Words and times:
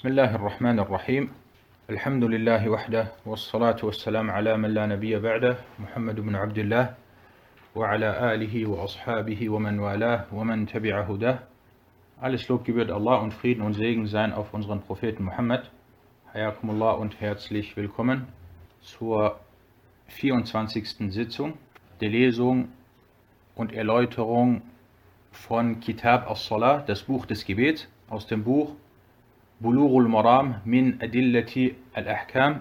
بسم 0.00 0.07
الله 0.07 0.35
الرحمن 0.35 0.79
الرحيم 0.79 1.29
الحمد 1.89 2.23
لله 2.23 2.69
وحده 2.69 3.07
والصلاة 3.25 3.75
والسلام 3.83 4.31
على 4.31 4.57
من 4.57 4.69
لا 4.73 4.85
نبي 4.85 5.19
بعده 5.19 5.57
محمد 5.79 6.19
بن 6.19 6.35
عبد 6.35 6.57
الله 6.57 6.95
وعلى 7.75 8.33
آله 8.33 8.65
وأصحابه 8.69 9.49
ومن 9.49 9.79
والاه 9.79 10.25
ومن 10.33 10.65
تبع 10.65 11.01
هداه 11.01 11.39
Alles 12.21 12.47
Lob 12.47 12.63
gebührt 12.63 12.91
Allah 12.91 13.17
und 13.17 13.33
Frieden 13.33 13.61
und 13.61 13.73
Segen 13.73 14.05
sein 14.07 14.31
auf 14.33 14.53
unseren 14.53 14.81
Propheten 14.81 15.23
Muhammad. 15.23 15.71
Hayakumullah 16.33 16.91
und 16.91 17.19
herzlich 17.19 17.75
willkommen 17.75 18.27
zur 18.81 19.39
24. 20.07 21.11
Sitzung 21.11 21.57
der 21.99 22.09
Lesung 22.09 22.69
und 23.55 23.73
Erläuterung 23.73 24.61
von 25.31 25.79
Kitab 25.79 26.29
as-Salah, 26.29 26.83
das 26.85 27.03
Buch 27.03 27.25
des 27.25 27.43
Gebets, 27.45 27.87
aus 28.09 28.27
dem 28.27 28.43
Buch 28.43 28.75
Bulughul 29.60 30.08
Maram 30.08 30.60
min 30.64 31.00
Adillati 31.00 31.74
al-Ahkam 31.94 32.60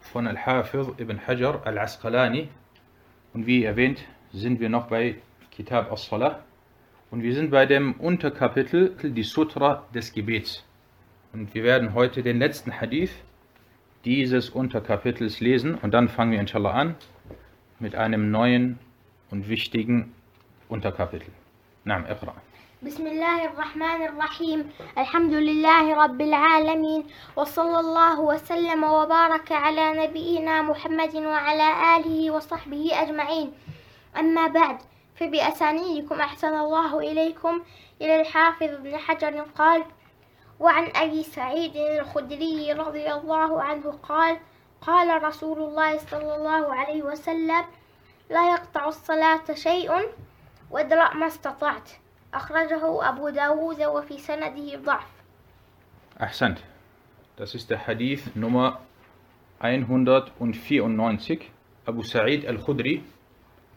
von 0.00 0.26
Al-Hafiz 0.26 0.86
ibn 0.98 1.18
Hajar 1.26 1.66
al-Asqalani. 1.66 2.48
Und 3.32 3.46
wie 3.46 3.64
erwähnt, 3.64 4.04
sind 4.32 4.60
wir 4.60 4.68
noch 4.68 4.88
bei 4.88 5.16
Kitab 5.50 5.90
as-Salah 5.90 6.40
und 7.10 7.22
wir 7.22 7.34
sind 7.34 7.50
bei 7.50 7.66
dem 7.66 7.94
Unterkapitel, 7.94 8.94
die 9.02 9.22
Sutra 9.22 9.84
des 9.94 10.12
Gebets. 10.12 10.64
Und 11.32 11.54
wir 11.54 11.64
werden 11.64 11.94
heute 11.94 12.22
den 12.22 12.38
letzten 12.38 12.80
Hadith 12.80 13.12
dieses 14.04 14.50
Unterkapitels 14.50 15.40
lesen 15.40 15.74
und 15.74 15.94
dann 15.94 16.08
fangen 16.08 16.32
wir 16.32 16.40
inshallah 16.40 16.72
an 16.72 16.94
mit 17.78 17.94
einem 17.94 18.30
neuen 18.30 18.78
und 19.30 19.48
wichtigen 19.48 20.12
Unterkapitel. 20.68 21.30
نعم 21.86 22.04
اقرأ 22.04 22.34
بسم 22.83 23.07
الله 23.07 23.45
الرحمن 23.45 24.01
الرحيم. 24.05 24.71
الحمد 24.97 25.33
لله 25.33 26.03
رب 26.03 26.21
العالمين. 26.21 27.07
وصلى 27.35 27.79
الله 27.79 28.19
وسلم 28.19 28.83
وبارك 28.83 29.51
على 29.51 30.07
نبينا 30.07 30.61
محمد 30.61 31.15
وعلى 31.15 31.97
آله 31.97 32.31
وصحبه 32.31 33.01
أجمعين. 33.01 33.53
أما 34.17 34.47
بعد 34.47 34.77
فبأسانيدكم 35.15 36.21
أحسن 36.21 36.53
الله 36.55 36.99
إليكم. 36.99 37.61
إلى 38.01 38.21
الحافظ 38.21 38.63
ابن 38.63 38.97
حجر 38.97 39.45
قال 39.57 39.83
وعن 40.59 40.91
أبي 40.95 41.23
سعيد 41.23 41.75
الخدري 41.75 42.73
رضي 42.73 43.11
الله 43.11 43.61
عنه 43.63 43.99
قال 44.03 44.39
قال 44.81 45.23
رسول 45.23 45.59
الله 45.59 45.97
صلى 45.97 46.35
الله 46.35 46.75
عليه 46.75 47.03
وسلم 47.03 47.63
لا 48.29 48.51
يقطع 48.51 48.87
الصلاة 48.87 49.53
شيء 49.53 49.91
وادرأ 50.71 51.13
ما 51.13 51.27
استطعت. 51.27 51.89
أخرجه 52.34 53.08
أبو 53.08 53.28
داود 53.28 53.82
وفي 53.82 54.18
سنده 54.18 54.76
ضعف 54.76 55.14
Ahsant. 56.18 56.62
Das 57.36 57.56
ist 57.56 57.70
der 57.70 57.88
Hadith 57.88 58.36
Nummer 58.36 58.80
194. 59.58 61.50
Abu 61.86 62.02
Sa'id 62.02 62.46
al-Khudri, 62.46 63.02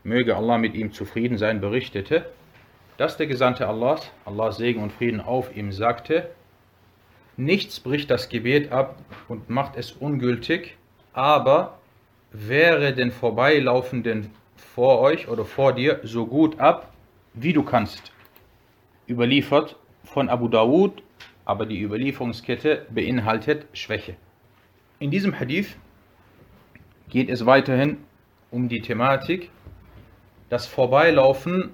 möge 0.04 0.38
Allah 0.38 0.60
mit 0.60 0.76
ihm 0.76 0.92
zufrieden 0.92 1.38
sein, 1.40 1.60
berichtete, 1.60 2.30
dass 2.98 3.18
der 3.18 3.26
Gesandte 3.28 3.68
Allahs, 3.68 4.12
Allahs 4.26 4.58
Segen 4.58 4.84
und 4.84 4.94
Frieden 4.94 5.20
auf 5.20 5.56
ihm, 5.56 5.72
sagte, 5.72 6.30
nichts 7.38 7.80
bricht 7.80 8.12
das 8.12 8.30
Gebet 8.30 8.72
ab 8.72 9.00
und 9.28 9.50
macht 9.50 9.76
es 9.76 9.92
ungültig, 9.92 10.78
aber 11.14 11.80
wehre 12.32 12.94
den 12.94 13.12
Vorbeilaufenden 13.12 14.32
vor 14.56 15.00
euch 15.00 15.28
oder 15.28 15.46
vor 15.46 15.74
dir 15.74 16.00
so 16.04 16.28
gut 16.28 16.60
ab, 16.60 16.94
wie 17.34 17.54
du 17.54 17.64
kannst. 17.64 18.11
Überliefert 19.13 19.77
von 20.05 20.29
Abu 20.31 20.49
Dawud, 20.49 21.03
aber 21.45 21.67
die 21.67 21.83
Überlieferungskette 21.83 22.87
beinhaltet 22.91 23.67
Schwäche. 23.75 24.17
In 24.99 25.11
diesem 25.11 25.39
Hadith 25.39 25.77
geht 27.11 27.29
es 27.29 27.45
weiterhin 27.45 27.99
um 28.51 28.69
die 28.69 28.81
Thematik, 28.81 29.51
das 30.49 30.67
Vorbeilaufen 30.67 31.71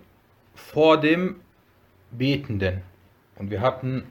vor 0.55 0.99
dem 0.99 1.37
Betenden. 2.11 2.83
Und 3.37 3.51
wir 3.51 3.61
hatten 3.61 4.05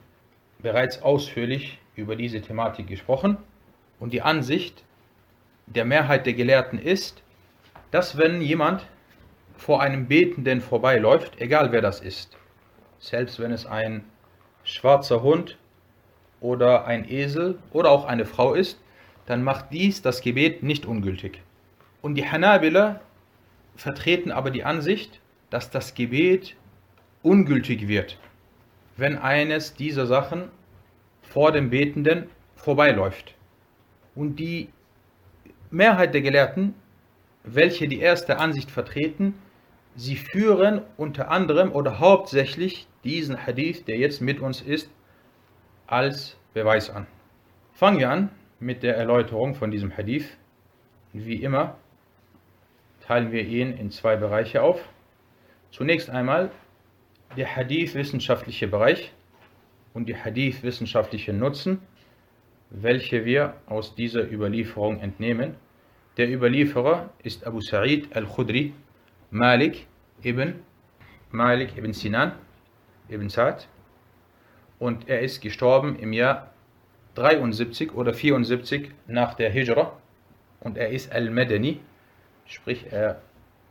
bereits 0.60 1.02
ausführlich 1.02 1.80
über 1.96 2.16
diese 2.16 2.42
Thematik 2.42 2.88
gesprochen. 2.88 3.38
Und 4.00 4.14
die 4.14 4.22
Ansicht 4.22 4.84
der 5.66 5.84
Mehrheit 5.84 6.26
der 6.26 6.34
Gelehrten 6.34 6.80
ist, 6.80 7.24
dass 7.92 8.18
wenn 8.18 8.42
jemand 8.42 8.86
vor 9.58 9.82
einem 9.82 10.08
Betenden 10.08 10.62
vorbeiläuft, 10.62 11.42
egal 11.42 11.72
wer 11.72 11.82
das 11.82 12.00
ist, 12.00 12.38
selbst 13.00 13.40
wenn 13.40 13.52
es 13.52 13.66
ein 13.66 14.04
schwarzer 14.64 15.22
Hund 15.22 15.58
oder 16.40 16.86
ein 16.86 17.10
Esel 17.10 17.58
oder 17.72 17.92
auch 17.92 18.06
eine 18.06 18.26
Frau 18.26 18.54
ist, 18.54 18.80
dann 19.26 19.44
macht 19.44 19.72
dies 19.72 20.02
das 20.02 20.22
Gebet 20.22 20.64
nicht 20.64 20.86
ungültig. 20.86 21.42
Und 22.02 22.16
die 22.16 22.30
Hanabila 22.30 23.02
vertreten 23.76 24.32
aber 24.32 24.52
die 24.52 24.64
Ansicht, 24.64 25.20
dass 25.50 25.70
das 25.70 25.94
Gebet 25.94 26.56
ungültig 27.24 27.88
wird, 27.88 28.18
wenn 28.96 29.18
eines 29.18 29.74
dieser 29.74 30.06
Sachen 30.06 30.50
vor 31.22 31.52
dem 31.52 31.70
Betenden 31.70 32.30
vorbeiläuft. 32.56 33.36
Und 34.16 34.38
die 34.38 34.70
Mehrheit 35.70 36.14
der 36.14 36.22
Gelehrten, 36.22 36.74
welche 37.44 37.88
die 37.88 38.00
erste 38.00 38.38
Ansicht 38.40 38.72
vertreten, 38.72 39.36
sie 39.98 40.16
führen 40.16 40.82
unter 40.96 41.30
anderem 41.30 41.72
oder 41.74 42.00
hauptsächlich 42.00 42.88
diesen 43.04 43.46
Hadith, 43.46 43.84
der 43.86 43.98
jetzt 43.98 44.22
mit 44.22 44.40
uns 44.40 44.62
ist, 44.62 44.90
als 45.88 46.38
Beweis 46.54 46.90
an. 46.90 47.08
Fangen 47.74 48.00
wir 48.00 48.10
an 48.10 48.30
mit 48.60 48.84
der 48.84 48.96
Erläuterung 48.96 49.56
von 49.56 49.72
diesem 49.72 49.96
Hadith. 49.96 50.38
Wie 51.14 51.42
immer 51.42 51.78
teilen 53.02 53.32
wir 53.32 53.46
ihn 53.46 53.74
in 53.74 53.92
zwei 53.92 54.16
Bereiche 54.16 54.62
auf. 54.62 54.82
Zunächst 55.72 56.10
einmal 56.10 56.52
der 57.36 57.56
Hadith-wissenschaftliche 57.56 58.68
Bereich 58.68 59.12
und 59.94 60.08
die 60.08 60.16
Hadith-wissenschaftliche 60.16 61.34
Nutzen, 61.34 61.80
welche 62.70 63.26
wir 63.26 63.56
aus 63.66 63.96
dieser 63.96 64.30
Überlieferung 64.32 65.00
entnehmen. 65.00 65.56
Der 66.18 66.30
Überlieferer 66.32 67.10
ist 67.24 67.46
Abu 67.48 67.60
Sa'id 67.60 68.14
al-Khudri, 68.14 68.74
Malik 69.32 69.88
ibn 70.24 70.64
Malik 71.32 71.78
ibn 71.78 71.92
Sinan 71.92 72.32
ibn 73.10 73.28
Sa'd 73.28 73.68
und 74.80 75.10
er 75.10 75.20
ist 75.20 75.42
gestorben 75.42 75.98
im 76.00 76.14
Jahr 76.14 76.52
73 77.16 77.94
oder 77.94 78.14
74 78.14 78.92
nach 79.08 79.34
der 79.34 79.50
Hijra 79.50 79.92
und 80.62 80.78
er 80.78 80.92
ist 80.92 81.12
Al-Madani, 81.12 81.82
sprich 82.46 82.86
er 82.90 83.22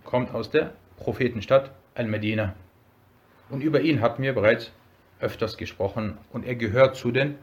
kommt 0.05 0.34
aus 0.34 0.50
der 0.50 0.75
Prophetenstadt 0.99 1.71
Al-Medina. 1.94 2.55
Und 3.49 3.62
über 3.62 3.81
ihn 3.81 4.03
hatten 4.03 4.23
wir 4.23 4.34
bereits 4.34 4.73
öfters 5.21 5.56
gesprochen 5.56 6.19
und 6.33 6.44
er 6.44 6.56
gehört 6.56 6.97
zu 6.97 7.12
den 7.12 7.37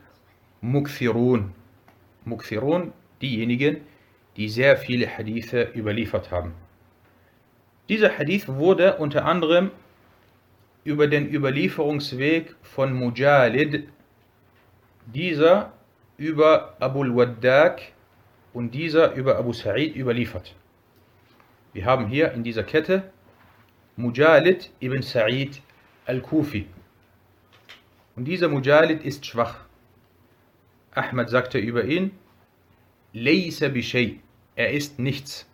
Mukfirun. 0.62 1.52
Mukfirun, 2.26 2.94
diejenigen, 3.24 3.82
die 4.38 4.50
sehr 4.50 4.78
viele 4.78 5.08
Hadithe 5.08 5.72
überliefert 5.76 6.30
haben. 6.30 6.54
Dieser 7.90 8.18
Hadith 8.18 8.48
wurde 8.48 8.98
unter 8.98 9.26
anderem 9.26 9.72
über 10.84 11.08
den 11.08 11.30
Überlieferungsweg 11.30 12.56
von 12.62 12.94
Mujalid, 12.94 13.90
dieser 15.06 15.74
über 16.18 16.76
Abu 16.80 17.04
al-Waddaq 17.04 17.82
und 18.54 18.72
dieser 18.72 19.14
über 19.14 19.38
Abu 19.38 19.52
Sa'id 19.52 19.96
überliefert. 19.96 20.56
Wir 21.74 21.86
haben 21.86 22.08
hier 22.08 22.32
in 22.32 22.44
dieser 22.44 22.64
Kette 22.64 23.12
Mujalid 23.96 24.72
ibn 24.80 25.02
Sa'id 25.02 25.62
al-Kufi. 26.06 26.68
Und 28.16 28.26
dieser 28.26 28.48
Mujalid 28.48 29.04
ist 29.04 29.26
schwach. 29.26 29.58
Ahmad 30.92 31.30
sagte 31.30 31.58
über 31.58 31.84
ihn, 31.84 32.12
Laysa 33.14 33.68
bishay, 33.70 34.20
er 34.56 34.72
ist 34.72 35.00
nichts. 35.00 35.48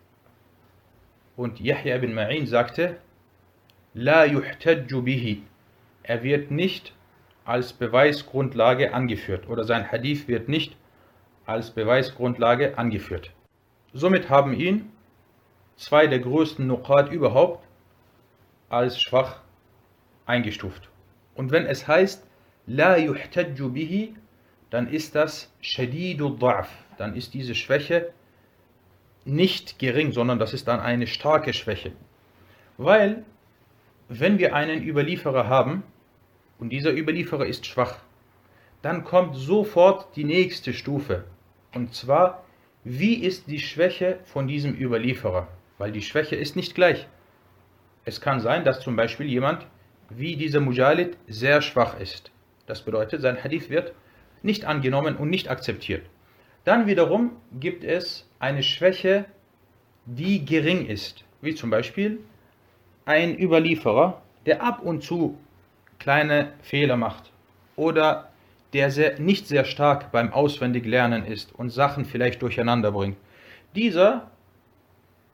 Und 1.36 1.60
Yahya 1.60 1.96
ibn 1.96 2.12
Ma'in 2.12 2.46
sagte, 2.46 2.96
La 3.94 4.24
yuhtajju 4.24 5.02
bihi, 5.02 5.42
er 6.02 6.22
wird 6.22 6.50
nicht 6.50 6.92
als 7.44 7.72
Beweisgrundlage 7.72 8.94
angeführt 8.94 9.48
oder 9.48 9.64
sein 9.64 9.90
Hadith 9.90 10.28
wird 10.28 10.48
nicht 10.48 10.76
als 11.46 11.70
Beweisgrundlage 11.70 12.78
angeführt. 12.78 13.32
Somit 13.92 14.30
haben 14.30 14.52
ihn 14.52 14.92
zwei 15.76 16.06
der 16.06 16.20
größten 16.20 16.66
Nuqat 16.66 17.10
überhaupt 17.10 17.66
als 18.68 19.00
schwach 19.00 19.40
eingestuft. 20.26 20.88
Und 21.34 21.50
wenn 21.50 21.66
es 21.66 21.88
heißt, 21.88 22.24
La 22.66 22.96
yuhtajju 22.96 23.70
bihi, 23.70 24.14
dann 24.70 24.88
ist 24.88 25.16
das 25.16 25.52
Shadidu 25.60 26.36
Da'f, 26.36 26.68
dann 26.98 27.16
ist 27.16 27.34
diese 27.34 27.56
Schwäche 27.56 28.12
nicht 29.30 29.78
gering, 29.78 30.12
sondern 30.12 30.38
das 30.38 30.52
ist 30.52 30.68
dann 30.68 30.80
eine 30.80 31.06
starke 31.06 31.52
Schwäche. 31.52 31.92
Weil, 32.76 33.24
wenn 34.08 34.38
wir 34.38 34.54
einen 34.54 34.82
Überlieferer 34.82 35.48
haben, 35.48 35.82
und 36.58 36.70
dieser 36.70 36.92
Überlieferer 36.92 37.46
ist 37.46 37.64
schwach, 37.64 37.98
dann 38.82 39.04
kommt 39.04 39.36
sofort 39.36 40.14
die 40.16 40.24
nächste 40.24 40.72
Stufe. 40.72 41.24
Und 41.74 41.94
zwar, 41.94 42.44
wie 42.84 43.14
ist 43.14 43.46
die 43.48 43.60
Schwäche 43.60 44.20
von 44.24 44.46
diesem 44.46 44.74
Überlieferer? 44.74 45.48
Weil 45.78 45.92
die 45.92 46.02
Schwäche 46.02 46.36
ist 46.36 46.56
nicht 46.56 46.74
gleich. 46.74 47.06
Es 48.04 48.20
kann 48.20 48.40
sein, 48.40 48.64
dass 48.64 48.80
zum 48.80 48.96
Beispiel 48.96 49.26
jemand 49.26 49.66
wie 50.10 50.36
dieser 50.36 50.60
Mujalid 50.60 51.16
sehr 51.28 51.62
schwach 51.62 51.98
ist. 51.98 52.30
Das 52.66 52.82
bedeutet, 52.82 53.22
sein 53.22 53.42
Hadith 53.42 53.70
wird 53.70 53.94
nicht 54.42 54.64
angenommen 54.64 55.16
und 55.16 55.30
nicht 55.30 55.48
akzeptiert. 55.48 56.04
Dann 56.64 56.86
wiederum 56.86 57.32
gibt 57.58 57.84
es 57.84 58.29
eine 58.40 58.64
Schwäche, 58.64 59.26
die 60.06 60.44
gering 60.44 60.86
ist, 60.86 61.24
wie 61.40 61.54
zum 61.54 61.70
Beispiel 61.70 62.18
ein 63.04 63.38
Überlieferer, 63.38 64.20
der 64.46 64.62
ab 64.62 64.82
und 64.82 65.04
zu 65.04 65.38
kleine 65.98 66.54
Fehler 66.62 66.96
macht 66.96 67.30
oder 67.76 68.30
der 68.72 68.90
sehr, 68.90 69.20
nicht 69.20 69.46
sehr 69.46 69.64
stark 69.64 70.10
beim 70.10 70.32
Auswendiglernen 70.32 71.24
ist 71.24 71.54
und 71.54 71.70
Sachen 71.70 72.04
vielleicht 72.04 72.42
durcheinander 72.42 72.92
bringt. 72.92 73.16
Dieser 73.74 74.30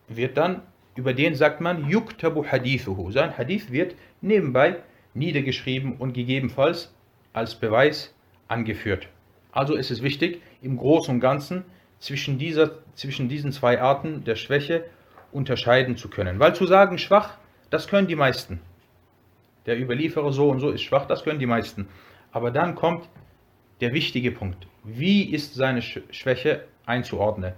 wird 0.09 0.37
dann, 0.37 0.63
über 0.95 1.15
den 1.15 1.35
sagt 1.35 1.61
man, 1.61 1.89
yuktabu 1.89 2.45
hadithuhu. 2.45 3.11
Sein 3.11 3.37
Hadith 3.37 3.71
wird 3.71 3.95
nebenbei 4.21 4.77
niedergeschrieben 5.15 5.97
und 5.97 6.13
gegebenenfalls 6.13 6.95
als 7.33 7.55
Beweis 7.55 8.15
angeführt. 8.49 9.09
Also 9.53 9.75
ist 9.75 9.91
es 9.91 10.03
wichtig, 10.03 10.43
im 10.63 10.77
Großen 10.77 11.15
und 11.15 11.21
Ganzen 11.21 11.65
zwischen, 11.99 12.39
dieser, 12.39 12.71
zwischen 12.95 13.29
diesen 13.29 13.53
zwei 13.53 13.81
Arten 13.81 14.25
der 14.25 14.37
Schwäche 14.37 14.85
unterscheiden 15.33 15.97
zu 15.97 16.09
können. 16.09 16.39
Weil 16.39 16.55
zu 16.55 16.67
sagen 16.67 16.99
schwach, 16.99 17.35
das 17.71 17.89
können 17.89 18.07
die 18.07 18.17
meisten. 18.17 18.61
Der 19.67 19.81
Überlieferer 19.81 20.33
so 20.33 20.49
und 20.49 20.61
so 20.61 20.71
ist 20.71 20.83
schwach, 20.83 21.07
das 21.07 21.25
können 21.25 21.39
die 21.39 21.47
meisten. 21.47 21.89
Aber 22.33 22.51
dann 22.51 22.75
kommt 22.75 23.09
der 23.81 23.93
wichtige 23.93 24.31
Punkt. 24.31 24.67
Wie 24.85 25.25
ist 25.25 25.55
seine 25.55 25.83
Schwäche 25.83 26.65
einzuordnen? 26.87 27.53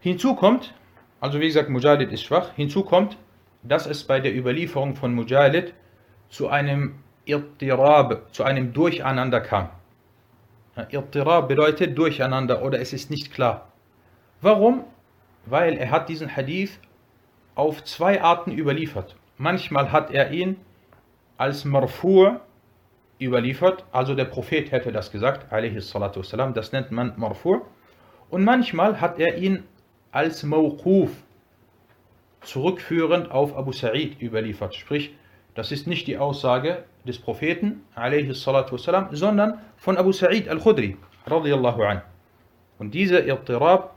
Hinzu 0.00 0.34
kommt, 0.34 0.74
also 1.20 1.38
wie 1.38 1.46
gesagt, 1.46 1.68
Mujahid 1.68 2.10
ist 2.10 2.24
schwach, 2.24 2.54
hinzu 2.56 2.82
kommt, 2.82 3.16
dass 3.62 3.86
es 3.86 4.04
bei 4.04 4.18
der 4.18 4.34
Überlieferung 4.34 4.96
von 4.96 5.14
Mujahid 5.14 5.74
zu 6.28 6.48
einem 6.48 6.96
Irtirab, 7.24 8.34
zu 8.34 8.42
einem 8.42 8.72
Durcheinander 8.72 9.40
kam. 9.40 9.68
Irtirab 10.90 11.48
bedeutet 11.48 11.96
Durcheinander 11.96 12.62
oder 12.62 12.80
es 12.80 12.92
ist 12.92 13.10
nicht 13.10 13.32
klar. 13.32 13.71
Warum? 14.41 14.83
Weil 15.45 15.77
er 15.77 15.91
hat 15.91 16.09
diesen 16.09 16.35
Hadith 16.35 16.79
auf 17.55 17.83
zwei 17.83 18.21
Arten 18.21 18.51
überliefert. 18.51 19.15
Manchmal 19.37 19.91
hat 19.91 20.11
er 20.11 20.31
ihn 20.31 20.57
als 21.37 21.65
Marfu' 21.65 22.39
überliefert, 23.19 23.85
also 23.91 24.13
der 24.13 24.25
Prophet 24.25 24.71
hätte 24.71 24.91
das 24.91 25.11
gesagt, 25.11 25.51
والسلام, 25.51 26.53
das 26.53 26.71
nennt 26.71 26.91
man 26.91 27.15
Marfu'. 27.17 27.61
Und 28.29 28.43
manchmal 28.43 28.99
hat 28.99 29.19
er 29.19 29.37
ihn 29.37 29.63
als 30.11 30.43
Mawquf 30.43 31.11
zurückführend 32.41 33.31
auf 33.31 33.57
Abu 33.57 33.71
Sa'id 33.71 34.21
überliefert. 34.21 34.75
Sprich, 34.75 35.15
das 35.55 35.71
ist 35.71 35.87
nicht 35.87 36.07
die 36.07 36.17
Aussage 36.17 36.83
des 37.05 37.19
Propheten, 37.19 37.83
والسلام, 37.95 39.15
sondern 39.15 39.59
von 39.77 39.97
Abu 39.97 40.11
Sa'id 40.11 40.47
al-Khudri, 40.47 40.97
radiallahu 41.25 41.83
an. 41.83 42.01
Und 42.79 42.93
dieser 42.93 43.25
Irtirab 43.25 43.95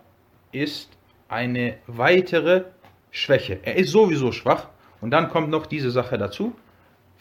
ist 0.56 0.90
eine 1.28 1.78
weitere 1.88 2.66
Schwäche. 3.12 3.60
Er 3.64 3.76
ist 3.76 3.92
sowieso 3.92 4.32
schwach 4.32 4.70
und 5.02 5.12
dann 5.12 5.30
kommt 5.30 5.50
noch 5.50 5.66
diese 5.66 5.92
Sache 5.92 6.18
dazu. 6.18 6.56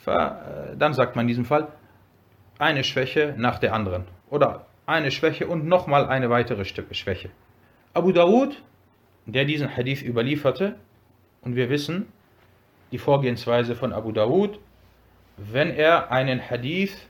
Äh, 0.06 0.76
dann 0.76 0.92
sagt 0.92 1.16
man 1.16 1.24
in 1.24 1.28
diesem 1.28 1.44
Fall, 1.44 1.68
eine 2.58 2.84
Schwäche 2.84 3.34
nach 3.36 3.58
der 3.58 3.74
anderen. 3.74 4.04
Oder 4.30 4.66
eine 4.86 5.10
Schwäche 5.10 5.46
und 5.46 5.66
nochmal 5.66 6.06
eine 6.06 6.30
weitere 6.30 6.64
Schwäche. 6.64 7.30
Abu 7.94 8.12
Dawud, 8.12 8.62
der 9.26 9.44
diesen 9.44 9.74
Hadith 9.74 10.02
überlieferte, 10.02 10.76
und 11.42 11.56
wir 11.56 11.70
wissen 11.70 12.06
die 12.92 12.98
Vorgehensweise 12.98 13.74
von 13.74 13.92
Abu 13.92 14.12
Dawud, 14.12 14.58
wenn 15.36 15.70
er 15.70 16.12
einen 16.12 16.40
Hadith, 16.40 17.08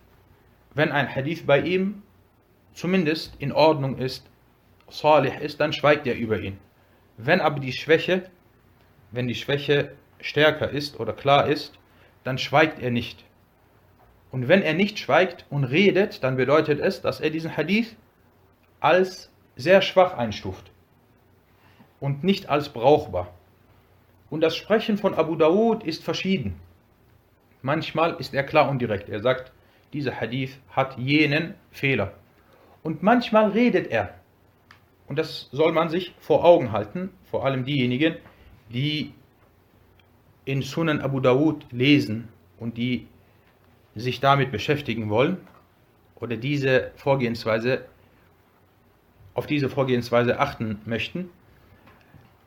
wenn 0.75 0.93
ein 0.93 1.13
Hadith 1.15 1.47
bei 1.47 1.61
ihm 1.61 2.03
zumindest 2.75 3.35
in 3.39 3.53
Ordnung 3.53 3.99
ist, 3.99 4.29
salih 4.89 5.33
ist, 5.41 5.61
dann 5.61 5.73
schweigt 5.73 6.07
er 6.07 6.17
über 6.17 6.39
ihn. 6.39 6.59
Wenn 7.17 7.41
aber 7.41 7.61
die 7.61 7.73
Schwäche, 7.73 8.31
wenn 9.11 9.29
die 9.29 9.35
Schwäche 9.35 9.93
stärker 10.21 10.71
ist 10.71 10.99
oder 10.99 11.13
klar 11.13 11.47
ist, 11.49 11.79
dann 12.25 12.39
schweigt 12.39 12.81
er 12.81 12.91
nicht. 12.91 13.25
Und 14.31 14.49
wenn 14.49 14.63
er 14.63 14.75
nicht 14.75 14.99
schweigt 14.99 15.47
und 15.51 15.65
redet, 15.65 16.25
dann 16.25 16.37
bedeutet 16.37 16.81
es, 16.81 17.01
dass 17.01 17.21
er 17.21 17.31
diesen 17.31 17.57
Hadith 17.57 17.95
als 18.81 19.31
sehr 19.57 19.81
schwach 19.81 20.17
einstuft 20.17 20.71
und 22.01 22.25
nicht 22.25 22.49
als 22.49 22.69
brauchbar. 22.69 23.33
Und 24.31 24.41
das 24.41 24.57
Sprechen 24.57 24.99
von 24.99 25.15
Abu 25.15 25.37
Dawud 25.37 25.85
ist 25.85 26.03
verschieden. 26.03 26.61
Manchmal 27.63 28.17
ist 28.19 28.35
er 28.35 28.43
klar 28.43 28.69
und 28.69 28.81
direkt. 28.81 29.09
Er 29.09 29.21
sagt, 29.21 29.53
dieser 29.93 30.21
Hadith 30.21 30.59
hat 30.71 30.99
jenen 30.99 31.55
Fehler. 31.71 32.13
Und 32.83 33.03
manchmal 33.03 33.51
redet 33.51 33.87
er. 33.91 34.15
Und 35.15 35.19
das 35.21 35.49
soll 35.53 35.71
man 35.71 35.91
sich 35.91 36.13
vor 36.19 36.45
Augen 36.45 36.73
halten, 36.73 37.11
vor 37.31 37.47
allem 37.47 37.65
diejenigen, 37.65 38.17
die 38.69 39.15
in 40.45 40.61
Sunan 40.61 41.01
Abu 41.01 41.21
Dawud 41.21 41.67
lesen 41.71 42.31
und 42.59 42.77
die 42.77 43.07
sich 43.95 44.19
damit 44.19 44.51
beschäftigen 44.51 45.11
wollen 45.11 45.37
oder 46.17 46.37
diese 46.37 46.91
Vorgehensweise 46.97 47.85
auf 49.35 49.47
diese 49.47 49.69
Vorgehensweise 49.69 50.41
achten 50.41 50.81
möchten, 50.85 51.31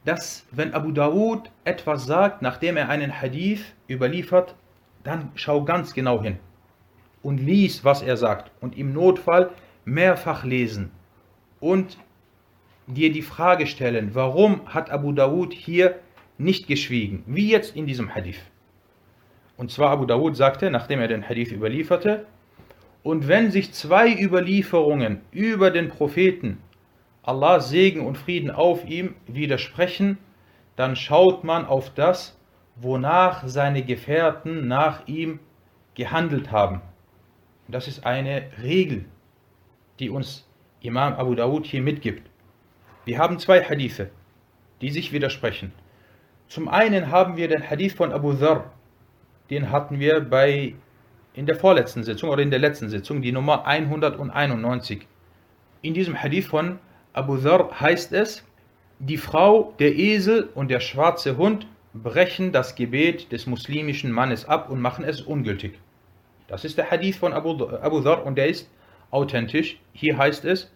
dass 0.03 0.45
wenn 0.51 0.73
Abu 0.73 0.91
Dawud 0.91 1.49
etwas 1.63 2.05
sagt, 2.05 2.41
nachdem 2.41 2.75
er 2.75 2.89
einen 2.89 3.21
Hadith 3.21 3.63
überliefert, 3.89 4.55
dann 5.05 5.31
schau 5.35 5.63
ganz 5.63 5.93
genau 5.93 6.21
hin 6.21 6.37
und 7.23 7.37
lies, 7.37 7.85
was 7.85 8.01
er 8.01 8.17
sagt 8.17 8.51
und 8.59 8.77
im 8.77 8.91
Notfall 8.91 9.51
mehrfach 9.85 10.43
lesen 10.43 10.91
und 11.61 11.97
dir 12.87 13.11
die 13.11 13.21
Frage 13.21 13.67
stellen, 13.67 14.15
warum 14.15 14.67
hat 14.73 14.89
Abu 14.89 15.11
Dawud 15.11 15.53
hier 15.53 15.99
nicht 16.37 16.67
geschwiegen, 16.67 17.23
wie 17.25 17.49
jetzt 17.49 17.75
in 17.75 17.85
diesem 17.85 18.13
Hadith. 18.13 18.39
Und 19.57 19.71
zwar 19.71 19.91
Abu 19.91 20.05
Dawud 20.05 20.35
sagte, 20.35 20.69
nachdem 20.69 20.99
er 20.99 21.07
den 21.07 21.27
Hadith 21.27 21.51
überlieferte, 21.51 22.25
und 23.03 23.27
wenn 23.27 23.51
sich 23.51 23.71
zwei 23.73 24.13
Überlieferungen 24.13 25.21
über 25.31 25.71
den 25.71 25.89
Propheten, 25.89 26.57
Allahs 27.23 27.69
Segen 27.69 28.05
und 28.05 28.17
Frieden 28.17 28.51
auf 28.51 28.85
ihm, 28.85 29.15
widersprechen, 29.27 30.17
dann 30.75 30.95
schaut 30.95 31.43
man 31.43 31.65
auf 31.65 31.93
das, 31.93 32.37
wonach 32.75 33.47
seine 33.47 33.83
Gefährten 33.83 34.67
nach 34.67 35.07
ihm 35.07 35.39
gehandelt 35.95 36.51
haben. 36.51 36.81
Das 37.67 37.87
ist 37.87 38.05
eine 38.05 38.43
Regel, 38.61 39.05
die 39.99 40.09
uns 40.09 40.47
Imam 40.81 41.13
Abu 41.13 41.33
Dawud 41.33 41.65
hier 41.65 41.81
mitgibt. 41.81 42.29
Wir 43.07 43.19
haben 43.19 43.39
zwei 43.39 43.63
Hadithe, 43.63 44.09
die 44.81 44.89
sich 44.89 45.13
widersprechen. 45.13 45.71
Zum 46.49 46.67
einen 46.67 47.09
haben 47.09 47.37
wir 47.37 47.47
den 47.47 47.69
Hadith 47.69 47.93
von 47.93 48.11
Abu 48.11 48.33
Dharr, 48.33 48.69
den 49.49 49.71
hatten 49.71 50.01
wir 50.01 50.19
bei 50.19 50.75
in 51.33 51.45
der 51.45 51.55
vorletzten 51.55 52.03
Sitzung 52.03 52.29
oder 52.29 52.41
in 52.41 52.49
der 52.49 52.59
letzten 52.59 52.89
Sitzung, 52.89 53.21
die 53.21 53.31
Nummer 53.31 53.65
191. 53.65 55.07
In 55.83 55.93
diesem 55.93 56.21
Hadith 56.21 56.47
von 56.47 56.79
Abu 57.13 57.37
Dharr 57.37 57.79
heißt 57.79 58.11
es, 58.11 58.45
die 58.99 59.15
Frau, 59.15 59.73
der 59.79 59.95
Esel 59.95 60.49
und 60.53 60.69
der 60.69 60.81
schwarze 60.81 61.37
Hund 61.37 61.65
brechen 61.93 62.51
das 62.51 62.75
Gebet 62.75 63.31
des 63.31 63.47
muslimischen 63.47 64.11
Mannes 64.11 64.43
ab 64.43 64.69
und 64.69 64.81
machen 64.81 65.05
es 65.05 65.21
ungültig. 65.21 65.79
Das 66.49 66.65
ist 66.65 66.77
der 66.77 66.91
Hadith 66.91 67.15
von 67.15 67.31
Abu, 67.31 67.67
Abu 67.67 68.01
Dharr 68.01 68.25
und 68.25 68.37
der 68.37 68.49
ist 68.49 68.69
authentisch. 69.11 69.79
Hier 69.93 70.17
heißt 70.17 70.43
es, 70.43 70.69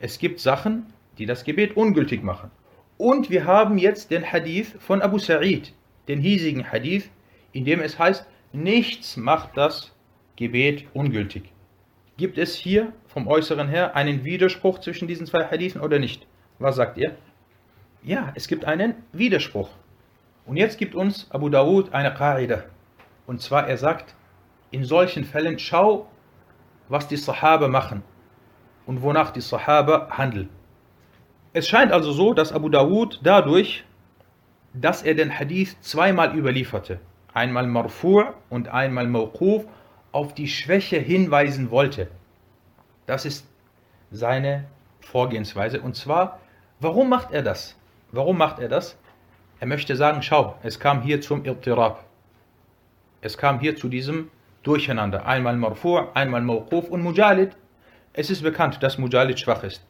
es 0.00 0.18
gibt 0.18 0.38
Sachen, 0.38 0.92
die 1.18 1.26
das 1.26 1.44
Gebet 1.44 1.76
ungültig 1.76 2.22
machen. 2.22 2.50
Und 2.96 3.30
wir 3.30 3.44
haben 3.44 3.78
jetzt 3.78 4.10
den 4.10 4.24
Hadith 4.30 4.76
von 4.80 5.02
Abu 5.02 5.18
Sa'id, 5.18 5.72
den 6.08 6.20
hiesigen 6.20 6.70
Hadith, 6.70 7.10
in 7.52 7.64
dem 7.64 7.80
es 7.80 7.98
heißt, 7.98 8.26
nichts 8.52 9.16
macht 9.16 9.56
das 9.56 9.92
Gebet 10.36 10.86
ungültig. 10.94 11.52
Gibt 12.16 12.38
es 12.38 12.54
hier 12.56 12.92
vom 13.06 13.28
Äußeren 13.28 13.68
her 13.68 13.94
einen 13.94 14.24
Widerspruch 14.24 14.80
zwischen 14.80 15.06
diesen 15.06 15.26
zwei 15.26 15.44
Hadithen 15.44 15.80
oder 15.80 15.98
nicht? 15.98 16.26
Was 16.58 16.76
sagt 16.76 16.98
ihr? 16.98 17.16
Ja, 18.02 18.32
es 18.34 18.48
gibt 18.48 18.64
einen 18.64 18.94
Widerspruch. 19.12 19.70
Und 20.46 20.56
jetzt 20.56 20.78
gibt 20.78 20.94
uns 20.94 21.30
Abu 21.30 21.48
Dawud 21.48 21.92
eine 21.92 22.16
Qa'ida. 22.16 22.64
Und 23.26 23.40
zwar, 23.42 23.68
er 23.68 23.76
sagt, 23.76 24.14
in 24.70 24.84
solchen 24.84 25.24
Fällen 25.24 25.58
schau, 25.58 26.08
was 26.88 27.06
die 27.06 27.16
Sahaba 27.16 27.68
machen 27.68 28.02
und 28.86 29.02
wonach 29.02 29.30
die 29.30 29.40
Sahaba 29.40 30.08
handeln. 30.10 30.48
Es 31.58 31.66
scheint 31.66 31.90
also 31.90 32.12
so, 32.12 32.34
dass 32.34 32.52
Abu 32.52 32.68
Dawud 32.68 33.18
dadurch, 33.24 33.82
dass 34.74 35.02
er 35.02 35.14
den 35.14 35.36
Hadith 35.36 35.76
zweimal 35.80 36.38
überlieferte, 36.38 37.00
einmal 37.34 37.66
Marfu' 37.66 38.32
und 38.48 38.68
einmal 38.68 39.08
Mawquf, 39.08 39.66
auf 40.12 40.34
die 40.34 40.46
Schwäche 40.46 41.00
hinweisen 41.00 41.72
wollte. 41.72 42.06
Das 43.06 43.24
ist 43.24 43.44
seine 44.12 44.66
Vorgehensweise. 45.00 45.80
Und 45.80 45.96
zwar, 45.96 46.38
warum 46.78 47.08
macht 47.08 47.32
er 47.32 47.42
das? 47.42 47.76
Warum 48.12 48.38
macht 48.38 48.60
er 48.60 48.68
das? 48.68 48.96
Er 49.58 49.66
möchte 49.66 49.96
sagen, 49.96 50.22
schau, 50.22 50.54
es 50.62 50.78
kam 50.78 51.02
hier 51.02 51.20
zum 51.20 51.44
Irtirab. 51.44 52.04
Es 53.20 53.36
kam 53.36 53.58
hier 53.58 53.74
zu 53.74 53.88
diesem 53.88 54.30
Durcheinander. 54.62 55.26
Einmal 55.26 55.56
Marfu', 55.56 56.06
einmal 56.14 56.40
Mawquf 56.40 56.88
und 56.88 57.02
Mujalid. 57.02 57.56
Es 58.12 58.30
ist 58.30 58.42
bekannt, 58.42 58.80
dass 58.80 58.96
Mujalid 58.96 59.40
schwach 59.40 59.64
ist. 59.64 59.84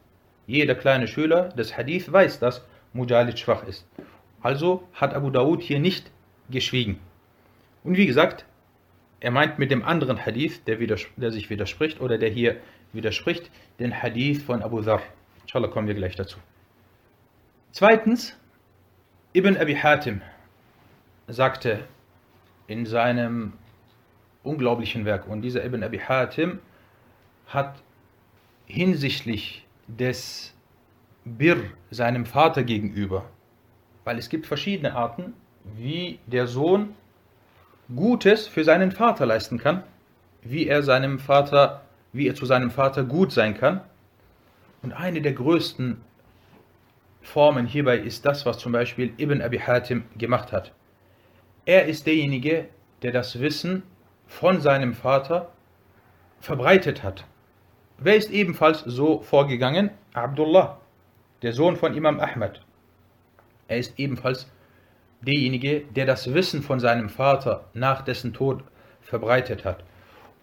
Jeder 0.49 0.73
kleine 0.73 1.07
Schüler 1.07 1.49
des 1.49 1.77
Hadith 1.77 2.11
weiß, 2.11 2.39
dass 2.39 2.65
Mujalid 2.93 3.37
schwach 3.37 3.67
ist. 3.67 3.87
Also 4.41 4.83
hat 4.93 5.13
Abu 5.13 5.29
Dawud 5.29 5.61
hier 5.61 5.77
nicht 5.77 6.09
geschwiegen. 6.49 6.99
Und 7.83 7.97
wie 7.97 8.07
gesagt, 8.07 8.45
er 9.19 9.29
meint 9.29 9.59
mit 9.59 9.69
dem 9.69 9.83
anderen 9.85 10.25
Hadith, 10.25 10.63
der, 10.65 10.77
der, 10.77 11.31
sich 11.31 11.51
widerspricht 11.51 12.01
oder 12.01 12.17
der 12.17 12.31
hier 12.31 12.55
widerspricht, 12.93 13.51
den 13.77 14.01
Hadith 14.01 14.41
von 14.41 14.63
Abu 14.63 14.81
Dhar. 14.81 15.03
Inshallah 15.43 15.67
kommen 15.67 15.87
wir 15.87 15.93
gleich 15.93 16.15
dazu. 16.15 16.39
Zweitens, 17.71 18.35
Ibn 19.35 19.55
Abi 19.55 19.75
Hatim 19.75 20.23
sagte 21.27 21.81
in 22.65 22.87
seinem 22.87 23.53
unglaublichen 24.41 25.05
Werk, 25.05 25.27
und 25.27 25.43
dieser 25.43 25.63
Ibn 25.63 25.83
Abi 25.83 25.99
Hatim 25.99 26.57
hat 27.45 27.75
hinsichtlich 28.65 29.67
des 29.97 30.53
Bir 31.25 31.57
seinem 31.91 32.25
Vater 32.25 32.63
gegenüber, 32.63 33.25
weil 34.03 34.17
es 34.17 34.29
gibt 34.29 34.45
verschiedene 34.45 34.95
Arten, 34.95 35.33
wie 35.63 36.19
der 36.27 36.47
Sohn 36.47 36.95
Gutes 37.95 38.47
für 38.47 38.63
seinen 38.63 38.91
Vater 38.91 39.25
leisten 39.25 39.57
kann, 39.57 39.83
wie 40.41 40.67
er 40.67 40.83
seinem 40.83 41.19
Vater, 41.19 41.81
wie 42.13 42.27
er 42.27 42.35
zu 42.35 42.45
seinem 42.45 42.71
Vater 42.71 43.03
gut 43.03 43.31
sein 43.31 43.57
kann. 43.57 43.81
Und 44.81 44.93
eine 44.93 45.21
der 45.21 45.33
größten 45.33 46.01
Formen 47.21 47.65
hierbei 47.65 47.97
ist 47.97 48.25
das, 48.25 48.45
was 48.45 48.59
zum 48.59 48.71
Beispiel 48.71 49.13
Ibn 49.17 49.41
Abi 49.41 49.59
Hatim 49.59 50.03
gemacht 50.17 50.51
hat. 50.51 50.71
Er 51.65 51.85
ist 51.85 52.07
derjenige, 52.07 52.69
der 53.01 53.11
das 53.11 53.39
Wissen 53.39 53.83
von 54.27 54.61
seinem 54.61 54.93
Vater 54.93 55.51
verbreitet 56.39 57.03
hat. 57.03 57.25
Wer 58.01 58.15
ist 58.15 58.31
ebenfalls 58.31 58.79
so 58.85 59.19
vorgegangen? 59.19 59.89
Abdullah, 60.13 60.79
der 61.41 61.51
Sohn 61.51 61.75
von 61.75 61.93
Imam 61.93 62.21
Ahmad. 62.21 62.61
Er 63.67 63.77
ist 63.77 63.99
ebenfalls 63.99 64.49
derjenige, 65.21 65.81
der 65.81 66.05
das 66.05 66.33
Wissen 66.33 66.61
von 66.61 66.79
seinem 66.79 67.09
Vater 67.09 67.65
nach 67.73 68.01
dessen 68.01 68.33
Tod 68.33 68.63
verbreitet 69.01 69.65
hat. 69.65 69.83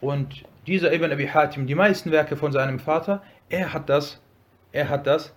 Und 0.02 0.44
dieser 0.66 0.92
Ibn 0.92 1.10
Abi 1.10 1.28
Hatim, 1.28 1.66
die 1.66 1.74
meisten 1.74 2.12
Werke 2.12 2.36
von 2.36 2.52
seinem 2.52 2.78
Vater, 2.78 3.22
er 3.48 3.72
hat 3.72 3.88
das, 3.88 4.20
er 4.72 4.90
hat 4.90 5.06
das 5.06 5.34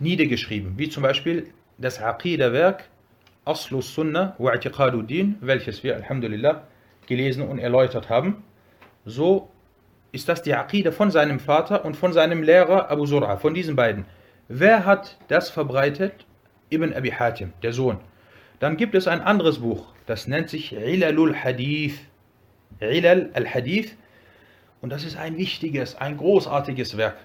niedergeschrieben, 0.00 0.76
wie 0.76 0.88
zum 0.88 1.04
Beispiel 1.04 1.52
das 1.78 2.00
Aqidah-Werk 2.00 2.88
Aslus 3.44 3.94
Sunnah 3.94 4.34
wa 4.38 4.56
Din, 4.56 5.36
welches 5.40 5.84
wir, 5.84 5.94
Alhamdulillah, 5.94 6.66
gelesen 7.06 7.46
und 7.46 7.60
erläutert 7.60 8.08
haben. 8.08 8.42
So 9.04 9.48
ist 10.12 10.28
das 10.28 10.42
die 10.42 10.54
Aqidah 10.54 10.92
von 10.92 11.10
seinem 11.10 11.40
Vater 11.40 11.84
und 11.84 11.96
von 11.96 12.12
seinem 12.12 12.42
Lehrer 12.42 12.90
Abu 12.90 13.04
Sur'a, 13.04 13.36
von 13.36 13.54
diesen 13.54 13.76
beiden. 13.76 14.06
Wer 14.48 14.84
hat 14.84 15.18
das 15.28 15.50
verbreitet? 15.50 16.26
Ibn 16.70 16.92
Abi 16.94 17.10
Hatim, 17.10 17.52
der 17.62 17.72
Sohn. 17.72 17.98
Dann 18.58 18.76
gibt 18.76 18.94
es 18.94 19.06
ein 19.06 19.20
anderes 19.20 19.58
Buch, 19.58 19.92
das 20.06 20.26
nennt 20.26 20.48
sich 20.48 20.72
Ilalul 20.72 21.34
Hadith. 21.34 22.00
Ilal 22.80 23.30
al-Hadith. 23.34 23.96
Und 24.80 24.90
das 24.90 25.04
ist 25.04 25.16
ein 25.16 25.36
wichtiges, 25.36 25.96
ein 25.96 26.16
großartiges 26.16 26.96
Werk. 26.96 27.16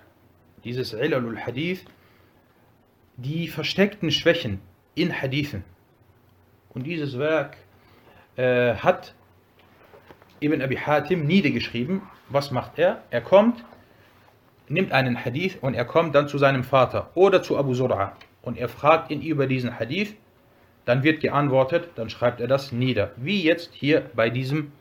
Dieses 0.63 0.93
Ilalul 0.93 1.37
Hadith, 1.39 1.85
die 3.17 3.47
versteckten 3.47 4.11
Schwächen 4.11 4.61
in 4.95 5.21
Hadithen. 5.21 5.63
Und 6.69 6.83
dieses 6.83 7.19
Werk 7.19 7.57
äh, 8.37 8.75
hat 8.75 9.13
Ibn 10.39 10.61
Abi 10.61 10.75
Hatim 10.77 11.25
niedergeschrieben 11.25 12.01
Was 12.30 12.50
macht 12.50 12.78
er? 12.78 13.02
Er 13.10 13.20
kommt, 13.20 13.64
nimmt 14.68 14.92
einen 14.92 15.24
Hadith 15.24 15.58
und 15.60 15.74
er 15.74 15.84
kommt 15.84 16.14
dann 16.14 16.28
zu 16.28 16.38
seinem 16.38 16.64
Vater 16.64 17.10
oder 17.14 17.42
zu 17.42 17.56
Abu 17.56 17.72
Sur'a 17.72 18.12
und 18.42 18.58
er 18.58 18.68
fragt 18.68 19.10
ihn 19.10 19.22
über 19.22 19.46
diesen 19.46 19.78
Hadith 19.78 20.16
dann 20.86 21.02
wird 21.02 21.20
geantwortet, 21.20 21.90
dann 21.96 22.08
schreibt 22.08 22.40
er 22.40 22.46
das 22.46 22.72
nieder. 22.72 23.10
Wie 23.16 23.42
jetzt 23.42 23.74
hier 23.74 24.08
bei 24.14 24.30
diesem, 24.30 24.72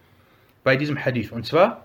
bei 0.63 0.77
diesem 0.77 1.03
Hadith. 1.03 1.31
Und 1.31 1.45
zwar, 1.45 1.81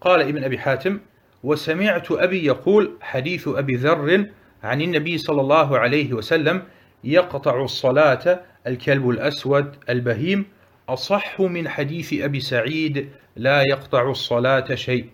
قال 0.00 0.20
ابن 0.22 0.44
أبي 0.44 0.58
حاتم 0.58 1.00
وسمعت 1.42 2.12
أبي 2.12 2.44
يقول 2.44 2.90
حديث 3.00 3.48
أبي 3.48 3.76
ذر 3.76 4.26
عن 4.62 4.80
النبي 4.80 5.18
صلى 5.18 5.40
الله 5.40 5.78
عليه 5.78 6.12
وسلم 6.12 6.62
يقطع 7.04 7.64
الصلاة 7.64 8.40
الكلب 8.66 9.10
الأسود 9.10 9.76
البهيم 9.88 10.44
أصح 10.88 11.40
من 11.40 11.68
حديث 11.68 12.12
أبي 12.12 12.40
سعيد 12.40 13.10
لا 13.36 13.62
يقطع 13.62 14.10
الصلاة 14.10 14.74
شيء. 14.74 15.10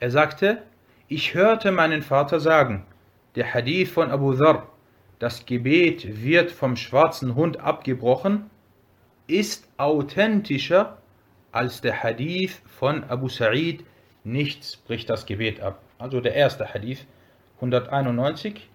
Er 0.00 0.10
sagte, 0.10 0.62
ich 1.08 1.34
hörte 1.34 1.72
meinen 1.72 2.02
Vater 2.02 2.38
sagen, 2.38 2.86
der 3.34 3.52
Hadith 3.52 3.90
von 3.90 4.10
Abu 4.10 4.34
Dharr, 4.34 4.68
das 5.18 5.44
Gebet 5.46 6.22
wird 6.22 6.50
vom 6.52 6.76
schwarzen 6.76 7.34
Hund 7.34 7.58
abgebrochen, 7.58 8.50
ist 9.26 9.68
authentischer 9.76 10.98
als 11.50 11.80
der 11.80 12.02
Hadith 12.02 12.62
von 12.66 13.04
Abu 13.04 13.28
Sa'id, 13.28 13.84
nichts 14.22 14.76
bricht 14.76 15.10
das 15.10 15.26
Gebet 15.26 15.60
ab. 15.60 15.82
Also 15.98 16.20
der 16.20 16.34
erste 16.34 16.72
Hadith 16.72 17.06
191 17.56 18.68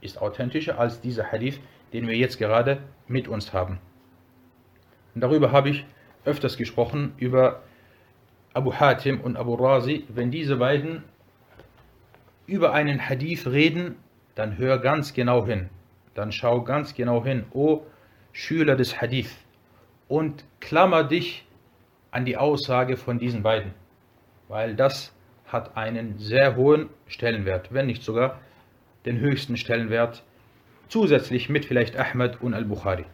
ist 0.00 0.20
authentischer 0.20 0.78
als 0.78 1.00
dieser 1.00 1.30
Hadith, 1.30 1.60
den 1.92 2.08
wir 2.08 2.16
jetzt 2.16 2.38
gerade 2.38 2.82
mit 3.06 3.28
uns 3.28 3.52
haben. 3.52 3.78
Und 5.15 5.21
darüber 5.21 5.51
habe 5.51 5.69
ich 5.69 5.85
öfters 6.25 6.57
gesprochen, 6.57 7.13
über 7.17 7.63
Abu 8.53 8.73
Hatim 8.73 9.21
und 9.21 9.37
Abu 9.37 9.55
Razi. 9.55 10.05
Wenn 10.09 10.29
diese 10.29 10.57
beiden 10.57 11.03
über 12.47 12.73
einen 12.73 13.09
Hadith 13.09 13.47
reden, 13.47 13.95
dann 14.35 14.57
hör 14.57 14.77
ganz 14.77 15.13
genau 15.13 15.45
hin. 15.45 15.69
Dann 16.13 16.31
schau 16.31 16.61
ganz 16.61 16.93
genau 16.93 17.23
hin, 17.23 17.45
o 17.51 17.85
Schüler 18.31 18.75
des 18.75 19.01
Hadith, 19.01 19.31
und 20.07 20.45
klammer 20.59 21.03
dich 21.03 21.45
an 22.11 22.25
die 22.25 22.37
Aussage 22.37 22.97
von 22.97 23.17
diesen 23.17 23.43
beiden, 23.43 23.73
weil 24.47 24.75
das 24.75 25.13
hat 25.47 25.75
einen 25.75 26.17
sehr 26.17 26.55
hohen 26.55 26.89
Stellenwert, 27.07 27.73
wenn 27.73 27.87
nicht 27.87 28.03
sogar 28.03 28.39
den 29.05 29.19
höchsten 29.19 29.57
Stellenwert, 29.57 30.23
zusätzlich 30.87 31.49
mit 31.49 31.65
vielleicht 31.65 31.97
Ahmed 31.97 32.41
und 32.41 32.53
Al-Bukhari. 32.53 33.05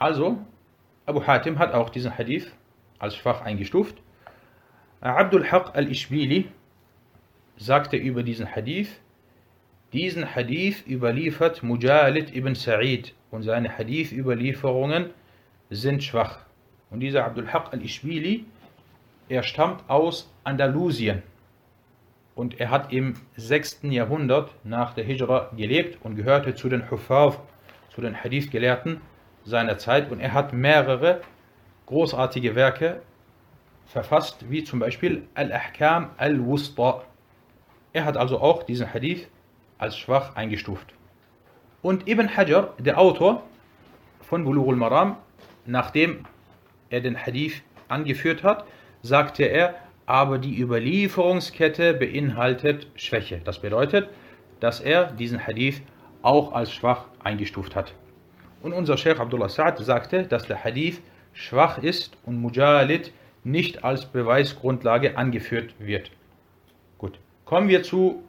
Also, 0.00 0.38
Abu 1.04 1.26
Hatim 1.26 1.58
hat 1.58 1.74
auch 1.74 1.90
diesen 1.90 2.16
Hadith 2.16 2.50
als 2.98 3.14
schwach 3.16 3.42
eingestuft. 3.42 3.98
Abdul 5.02 5.44
Haq 5.44 5.72
al-Ishbili 5.74 6.48
sagte 7.58 7.98
über 7.98 8.22
diesen 8.22 8.50
Hadith, 8.50 8.88
diesen 9.92 10.34
Hadith 10.34 10.86
überliefert 10.88 11.62
Mujalid 11.62 12.34
ibn 12.34 12.54
Sa'id 12.54 13.12
und 13.30 13.42
seine 13.42 13.76
Hadith-Überlieferungen 13.76 15.10
sind 15.68 16.02
schwach. 16.02 16.38
Und 16.88 17.00
dieser 17.00 17.26
Abdul 17.26 17.52
Haq 17.52 17.74
al-Ishbili, 17.74 18.46
er 19.28 19.42
stammt 19.42 19.84
aus 19.90 20.32
Andalusien 20.44 21.22
und 22.34 22.58
er 22.58 22.70
hat 22.70 22.90
im 22.90 23.16
6. 23.36 23.80
Jahrhundert 23.82 24.54
nach 24.64 24.94
der 24.94 25.04
Hijra 25.04 25.50
gelebt 25.54 25.98
und 26.02 26.16
gehörte 26.16 26.54
zu 26.54 26.70
den 26.70 26.90
Hufaf, 26.90 27.38
zu 27.94 28.00
den 28.00 28.16
Hadith-Gelehrten 28.16 29.02
seiner 29.44 29.78
Zeit 29.78 30.10
und 30.10 30.20
er 30.20 30.32
hat 30.32 30.52
mehrere 30.52 31.20
großartige 31.86 32.54
Werke 32.54 33.02
verfasst, 33.86 34.50
wie 34.50 34.62
zum 34.62 34.78
Beispiel 34.78 35.26
Al-Ahkam 35.34 36.10
al-Wusta. 36.16 37.02
Er 37.92 38.04
hat 38.04 38.16
also 38.16 38.40
auch 38.40 38.62
diesen 38.62 38.92
Hadith 38.92 39.28
als 39.78 39.98
schwach 39.98 40.36
eingestuft. 40.36 40.94
Und 41.82 42.08
Ibn 42.08 42.36
Hajar, 42.36 42.74
der 42.78 42.98
Autor 42.98 43.42
von 44.20 44.44
Bulughul 44.44 44.76
Maram, 44.76 45.16
nachdem 45.66 46.24
er 46.90 47.00
den 47.00 47.16
Hadith 47.16 47.62
angeführt 47.88 48.44
hat, 48.44 48.64
sagte 49.02 49.44
er, 49.44 49.74
aber 50.06 50.38
die 50.38 50.60
Überlieferungskette 50.60 51.94
beinhaltet 51.94 52.88
Schwäche. 52.96 53.40
Das 53.44 53.60
bedeutet, 53.60 54.08
dass 54.60 54.80
er 54.80 55.06
diesen 55.12 55.44
Hadith 55.46 55.82
auch 56.22 56.52
als 56.52 56.72
schwach 56.72 57.06
eingestuft 57.24 57.74
hat. 57.74 57.94
Und 58.62 58.72
unser 58.72 58.96
Sheikh 58.96 59.20
Abdullah 59.20 59.46
Sa'ad 59.46 59.82
sagte, 59.82 60.24
dass 60.24 60.46
der 60.46 60.62
Hadith 60.62 61.00
schwach 61.32 61.78
ist 61.78 62.16
und 62.24 62.40
Mujalid 62.40 63.12
nicht 63.44 63.84
als 63.84 64.06
Beweisgrundlage 64.06 65.16
angeführt 65.16 65.74
wird. 65.78 66.10
Gut, 66.98 67.18
kommen 67.44 67.68
wir 67.68 67.82
zu 67.82 68.22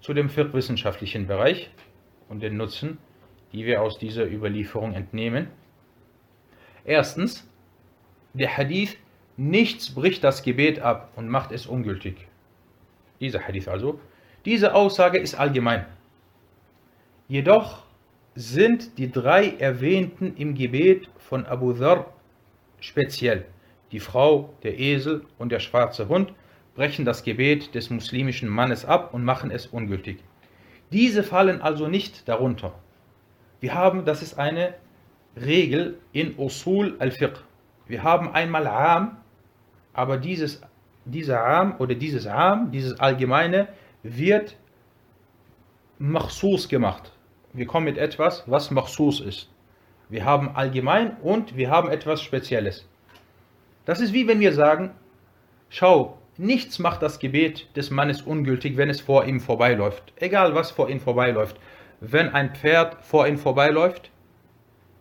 zu 0.00 0.14
dem 0.14 0.30
viertwissenschaftlichen 0.30 1.26
Bereich 1.26 1.70
und 2.28 2.40
den 2.40 2.56
Nutzen, 2.56 2.98
die 3.52 3.64
wir 3.64 3.82
aus 3.82 3.98
dieser 3.98 4.26
Überlieferung 4.30 4.94
entnehmen. 4.94 5.48
Erstens, 6.84 7.48
der 8.32 8.56
Hadith, 8.56 8.96
nichts 9.36 9.94
bricht 9.94 10.24
das 10.24 10.42
Gebet 10.42 10.80
ab 10.80 11.10
und 11.16 11.28
macht 11.28 11.52
es 11.52 11.66
ungültig. 11.66 12.26
dieser 13.20 13.46
Hadith 13.46 13.68
also, 13.68 14.00
diese 14.44 14.74
Aussage 14.74 15.18
ist 15.18 15.34
allgemein. 15.34 15.84
Jedoch 17.28 17.82
sind 18.38 18.98
die 18.98 19.10
drei 19.10 19.56
erwähnten 19.58 20.36
im 20.36 20.54
Gebet 20.54 21.10
von 21.18 21.44
Abu 21.44 21.72
Dhar 21.72 22.06
speziell. 22.78 23.46
Die 23.90 23.98
Frau, 23.98 24.54
der 24.62 24.78
Esel 24.78 25.24
und 25.38 25.50
der 25.50 25.58
schwarze 25.58 26.08
Hund 26.08 26.32
brechen 26.76 27.04
das 27.04 27.24
Gebet 27.24 27.74
des 27.74 27.90
muslimischen 27.90 28.48
Mannes 28.48 28.84
ab 28.84 29.12
und 29.12 29.24
machen 29.24 29.50
es 29.50 29.66
ungültig. 29.66 30.22
Diese 30.92 31.24
fallen 31.24 31.60
also 31.60 31.88
nicht 31.88 32.28
darunter. 32.28 32.74
Wir 33.58 33.74
haben, 33.74 34.04
das 34.04 34.22
ist 34.22 34.38
eine 34.38 34.74
Regel 35.34 35.98
in 36.12 36.38
Usul 36.38 36.94
al-Fiqh. 37.00 37.40
Wir 37.88 38.04
haben 38.04 38.32
einmal 38.32 38.68
Am, 38.68 39.16
aber 39.92 40.16
dieses, 40.16 40.62
dieser 41.04 41.44
Am 41.44 41.74
oder 41.80 41.96
dieses 41.96 42.28
Am, 42.28 42.70
dieses 42.70 43.00
Allgemeine, 43.00 43.66
wird 44.04 44.56
Machsus 45.98 46.68
gemacht. 46.68 47.10
Wir 47.52 47.66
kommen 47.66 47.86
mit 47.86 47.98
etwas, 47.98 48.44
was 48.46 48.70
Machsus 48.70 49.20
ist. 49.20 49.48
Wir 50.08 50.24
haben 50.24 50.54
allgemein 50.54 51.16
und 51.22 51.56
wir 51.56 51.70
haben 51.70 51.90
etwas 51.90 52.22
Spezielles. 52.22 52.86
Das 53.84 54.00
ist 54.00 54.12
wie 54.12 54.28
wenn 54.28 54.40
wir 54.40 54.52
sagen, 54.52 54.90
schau, 55.70 56.18
nichts 56.36 56.78
macht 56.78 57.02
das 57.02 57.18
Gebet 57.18 57.74
des 57.76 57.90
Mannes 57.90 58.22
ungültig, 58.22 58.76
wenn 58.76 58.90
es 58.90 59.00
vor 59.00 59.24
ihm 59.24 59.40
vorbeiläuft. 59.40 60.12
Egal 60.16 60.54
was 60.54 60.70
vor 60.70 60.90
ihm 60.90 61.00
vorbeiläuft. 61.00 61.56
Wenn 62.00 62.28
ein 62.28 62.54
Pferd 62.54 62.98
vor 63.02 63.26
ihm 63.26 63.38
vorbeiläuft, 63.38 64.10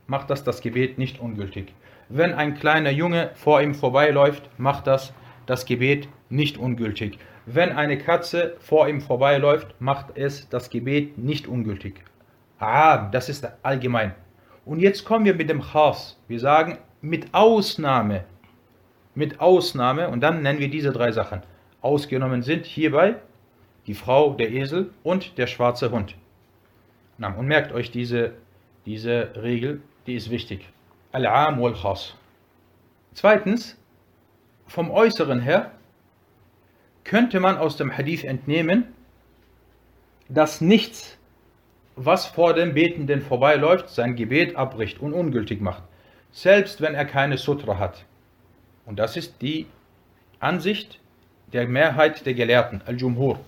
macht 0.07 0.29
das 0.29 0.43
das 0.43 0.61
Gebet 0.61 0.97
nicht 0.97 1.19
ungültig. 1.19 1.73
Wenn 2.09 2.33
ein 2.33 2.55
kleiner 2.55 2.91
Junge 2.91 3.31
vor 3.35 3.61
ihm 3.61 3.75
vorbeiläuft, 3.75 4.49
macht 4.57 4.87
das 4.87 5.13
das 5.45 5.65
Gebet 5.65 6.07
nicht 6.29 6.57
ungültig. 6.57 7.19
Wenn 7.45 7.71
eine 7.71 7.97
Katze 7.97 8.55
vor 8.59 8.87
ihm 8.87 9.01
vorbeiläuft, 9.01 9.75
macht 9.79 10.17
es 10.17 10.49
das 10.49 10.69
Gebet 10.69 11.17
nicht 11.17 11.47
ungültig. 11.47 12.03
Ah, 12.59 13.09
das 13.09 13.29
ist 13.29 13.47
allgemein. 13.63 14.13
Und 14.65 14.79
jetzt 14.79 15.05
kommen 15.05 15.25
wir 15.25 15.35
mit 15.35 15.49
dem 15.49 15.61
Khas. 15.61 16.17
Wir 16.27 16.39
sagen 16.39 16.77
mit 17.01 17.33
Ausnahme. 17.33 18.25
Mit 19.15 19.39
Ausnahme 19.39 20.09
und 20.09 20.21
dann 20.21 20.41
nennen 20.41 20.59
wir 20.59 20.69
diese 20.69 20.91
drei 20.91 21.11
Sachen. 21.11 21.41
Ausgenommen 21.81 22.43
sind 22.43 22.65
hierbei 22.65 23.15
die 23.87 23.93
Frau, 23.93 24.33
der 24.33 24.51
Esel 24.51 24.91
und 25.03 25.37
der 25.37 25.47
schwarze 25.47 25.91
Hund. 25.91 26.15
Und 27.17 27.47
merkt 27.47 27.71
euch 27.71 27.89
diese, 27.89 28.33
diese 28.85 29.31
Regel, 29.41 29.81
die 30.05 30.15
ist 30.15 30.29
wichtig. 30.29 30.67
Al-Am 31.13 31.61
wal 31.61 31.73
Khas. 31.73 32.15
Zweitens, 33.13 33.77
vom 34.67 34.91
Äußeren 34.91 35.39
her 35.39 35.71
könnte 37.03 37.39
man 37.39 37.57
aus 37.57 37.77
dem 37.77 37.97
Hadith 37.97 38.23
entnehmen, 38.25 38.93
dass 40.29 40.61
nichts, 40.61 41.16
was 41.97 42.27
vor 42.27 42.53
dem 42.53 42.75
Betenden 42.75 43.21
vorbeiläuft, 43.21 43.89
sein 43.89 44.15
Gebet 44.15 44.55
abbricht 44.55 44.99
und 44.99 45.13
ungültig 45.13 45.61
macht, 45.61 45.83
selbst 46.31 46.79
wenn 46.79 46.93
er 46.93 47.05
keine 47.05 47.37
Sutra 47.37 47.79
hat. 47.79 48.05
Und 48.85 48.99
das 48.99 49.17
ist 49.17 49.41
die 49.41 49.65
Ansicht 50.39 50.99
der 51.51 51.67
Mehrheit 51.67 52.25
der 52.25 52.35
Gelehrten, 52.35 52.81
Al-Jumhur. 52.85 53.39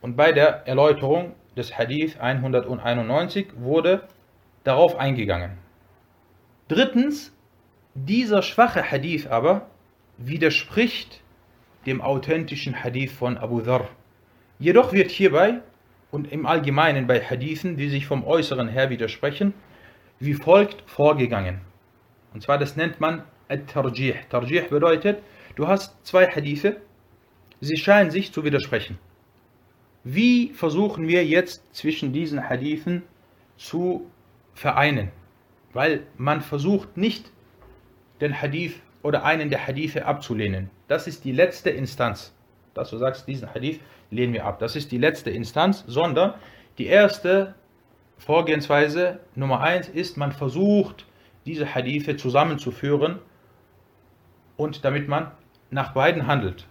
Und 0.00 0.16
bei 0.16 0.32
der 0.32 0.66
Erläuterung 0.66 1.34
des 1.56 1.78
Hadith 1.78 2.18
191 2.18 3.46
wurde 3.56 4.02
darauf 4.64 4.96
eingegangen. 4.96 5.52
Drittens, 6.66 7.32
dieser 7.94 8.42
schwache 8.42 8.90
Hadith 8.90 9.28
aber 9.28 9.68
widerspricht 10.18 11.20
dem 11.86 12.00
authentischen 12.00 12.82
Hadith 12.82 13.12
von 13.12 13.38
Abu 13.38 13.60
Dharr. 13.60 13.88
Jedoch 14.58 14.92
wird 14.92 15.10
hierbei 15.10 15.60
und 16.12 16.30
im 16.30 16.46
Allgemeinen 16.46 17.08
bei 17.08 17.20
Hadithen, 17.20 17.76
die 17.76 17.88
sich 17.88 18.06
vom 18.06 18.22
Äußeren 18.24 18.68
her 18.68 18.90
widersprechen, 18.90 19.54
wie 20.20 20.34
folgt 20.34 20.88
vorgegangen. 20.88 21.62
Und 22.32 22.42
zwar 22.42 22.58
das 22.58 22.76
nennt 22.76 23.00
man 23.00 23.24
At-Tarjih. 23.48 24.14
Tarjih 24.28 24.68
bedeutet, 24.68 25.22
du 25.56 25.66
hast 25.66 25.96
zwei 26.06 26.26
Hadithe, 26.28 26.76
sie 27.60 27.76
scheinen 27.76 28.10
sich 28.10 28.30
zu 28.30 28.44
widersprechen. 28.44 28.98
Wie 30.04 30.52
versuchen 30.52 31.08
wir 31.08 31.24
jetzt 31.24 31.74
zwischen 31.74 32.12
diesen 32.12 32.48
Hadithen 32.48 33.02
zu 33.56 34.10
vereinen? 34.52 35.10
Weil 35.72 36.02
man 36.18 36.42
versucht 36.42 36.96
nicht, 36.96 37.32
den 38.20 38.40
Hadith 38.40 38.74
oder 39.02 39.24
einen 39.24 39.48
der 39.48 39.66
Hadithe 39.66 40.04
abzulehnen. 40.04 40.70
Das 40.88 41.06
ist 41.06 41.24
die 41.24 41.32
letzte 41.32 41.70
Instanz. 41.70 42.34
Dass 42.74 42.90
du 42.90 42.96
sagst, 42.96 43.28
diesen 43.28 43.52
Hadith 43.54 43.80
lehnen 44.10 44.32
wir 44.32 44.46
ab. 44.46 44.58
Das 44.58 44.76
ist 44.76 44.92
die 44.92 44.98
letzte 44.98 45.30
Instanz, 45.30 45.84
sondern 45.86 46.34
die 46.78 46.86
erste 46.86 47.54
Vorgehensweise 48.18 49.20
Nummer 49.34 49.60
eins 49.60 49.88
ist, 49.88 50.16
man 50.16 50.32
versucht, 50.32 51.06
diese 51.44 51.74
Hadithe 51.74 52.16
zusammenzuführen 52.16 53.18
und 54.56 54.84
damit 54.84 55.08
man 55.08 55.32
nach 55.70 55.92
beiden 55.92 56.26
handelt. 56.26 56.66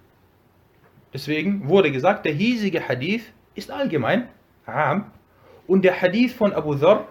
Deswegen 1.14 1.68
wurde 1.68 1.92
gesagt, 1.92 2.26
der 2.26 2.34
hiesige 2.34 2.88
Hadith 2.88 3.34
ist 3.54 3.70
allgemein, 3.70 4.30
Am, 4.66 5.12
und 5.68 5.84
der 5.84 6.02
Hadith 6.02 6.34
von 6.34 6.54
Abu 6.54 6.76
Dhar 6.76 7.08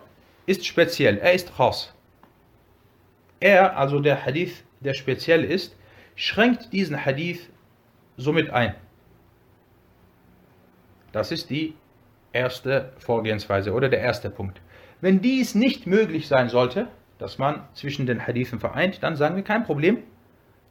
ist 0.46 0.64
speziell, 0.66 1.18
er 1.18 1.34
ist 1.34 1.54
khas. 1.54 1.92
Er, 3.40 3.76
also 3.76 4.00
der 4.00 4.24
Hadith, 4.24 4.64
der 4.80 4.94
speziell 4.94 5.44
ist, 5.44 5.76
schränkt 6.14 6.72
diesen 6.72 7.04
Hadith 7.04 7.49
somit 8.20 8.50
ein. 8.50 8.74
Das 11.12 11.32
ist 11.32 11.50
die 11.50 11.74
erste 12.32 12.92
Vorgehensweise 12.98 13.72
oder 13.72 13.88
der 13.88 14.00
erste 14.00 14.30
Punkt. 14.30 14.60
Wenn 15.00 15.20
dies 15.20 15.54
nicht 15.54 15.86
möglich 15.86 16.28
sein 16.28 16.48
sollte, 16.48 16.88
dass 17.18 17.38
man 17.38 17.62
zwischen 17.74 18.06
den 18.06 18.26
Hadithen 18.26 18.60
vereint, 18.60 19.02
dann 19.02 19.16
sagen 19.16 19.36
wir 19.36 19.42
kein 19.42 19.64
Problem. 19.64 19.98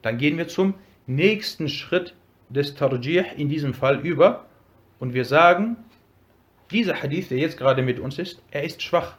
Dann 0.01 0.17
gehen 0.17 0.37
wir 0.37 0.47
zum 0.47 0.75
nächsten 1.07 1.67
Schritt 1.67 2.15
des 2.49 2.75
Tarjih 2.75 3.25
in 3.35 3.49
diesem 3.49 3.73
Fall 3.73 3.99
über 3.99 4.45
und 4.99 5.13
wir 5.13 5.25
sagen, 5.25 5.77
dieser 6.71 7.01
Hadith, 7.01 7.29
der 7.29 7.39
jetzt 7.39 7.57
gerade 7.57 7.81
mit 7.81 7.99
uns 7.99 8.19
ist, 8.19 8.41
er 8.51 8.63
ist 8.63 8.81
schwach. 8.81 9.17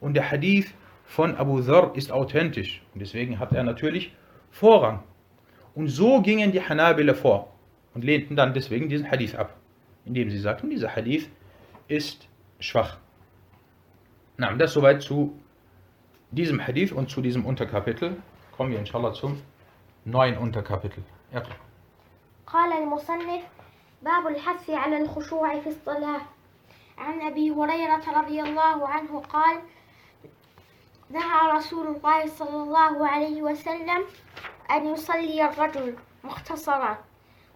Und 0.00 0.14
der 0.14 0.30
Hadith 0.30 0.74
von 1.04 1.36
Abu 1.36 1.60
Dhar 1.60 1.94
ist 1.96 2.12
authentisch. 2.12 2.82
Und 2.92 3.00
deswegen 3.00 3.38
hat 3.38 3.52
er 3.52 3.64
natürlich 3.64 4.14
Vorrang. 4.50 5.02
Und 5.74 5.88
so 5.88 6.20
gingen 6.20 6.52
die 6.52 6.60
Hanabila 6.60 7.14
vor 7.14 7.51
und 7.93 8.03
lehnten 8.03 8.35
dann 8.35 8.53
deswegen 8.53 8.89
diesen 8.89 9.09
Hadith 9.09 9.35
ab, 9.35 9.55
indem 10.05 10.29
sie 10.29 10.39
sagten, 10.39 10.69
dieser 10.69 10.95
Hadith 10.95 11.29
ist 11.87 12.27
schwach. 12.59 12.97
Na, 14.37 14.53
das 14.53 14.73
soweit 14.73 15.01
zu 15.01 15.37
diesem 16.31 16.59
Hadith 16.65 16.91
und 16.91 17.09
zu 17.09 17.21
diesem 17.21 17.45
Unterkapitel. 17.45 18.17
Kommen 18.55 18.71
wir 18.71 18.79
inshallah 18.79 19.13
zum 19.13 19.41
neuen 20.05 20.37
Unterkapitel. 20.37 21.03
Ja. 21.33 21.43
قال 22.47 22.71
المصنف 22.71 23.43
باب 24.01 24.27
الحث 24.27 24.69
على 24.69 24.97
الخشوع 24.97 25.59
في 25.59 25.69
الصلاة 25.69 26.21
عن 26.97 27.21
أبي 27.21 27.51
هريرة 27.51 28.21
رضي 28.21 28.41
الله 28.41 28.87
عنه 28.87 29.19
قال 29.19 29.57
نهى 31.09 31.51
رسول 31.51 31.87
الله 31.87 32.25
صلى 32.25 32.63
الله 32.63 33.07
عليه 33.07 33.41
وسلم 33.41 34.03
أن 34.71 34.87
يصلي 34.93 35.45
الرجل 35.49 35.95
مختصرا 36.23 36.97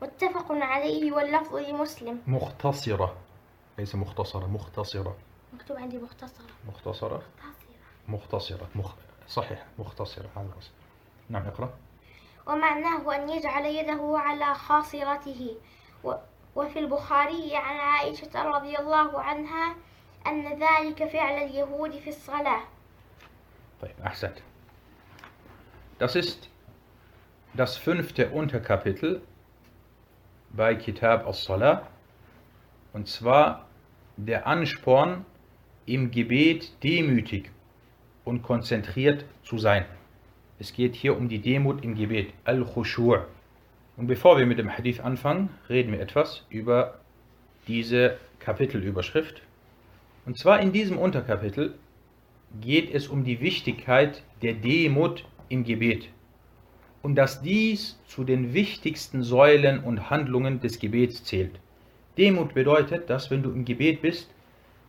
متفق 0.02 0.46
عليه 0.52 1.12
واللفظ 1.12 1.54
لمسلم. 1.56 2.22
مختصرة. 2.26 3.16
ليس 3.78 3.94
مختصرة 3.94 4.46
مختصرة. 4.46 5.16
مكتوب 5.52 5.76
عندي 5.76 5.98
مختصرة. 5.98 6.46
مختصرة؟ 6.68 7.22
مختصرة. 8.09 8.09
مختصرة. 8.09 8.68
مخ... 8.74 8.94
صحيح 9.28 9.66
مختصرة. 9.78 10.28
هذا 10.37 10.48
الأصل. 10.54 10.70
نعم 11.28 11.46
اقرأ. 11.46 11.70
ومعناه 12.46 13.14
أن 13.16 13.28
يجعل 13.28 13.64
يده 13.66 14.14
على 14.18 14.54
خاصرته. 14.54 15.56
و- 16.04 16.14
وفي 16.56 16.78
البخاري 16.78 17.56
عن 17.56 17.76
عائشة 17.76 18.42
رضي 18.42 18.78
الله 18.78 19.20
عنها 19.20 19.74
أن 20.26 20.62
ذلك 20.62 21.04
فعل 21.09 21.42
اليهود 21.42 21.90
في 21.98 22.09
الصلاة. 22.11 22.61
طيب 23.82 23.94
أحسنت. 24.06 24.38
Das 25.98 26.14
ist 26.16 26.48
das 27.54 27.76
fünfte 27.78 28.30
Unterkapitel. 28.30 29.20
Bei 30.57 30.75
Kitab 30.75 31.27
as-Salah 31.27 31.87
und 32.92 33.09
zwar 33.09 33.66
der 34.16 34.47
Ansporn 34.47 35.25
im 35.85 36.11
Gebet 36.11 36.83
demütig 36.83 37.51
und 38.25 38.42
konzentriert 38.42 39.25
zu 39.45 39.59
sein. 39.59 39.85
Es 40.59 40.73
geht 40.73 40.95
hier 40.95 41.16
um 41.16 41.29
die 41.29 41.40
Demut 41.40 41.85
im 41.85 41.95
Gebet, 41.95 42.33
Al-Khushu'. 42.45 43.21
Und 43.99 44.07
bevor 44.07 44.38
wir 44.38 44.47
mit 44.47 44.59
dem 44.59 44.71
Hadith 44.71 45.01
anfangen, 45.01 45.51
reden 45.69 45.92
wir 45.92 46.01
etwas 46.01 46.45
über 46.49 47.01
diese 47.69 48.16
Kapitelüberschrift. 48.40 49.42
Und 50.25 50.38
zwar 50.38 50.61
in 50.61 50.73
diesem 50.73 50.99
Unterkapitel 50.99 51.75
geht 52.61 52.92
es 52.92 53.09
um 53.09 53.25
die 53.25 53.40
Wichtigkeit 53.40 54.23
der 54.42 54.55
Demut 54.55 55.25
im 55.49 55.64
Gebet 55.64 56.09
und 57.07 57.14
dass 57.14 57.40
dies 57.40 58.01
zu 58.09 58.25
den 58.25 58.53
wichtigsten 58.53 59.23
Säulen 59.23 59.79
und 59.79 60.11
Handlungen 60.11 60.59
des 60.59 60.81
Gebets 60.81 61.23
zählt. 61.23 61.61
Demut 62.19 62.53
bedeutet, 62.53 63.09
dass 63.09 63.31
wenn 63.31 63.45
du 63.45 63.53
im 63.53 63.64
Gebet 63.64 64.03
bist, 64.03 64.29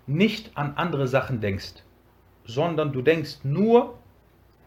nicht 0.08 0.50
an 0.58 0.74
andere 0.78 1.08
Sachen 1.08 1.42
denkst, 1.42 1.84
sondern 2.44 2.92
du 2.92 3.04
denkst 3.04 3.42
nur 3.44 4.00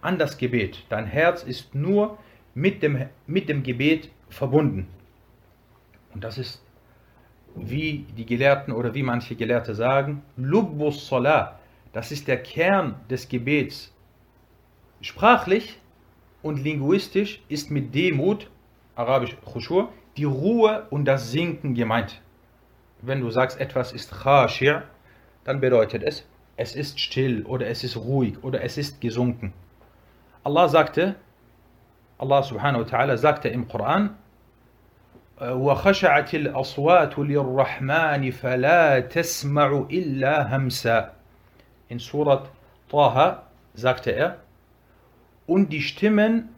an 0.01 0.17
das 0.17 0.39
Gebet. 0.39 0.85
Dein 0.91 1.07
Herz 1.07 1.43
ist 1.43 1.75
nur 1.75 2.19
mit 2.55 2.85
dem, 2.85 3.07
mit 3.27 3.49
dem 3.49 3.65
Gebet 3.65 4.11
verbunden. 4.29 4.87
Und 6.15 6.23
das 6.23 6.39
ist, 6.39 6.63
wie 7.57 8.07
die 8.17 8.27
Gelehrten 8.27 8.73
oder 8.73 8.95
wie 8.95 9.03
manche 9.03 9.35
Gelehrte 9.35 9.75
sagen, 9.75 10.23
Lubbus 10.37 11.09
Salah. 11.09 11.59
Das 11.93 12.13
ist 12.13 12.29
der 12.29 12.41
Kern 12.41 12.95
des 13.11 13.29
Gebets. 13.29 13.93
Sprachlich 15.01 15.80
und 16.42 16.64
linguistisch 16.64 17.42
ist 17.50 17.72
mit 17.72 17.94
Demut, 17.96 18.50
arabisch 18.96 19.36
Khushur, 19.46 19.90
die 20.18 20.26
Ruhe 20.26 20.88
und 20.90 21.06
das 21.06 21.32
Sinken 21.32 21.74
gemeint. 21.74 22.22
Wenn 23.02 23.22
du 23.22 23.30
sagst, 23.32 23.60
etwas 23.60 23.92
ist 23.92 24.12
Khashir, 24.12 24.84
dann 25.44 25.60
bedeutet 25.60 26.04
es, 26.04 26.26
es 26.58 26.76
ist 26.76 27.00
still 27.00 27.46
oder 27.46 27.68
es 27.68 27.84
ist 27.84 27.98
ruhig 27.98 28.44
oder 28.44 28.64
es 28.64 28.78
ist 28.78 29.02
gesunken. 29.02 29.54
Allah 30.44 30.70
sagte, 30.70 31.16
Allah 32.18 32.44
subhanahu 32.44 32.84
wa 32.84 32.88
ta'ala 32.88 33.18
sagte 33.18 33.50
im 33.50 33.68
Koran, 33.68 34.16
وخشعت 35.42 36.34
الأصوات 36.36 37.20
للرحمن 37.20 38.32
فلا 38.32 39.00
تسمع 39.00 39.86
إلا 39.92 40.56
همسا. 40.56 41.12
In 41.90 42.00
Surat 42.00 42.50
Taha 42.90 43.44
sagte 43.74 44.12
er, 44.12 44.38
und 45.51 45.73
die 45.73 45.83
Stimmen 45.83 46.49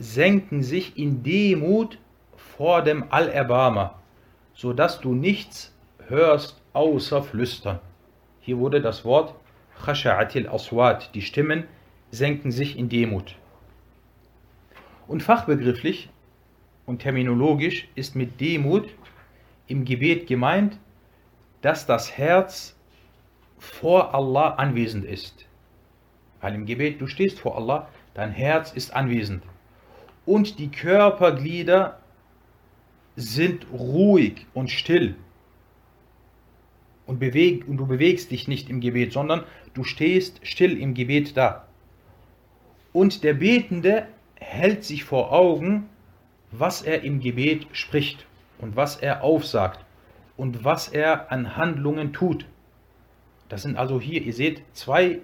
senken 0.00 0.64
sich 0.64 0.98
in 0.98 1.22
Demut 1.22 1.98
vor 2.36 2.82
dem 2.82 3.04
Allerbarmer, 3.10 4.02
so 4.54 4.72
dass 4.72 5.00
du 5.00 5.14
nichts 5.14 5.72
hörst 6.08 6.60
außer 6.72 7.22
Flüstern. 7.22 7.78
Hier 8.40 8.58
wurde 8.58 8.80
das 8.82 9.04
Wort 9.04 9.36
Khasha'atil 9.84 10.48
Aswat, 10.48 11.14
die 11.14 11.22
Stimmen 11.22 11.68
senken 12.10 12.50
sich 12.50 12.76
in 12.76 12.88
Demut. 12.88 13.36
Und 15.06 15.22
fachbegrifflich 15.22 16.10
und 16.86 17.02
terminologisch 17.02 17.86
ist 17.94 18.16
mit 18.16 18.40
Demut 18.40 18.88
im 19.68 19.84
Gebet 19.84 20.26
gemeint, 20.26 20.76
dass 21.62 21.86
das 21.86 22.18
Herz 22.18 22.74
vor 23.58 24.12
Allah 24.12 24.54
anwesend 24.54 25.04
ist. 25.04 25.46
Weil 26.40 26.56
im 26.56 26.66
Gebet, 26.66 27.00
du 27.00 27.06
stehst 27.06 27.38
vor 27.38 27.56
Allah, 27.56 27.88
dein 28.14 28.30
Herz 28.30 28.72
ist 28.72 28.94
anwesend. 28.94 29.42
Und 30.24 30.58
die 30.58 30.70
Körperglieder 30.70 31.98
sind 33.16 33.66
ruhig 33.72 34.46
und 34.54 34.70
still. 34.70 35.16
Und, 37.06 37.18
beweg, 37.18 37.68
und 37.68 37.76
du 37.76 37.86
bewegst 37.86 38.30
dich 38.30 38.48
nicht 38.48 38.70
im 38.70 38.80
Gebet, 38.80 39.12
sondern 39.12 39.44
du 39.74 39.84
stehst 39.84 40.40
still 40.46 40.80
im 40.80 40.94
Gebet 40.94 41.36
da. 41.36 41.66
Und 42.92 43.24
der 43.24 43.34
Betende 43.34 44.06
hält 44.36 44.84
sich 44.84 45.04
vor 45.04 45.32
Augen, 45.32 45.88
was 46.50 46.82
er 46.82 47.02
im 47.02 47.20
Gebet 47.20 47.66
spricht 47.72 48.26
und 48.58 48.76
was 48.76 48.96
er 48.96 49.22
aufsagt 49.22 49.84
und 50.36 50.64
was 50.64 50.88
er 50.88 51.30
an 51.30 51.56
Handlungen 51.56 52.12
tut. 52.12 52.46
Das 53.48 53.62
sind 53.62 53.76
also 53.76 54.00
hier, 54.00 54.22
ihr 54.22 54.32
seht, 54.32 54.62
zwei 54.72 55.20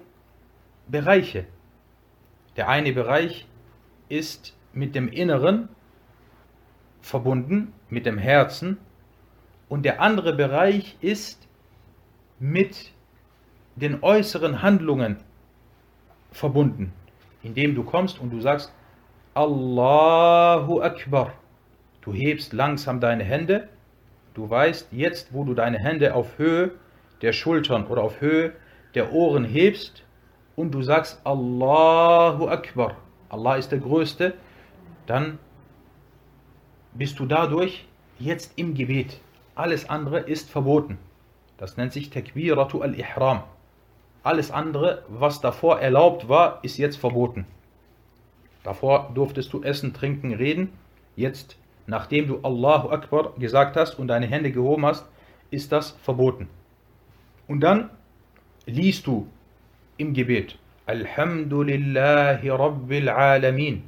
Bereiche. 0.87 1.45
Der 2.57 2.67
eine 2.67 2.91
Bereich 2.91 3.47
ist 4.09 4.55
mit 4.73 4.95
dem 4.95 5.07
Inneren 5.07 5.69
verbunden, 7.01 7.73
mit 7.89 8.05
dem 8.05 8.17
Herzen, 8.17 8.77
und 9.69 9.83
der 9.83 10.01
andere 10.01 10.33
Bereich 10.33 10.97
ist 10.99 11.47
mit 12.39 12.91
den 13.77 14.03
äußeren 14.03 14.61
Handlungen 14.61 15.17
verbunden, 16.31 16.91
indem 17.41 17.73
du 17.73 17.83
kommst 17.83 18.19
und 18.19 18.31
du 18.31 18.41
sagst, 18.41 18.73
Allahu 19.33 20.81
Akbar. 20.81 21.33
Du 22.01 22.13
hebst 22.13 22.51
langsam 22.51 22.99
deine 22.99 23.23
Hände. 23.23 23.69
Du 24.33 24.49
weißt 24.49 24.89
jetzt, 24.91 25.33
wo 25.33 25.45
du 25.45 25.53
deine 25.53 25.79
Hände 25.79 26.15
auf 26.15 26.37
Höhe 26.37 26.71
der 27.21 27.31
Schultern 27.31 27.87
oder 27.87 28.03
auf 28.03 28.19
Höhe 28.19 28.53
der 28.93 29.13
Ohren 29.13 29.45
hebst 29.45 30.03
und 30.61 30.69
du 30.69 30.83
sagst 30.83 31.19
Allahu 31.23 32.47
Akbar. 32.47 32.95
Allah 33.29 33.55
ist 33.55 33.71
der 33.71 33.79
Größte. 33.79 34.35
Dann 35.07 35.39
bist 36.93 37.17
du 37.17 37.25
dadurch 37.25 37.87
jetzt 38.19 38.53
im 38.57 38.75
Gebet. 38.75 39.19
Alles 39.55 39.89
andere 39.89 40.19
ist 40.19 40.51
verboten. 40.51 40.99
Das 41.57 41.77
nennt 41.77 41.93
sich 41.93 42.11
Takbiratu 42.11 42.81
al-Ihram. 42.83 43.41
Alles 44.21 44.51
andere, 44.51 45.03
was 45.07 45.41
davor 45.41 45.79
erlaubt 45.79 46.29
war, 46.29 46.59
ist 46.61 46.77
jetzt 46.77 46.97
verboten. 46.97 47.47
Davor 48.63 49.09
durftest 49.15 49.51
du 49.53 49.63
essen, 49.63 49.95
trinken, 49.95 50.31
reden. 50.31 50.73
Jetzt, 51.15 51.57
nachdem 51.87 52.27
du 52.27 52.39
Allahu 52.43 52.89
Akbar 52.89 53.33
gesagt 53.39 53.75
hast 53.77 53.97
und 53.97 54.09
deine 54.09 54.27
Hände 54.27 54.51
gehoben 54.51 54.85
hast, 54.85 55.07
ist 55.49 55.71
das 55.71 55.97
verboten. 56.03 56.47
Und 57.47 57.61
dann 57.61 57.89
liest 58.67 59.07
du 59.07 59.27
im 60.01 60.13
Gebet 60.15 60.57
Alhamdulillahi 60.87 62.49
Rabbil 62.49 63.07
Alamin. 63.07 63.83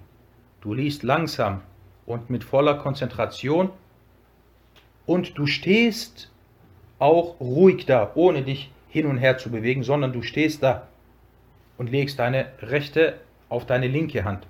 Du 0.62 0.76
liest 0.76 1.02
langsam 1.02 1.62
und 2.06 2.30
mit 2.30 2.43
voller 2.43 2.76
Konzentration 2.76 3.71
und 5.08 5.36
du 5.38 5.47
stehst 5.47 6.32
auch 6.99 7.39
ruhig 7.39 7.88
da, 7.88 8.12
ohne 8.13 8.43
dich 8.43 8.71
hin 8.89 9.08
und 9.08 9.17
her 9.17 9.39
zu 9.39 9.49
bewegen, 9.49 9.84
sondern 9.84 10.13
du 10.13 10.21
stehst 10.21 10.62
da 10.62 10.88
und 11.80 11.89
legst 11.89 12.19
deine 12.19 12.45
rechte 12.62 13.19
auf 13.49 13.65
deine 13.65 13.88
linke 13.88 14.23
Hand. 14.23 14.45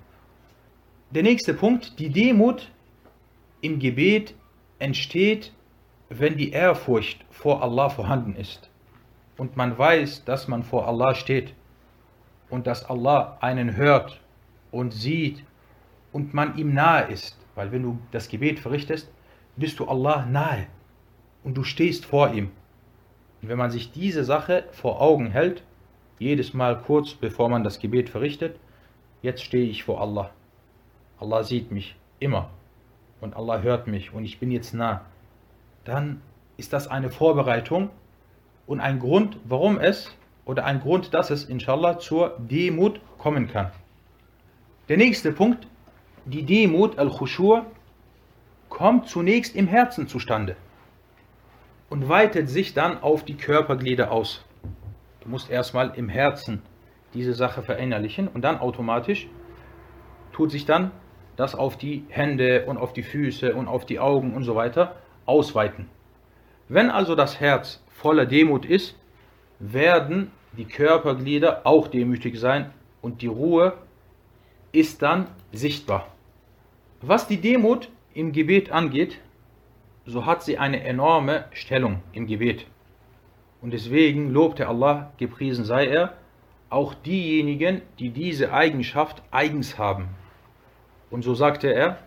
Der 1.12 1.22
nächste 1.22 1.54
Punkt, 1.54 1.98
die 1.98 2.10
Demut 2.10 2.70
im 3.62 3.78
Gebet 3.78 4.34
entsteht, 4.78 5.52
wenn 6.10 6.36
die 6.36 6.50
Ehrfurcht 6.50 7.24
vor 7.30 7.62
Allah 7.62 7.88
vorhanden 7.88 8.36
ist 8.36 8.68
und 9.36 9.56
man 9.56 9.76
weiß, 9.76 10.24
dass 10.24 10.48
man 10.48 10.62
vor 10.62 10.86
Allah 10.86 11.14
steht 11.14 11.54
und 12.50 12.66
dass 12.66 12.84
Allah 12.84 13.38
einen 13.40 13.76
hört 13.76 14.20
und 14.70 14.92
sieht 14.92 15.44
und 16.12 16.34
man 16.34 16.56
ihm 16.56 16.74
nahe 16.74 17.08
ist, 17.10 17.38
weil 17.54 17.72
wenn 17.72 17.82
du 17.82 17.98
das 18.10 18.28
Gebet 18.28 18.58
verrichtest, 18.58 19.10
bist 19.56 19.78
du 19.78 19.86
Allah 19.86 20.26
nahe 20.26 20.66
und 21.42 21.56
du 21.56 21.64
stehst 21.64 22.06
vor 22.06 22.32
ihm. 22.32 22.50
Und 23.42 23.48
wenn 23.48 23.58
man 23.58 23.70
sich 23.70 23.92
diese 23.92 24.24
Sache 24.24 24.64
vor 24.72 25.00
Augen 25.00 25.30
hält, 25.30 25.62
jedes 26.18 26.54
Mal 26.54 26.78
kurz 26.80 27.14
bevor 27.14 27.48
man 27.48 27.64
das 27.64 27.78
Gebet 27.78 28.08
verrichtet, 28.08 28.58
jetzt 29.22 29.42
stehe 29.42 29.68
ich 29.68 29.84
vor 29.84 30.00
Allah. 30.00 30.30
Allah 31.18 31.42
sieht 31.42 31.70
mich 31.70 31.96
immer 32.18 32.50
und 33.20 33.34
Allah 33.36 33.60
hört 33.62 33.86
mich 33.86 34.12
und 34.12 34.24
ich 34.24 34.38
bin 34.38 34.50
jetzt 34.50 34.74
nah, 34.74 35.04
dann 35.84 36.20
ist 36.56 36.72
das 36.72 36.88
eine 36.88 37.10
Vorbereitung 37.10 37.90
und 38.66 38.80
ein 38.80 38.98
Grund, 38.98 39.38
warum 39.44 39.78
es 39.78 40.10
oder 40.44 40.64
ein 40.64 40.80
Grund, 40.80 41.14
dass 41.14 41.30
es 41.30 41.44
inshallah 41.44 41.98
zur 41.98 42.36
Demut 42.38 43.00
kommen 43.18 43.48
kann. 43.48 43.70
Der 44.88 44.96
nächste 44.96 45.32
Punkt, 45.32 45.66
die 46.24 46.42
Demut, 46.42 46.98
Al-Khushur, 46.98 47.66
kommt 48.68 49.08
zunächst 49.08 49.54
im 49.54 49.66
Herzen 49.66 50.08
zustande 50.08 50.56
und 51.88 52.08
weitet 52.08 52.48
sich 52.48 52.74
dann 52.74 53.02
auf 53.02 53.24
die 53.24 53.36
Körperglieder 53.36 54.10
aus. 54.10 54.44
Du 55.20 55.28
musst 55.28 55.50
erstmal 55.50 55.92
im 55.96 56.08
Herzen 56.08 56.62
diese 57.14 57.34
Sache 57.34 57.62
verinnerlichen 57.62 58.28
und 58.28 58.42
dann 58.42 58.58
automatisch 58.58 59.28
tut 60.32 60.50
sich 60.50 60.66
dann 60.66 60.90
das 61.36 61.54
auf 61.54 61.76
die 61.76 62.04
Hände 62.08 62.66
und 62.66 62.76
auf 62.76 62.92
die 62.92 63.02
Füße 63.02 63.54
und 63.54 63.68
auf 63.68 63.86
die 63.86 64.00
Augen 64.00 64.34
und 64.34 64.44
so 64.44 64.54
weiter 64.54 64.96
ausweiten. 65.26 65.88
Wenn 66.68 66.90
also 66.90 67.14
das 67.14 67.40
Herz 67.40 67.83
voller 67.94 68.26
Demut 68.26 68.66
ist, 68.66 68.94
werden 69.58 70.30
die 70.56 70.66
Körperglieder 70.66 71.62
auch 71.64 71.88
demütig 71.88 72.38
sein 72.38 72.70
und 73.00 73.22
die 73.22 73.28
Ruhe 73.28 73.74
ist 74.72 75.02
dann 75.02 75.28
sichtbar. 75.52 76.08
Was 77.00 77.26
die 77.26 77.40
Demut 77.40 77.88
im 78.12 78.32
Gebet 78.32 78.70
angeht, 78.70 79.18
so 80.06 80.26
hat 80.26 80.42
sie 80.42 80.58
eine 80.58 80.82
enorme 80.84 81.46
Stellung 81.52 82.00
im 82.12 82.26
Gebet. 82.26 82.66
Und 83.62 83.72
deswegen 83.72 84.30
lobte 84.30 84.68
Allah, 84.68 85.12
gepriesen 85.16 85.64
sei 85.64 85.86
er, 85.86 86.16
auch 86.68 86.94
diejenigen, 86.94 87.82
die 87.98 88.10
diese 88.10 88.52
Eigenschaft 88.52 89.22
eigens 89.30 89.78
haben. 89.78 90.08
Und 91.10 91.22
so 91.22 91.34
sagte 91.34 91.72
er 91.72 91.98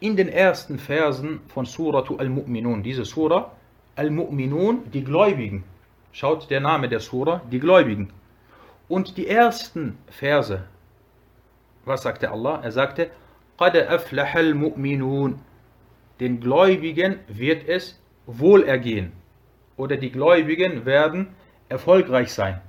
in 0.00 0.16
den 0.16 0.28
ersten 0.28 0.78
Versen 0.78 1.40
von 1.48 1.66
Suratu 1.66 2.16
Al-Mu'minun, 2.16 2.82
diese 2.82 3.04
Sura, 3.04 3.52
Al-Mu'minun, 3.95 4.89
die 4.93 5.03
Gläubigen. 5.03 5.63
Schaut 6.11 6.49
der 6.49 6.59
Name 6.59 6.89
der 6.89 6.99
Sura, 6.99 7.41
die 7.51 7.59
Gläubigen. 7.59 8.11
Und 8.87 9.17
die 9.17 9.27
ersten 9.27 9.97
Verse, 10.07 10.63
was 11.85 12.03
sagte 12.03 12.31
Allah? 12.31 12.61
Er 12.63 12.71
sagte, 12.71 13.11
قَدْ 13.57 13.75
أَفْلَحَ 13.75 14.35
الْمُؤْمِنُونَ 14.35 15.39
Den 16.19 16.39
Gläubigen 16.39 17.19
wird 17.27 17.67
es 17.67 17.99
Wohlergehen 18.25 19.13
oder 19.77 19.95
die 19.95 20.11
Gläubigen 20.11 20.85
werden 20.85 21.29
erfolgreich 21.69 22.33
sein. 22.33 22.61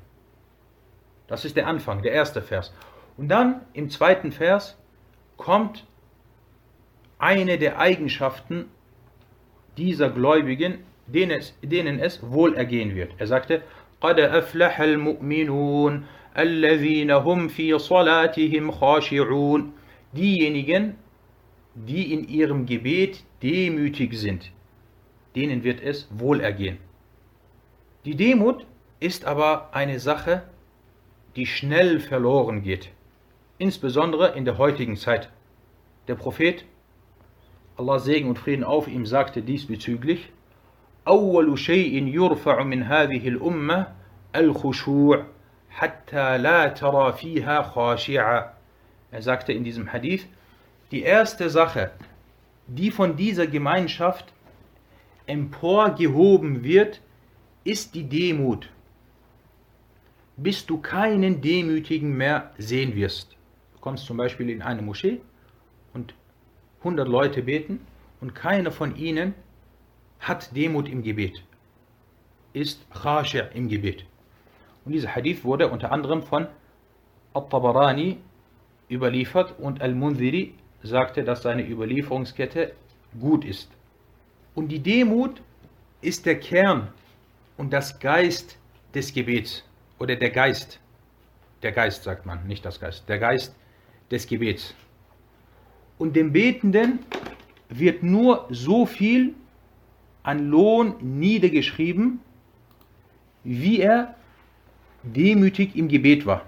Das 1.26 1.44
ist 1.44 1.56
der 1.56 1.66
Anfang, 1.66 2.02
der 2.02 2.12
erste 2.12 2.42
Vers. 2.42 2.72
Und 3.16 3.28
dann 3.28 3.62
im 3.72 3.90
zweiten 3.90 4.32
Vers 4.32 4.78
kommt 5.36 5.84
eine 7.18 7.58
der 7.58 7.78
Eigenschaften 7.78 8.66
dieser 9.76 10.10
Gläubigen, 10.10 10.84
denen 11.06 11.38
es, 11.38 11.54
denen 11.62 11.98
es 11.98 12.20
wohlergehen 12.22 12.94
wird. 12.94 13.12
Er 13.18 13.26
sagte, 13.26 13.62
قَدْ 14.00 14.18
أَفْلَحَ 14.18 14.80
الْمُؤْمِنُونَ 14.80 16.04
الَّذِينَ 16.36 17.10
هُمْ 17.10 17.48
فِي 17.48 17.78
صَلَاتِهِمْ 17.78 18.70
خَاشِعُونَ 18.70 19.72
Diejenigen, 20.12 20.94
die 21.74 22.12
in 22.12 22.28
ihrem 22.28 22.66
Gebet 22.66 23.24
demütig 23.42 24.14
sind, 24.14 24.52
denen 25.36 25.64
wird 25.64 25.82
es 25.82 26.08
wohlergehen. 26.10 26.78
Die 28.04 28.14
Demut 28.14 28.66
ist 29.00 29.24
aber 29.24 29.74
eine 29.74 30.00
Sache, 30.00 30.44
die 31.36 31.46
schnell 31.46 32.00
verloren 32.00 32.62
geht, 32.62 32.90
insbesondere 33.58 34.34
in 34.36 34.44
der 34.44 34.58
heutigen 34.58 34.96
Zeit. 34.96 35.30
Der 36.08 36.14
Prophet, 36.14 36.64
Allah 37.76 37.98
Segen 37.98 38.28
und 38.28 38.38
Frieden 38.38 38.64
auf 38.64 38.88
ihm, 38.88 39.06
sagte 39.06 39.42
diesbezüglich, 39.42 40.30
أول 41.08 41.58
شيء 41.58 42.06
يرفع 42.06 42.62
من 42.62 42.82
هذه 42.82 43.28
الأمة 43.28 43.86
الخشوع 44.36 45.26
حتى 45.70 46.38
لا 46.38 46.68
ترى 46.68 47.12
فيها 47.12 47.62
خاشعا. 47.62 48.52
Er 49.10 49.22
sagte 49.22 49.52
in 49.52 49.64
diesem 49.64 49.92
Hadith, 49.92 50.26
die 50.90 51.02
erste 51.02 51.48
Sache, 51.48 51.90
die 52.66 52.90
von 52.90 53.16
dieser 53.16 53.46
Gemeinschaft 53.46 54.26
emporgehoben 55.26 56.62
wird, 56.62 57.00
ist 57.64 57.94
die 57.94 58.04
Demut, 58.04 58.70
bis 60.36 60.66
du 60.66 60.78
keinen 60.78 61.40
Demütigen 61.40 62.16
mehr 62.16 62.50
sehen 62.58 62.94
wirst. 62.94 63.36
Du 63.74 63.80
kommst 63.80 64.06
zum 64.06 64.16
Beispiel 64.16 64.50
in 64.50 64.62
eine 64.62 64.82
Moschee 64.82 65.20
und 65.94 66.14
100 66.80 67.08
Leute 67.08 67.42
beten 67.42 67.80
und 68.20 68.34
keiner 68.34 68.70
von 68.70 68.96
ihnen 68.96 69.34
hat 70.23 70.55
Demut 70.55 70.89
im 70.89 71.03
Gebet, 71.03 71.43
ist 72.53 72.79
Khashir 72.91 73.51
im 73.53 73.67
Gebet. 73.67 74.05
Und 74.85 74.93
dieser 74.93 75.13
Hadith 75.15 75.43
wurde 75.43 75.69
unter 75.69 75.91
anderem 75.91 76.23
von 76.23 76.47
At-Tabarani 77.33 78.17
überliefert 78.89 79.55
und 79.59 79.81
Al-Munziri 79.81 80.53
sagte, 80.81 81.23
dass 81.23 81.41
seine 81.41 81.67
Überlieferungskette 81.67 82.73
gut 83.19 83.45
ist. 83.45 83.69
Und 84.55 84.69
die 84.69 84.79
Demut 84.79 85.41
ist 86.01 86.25
der 86.25 86.39
Kern 86.39 86.89
und 87.57 87.71
das 87.71 87.99
Geist 87.99 88.57
des 88.93 89.13
Gebets 89.13 89.63
oder 89.99 90.15
der 90.15 90.29
Geist. 90.29 90.79
Der 91.63 91.71
Geist 91.71 92.03
sagt 92.03 92.25
man, 92.25 92.45
nicht 92.47 92.65
das 92.65 92.79
Geist. 92.79 93.07
Der 93.07 93.19
Geist 93.19 93.55
des 94.11 94.27
Gebets. 94.27 94.75
Und 95.97 96.15
dem 96.15 96.33
Betenden 96.33 96.99
wird 97.69 98.03
nur 98.03 98.47
so 98.49 98.85
viel 98.85 99.33
an 100.23 100.49
Lohn 100.49 100.95
niedergeschrieben, 101.01 102.19
wie 103.43 103.81
er 103.81 104.15
demütig 105.03 105.75
im 105.75 105.89
Gebet 105.89 106.25
war. 106.25 106.43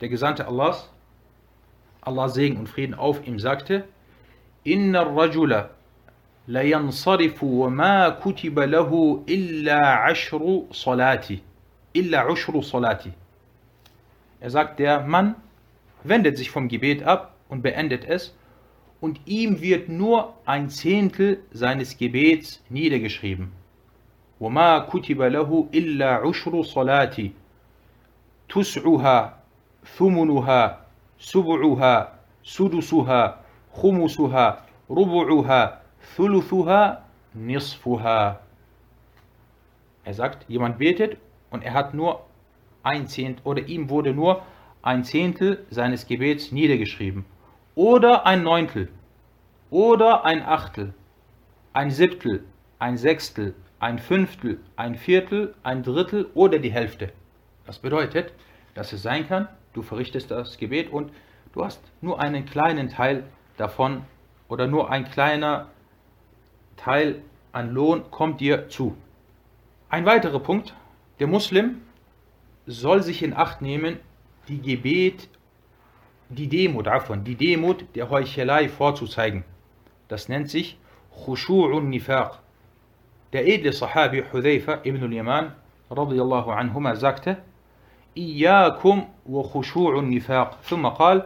Der 0.00 0.08
Gesandte 0.08 0.46
Allahs, 0.46 0.90
Allah 2.00 2.28
Segen 2.28 2.56
und 2.56 2.68
Frieden 2.68 2.94
auf 2.94 3.24
ihm, 3.26 3.38
sagte, 3.38 3.84
Inna 4.64 5.02
rajula 5.02 5.70
la 6.48 6.62
wa 6.62 7.70
ma 7.70 8.10
kutiba 8.10 8.66
lahu 8.66 9.22
illa 9.26 10.04
ashru 10.04 10.66
salati. 10.72 11.40
Illa 11.92 12.26
ashru 12.26 12.62
salati. 12.62 13.12
Er 14.40 14.50
sagt, 14.50 14.80
der 14.80 15.00
Mann 15.00 15.36
wendet 16.02 16.36
sich 16.36 16.50
vom 16.50 16.68
Gebet 16.68 17.04
ab 17.04 17.36
und 17.48 17.62
beendet 17.62 18.04
es, 18.04 18.34
und 19.01 19.19
ihm 19.25 19.61
wird 19.61 19.89
nur 19.89 20.33
ein 20.45 20.69
Zehntel 20.69 21.43
seines 21.51 21.97
Gebets 21.97 22.63
niedergeschrieben. 22.69 23.51
وما 24.39 24.79
كتب 24.79 25.21
له 25.21 25.67
إلا 25.73 26.09
عشر 26.27 26.63
صلاتي 26.63 27.31
تسعها 28.49 29.37
ثمنها 29.97 30.85
سبعها 31.19 32.13
سدسها 32.43 33.41
خمسها 33.73 34.65
ربعها 34.89 35.81
Thuluthuha 36.15 37.03
nisfuha. 37.35 38.39
Er 40.03 40.13
sagt, 40.13 40.49
jemand 40.49 40.79
betet 40.79 41.17
und 41.51 41.63
er 41.63 41.73
hat 41.73 41.93
nur 41.93 42.25
ein 42.81 43.07
Zehntel 43.07 43.41
oder 43.43 43.67
ihm 43.67 43.89
wurde 43.89 44.13
nur 44.13 44.41
ein 44.81 45.03
Zehntel 45.03 45.65
seines 45.69 46.07
Gebets 46.07 46.51
niedergeschrieben. 46.51 47.25
Oder 47.74 48.26
ein 48.26 48.42
Neuntel. 48.42 48.88
Oder 49.70 50.24
ein 50.24 50.42
Achtel. 50.42 50.92
Ein 51.72 51.90
Siebtel. 51.90 52.44
Ein 52.78 52.98
Sechstel. 52.98 53.54
Ein 53.80 53.98
Fünftel. 53.98 54.60
Ein 54.76 54.96
Viertel. 54.96 55.54
Ein 55.62 55.82
Drittel 55.82 56.30
oder 56.34 56.58
die 56.58 56.72
Hälfte. 56.72 57.12
Das 57.64 57.78
bedeutet, 57.78 58.32
dass 58.74 58.92
es 58.92 59.02
sein 59.02 59.26
kann, 59.28 59.48
du 59.72 59.82
verrichtest 59.82 60.30
das 60.30 60.58
Gebet 60.58 60.92
und 60.92 61.12
du 61.52 61.64
hast 61.64 61.80
nur 62.00 62.20
einen 62.20 62.44
kleinen 62.44 62.88
Teil 62.88 63.24
davon 63.56 64.04
oder 64.48 64.66
nur 64.66 64.90
ein 64.90 65.04
kleiner 65.04 65.68
Teil 66.76 67.22
an 67.52 67.72
Lohn 67.72 68.10
kommt 68.10 68.40
dir 68.40 68.68
zu. 68.68 68.96
Ein 69.88 70.06
weiterer 70.06 70.40
Punkt, 70.40 70.74
der 71.20 71.26
Muslim 71.26 71.82
soll 72.66 73.02
sich 73.02 73.22
in 73.22 73.34
Acht 73.34 73.62
nehmen, 73.62 74.00
die 74.48 74.60
Gebet, 74.60 75.28
die 76.31 76.47
Demut, 76.47 76.87
davon, 76.87 77.23
die 77.23 77.35
Demut 77.35 77.85
der 77.95 78.09
Heuchelei 78.09 78.69
vorzuzeigen. 78.69 79.43
Das 80.07 80.29
nennt 80.29 80.49
sich 80.49 80.77
Khushu'un 81.15 81.89
Nifaq. 81.89 82.39
Der 83.33 83.47
edle 83.47 83.73
Sahabi 83.73 84.23
Hudhaifa 84.31 84.79
ibn 84.83 85.03
al-Yaman 85.03 85.51
radiyallahu 85.89 86.51
anhuma 86.51 86.95
sagte, 86.95 87.37
إياكم 88.17 89.07
وخشوع 89.29 89.99
النفاق 89.99 90.57
ثم 90.63 90.87
قال 90.87 91.23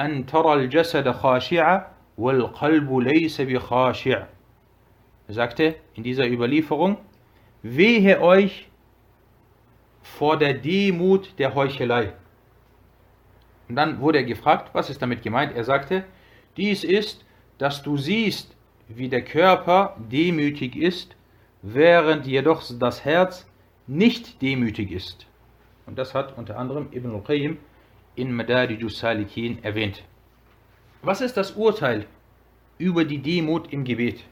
أن 0.00 0.26
ترى 0.26 0.54
الجسد 0.54 1.10
خاشعا 1.10 1.86
والقلب 2.18 2.96
ليس 2.98 3.40
بخاشع 3.40 4.26
er 5.26 5.32
sagte 5.32 5.76
in 5.94 6.02
dieser 6.02 6.26
Überlieferung, 6.26 6.98
wehe 7.62 8.20
euch 8.20 8.68
vor 10.02 10.36
der 10.36 10.52
Demut 10.52 11.38
der 11.38 11.54
Heuchelei. 11.54 12.12
Und 13.69 13.75
dann 13.75 14.01
wurde 14.01 14.17
er 14.17 14.23
gefragt, 14.23 14.71
was 14.73 14.89
ist 14.89 15.01
damit 15.01 15.21
gemeint? 15.21 15.55
Er 15.55 15.63
sagte, 15.63 16.03
dies 16.57 16.83
ist, 16.83 17.23
dass 17.59 17.83
du 17.83 17.97
siehst, 17.97 18.55
wie 18.87 19.07
der 19.07 19.23
Körper 19.23 19.95
demütig 20.11 20.75
ist, 20.75 21.15
während 21.61 22.25
jedoch 22.25 22.63
das 22.79 23.05
Herz 23.05 23.47
nicht 23.85 24.41
demütig 24.41 24.91
ist. 24.91 25.27
Und 25.85 25.97
das 25.97 26.13
hat 26.13 26.37
unter 26.37 26.57
anderem 26.57 26.87
Ibn 26.91 27.13
al-Qayyim 27.13 27.57
in 28.15 28.33
Madarijus 28.33 28.99
Salikin 28.99 29.63
erwähnt. 29.63 30.03
Was 31.01 31.21
ist 31.21 31.37
das 31.37 31.51
Urteil 31.51 32.05
über 32.77 33.05
die 33.05 33.19
Demut 33.19 33.71
im 33.71 33.83
Gebet? 33.83 34.23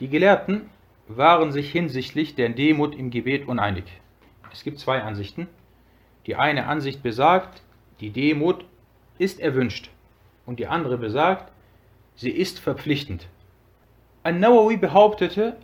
Die 0.00 0.08
Gelehrten 0.08 0.68
waren 1.06 1.52
sich 1.52 1.70
hinsichtlich 1.72 2.34
der 2.34 2.50
Demut 2.50 2.94
im 2.94 3.10
Gebet 3.10 3.48
uneinig. 3.48 3.84
Es 4.52 4.64
gibt 4.64 4.78
zwei 4.78 5.02
Ansichten. 5.02 5.48
Die 6.26 6.36
eine 6.36 6.66
Ansicht 6.66 7.02
besagt, 7.02 7.62
die 8.00 8.10
Demut 8.10 8.64
ist 9.18 9.40
erwünscht 9.40 9.90
und 10.46 10.58
die 10.58 10.66
andere 10.66 10.98
besagt, 10.98 11.52
sie 12.14 12.30
ist 12.30 12.58
verpflichtend. 12.58 13.28
An-Nawawi 14.22 14.76
behauptete, 14.76 15.56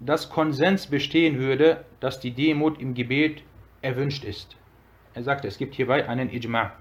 dass 0.00 0.30
Konsens 0.30 0.86
bestehen 0.86 1.38
würde, 1.38 1.84
dass 2.00 2.20
die 2.20 2.32
Demut 2.32 2.80
im 2.80 2.94
Gebet 2.94 3.42
erwünscht 3.82 4.24
ist. 4.24 4.56
Er 5.14 5.22
sagte, 5.22 5.48
es 5.48 5.58
gibt 5.58 5.74
hierbei 5.74 6.08
einen 6.08 6.30
Ijma'. 6.30 6.72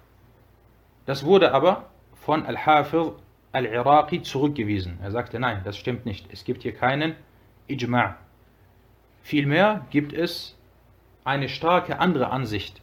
Das 1.05 1.23
wurde 1.23 1.53
aber 1.53 1.89
von 2.13 2.45
Al-Hafiz 2.45 3.13
al-Iraqi 3.51 4.23
zurückgewiesen. 4.23 4.97
Er 5.01 5.11
sagte, 5.11 5.39
nein, 5.39 5.61
das 5.63 5.77
stimmt 5.77 6.05
nicht. 6.05 6.27
Es 6.31 6.43
gibt 6.43 6.63
hier 6.63 6.73
keinen 6.73 7.15
Ijma'. 7.69 8.15
Vielmehr 9.21 9.85
gibt 9.89 10.11
es 10.11 10.57
eine 11.23 11.47
starke 11.47 11.99
andere 11.99 12.29
Ansicht, 12.29 12.81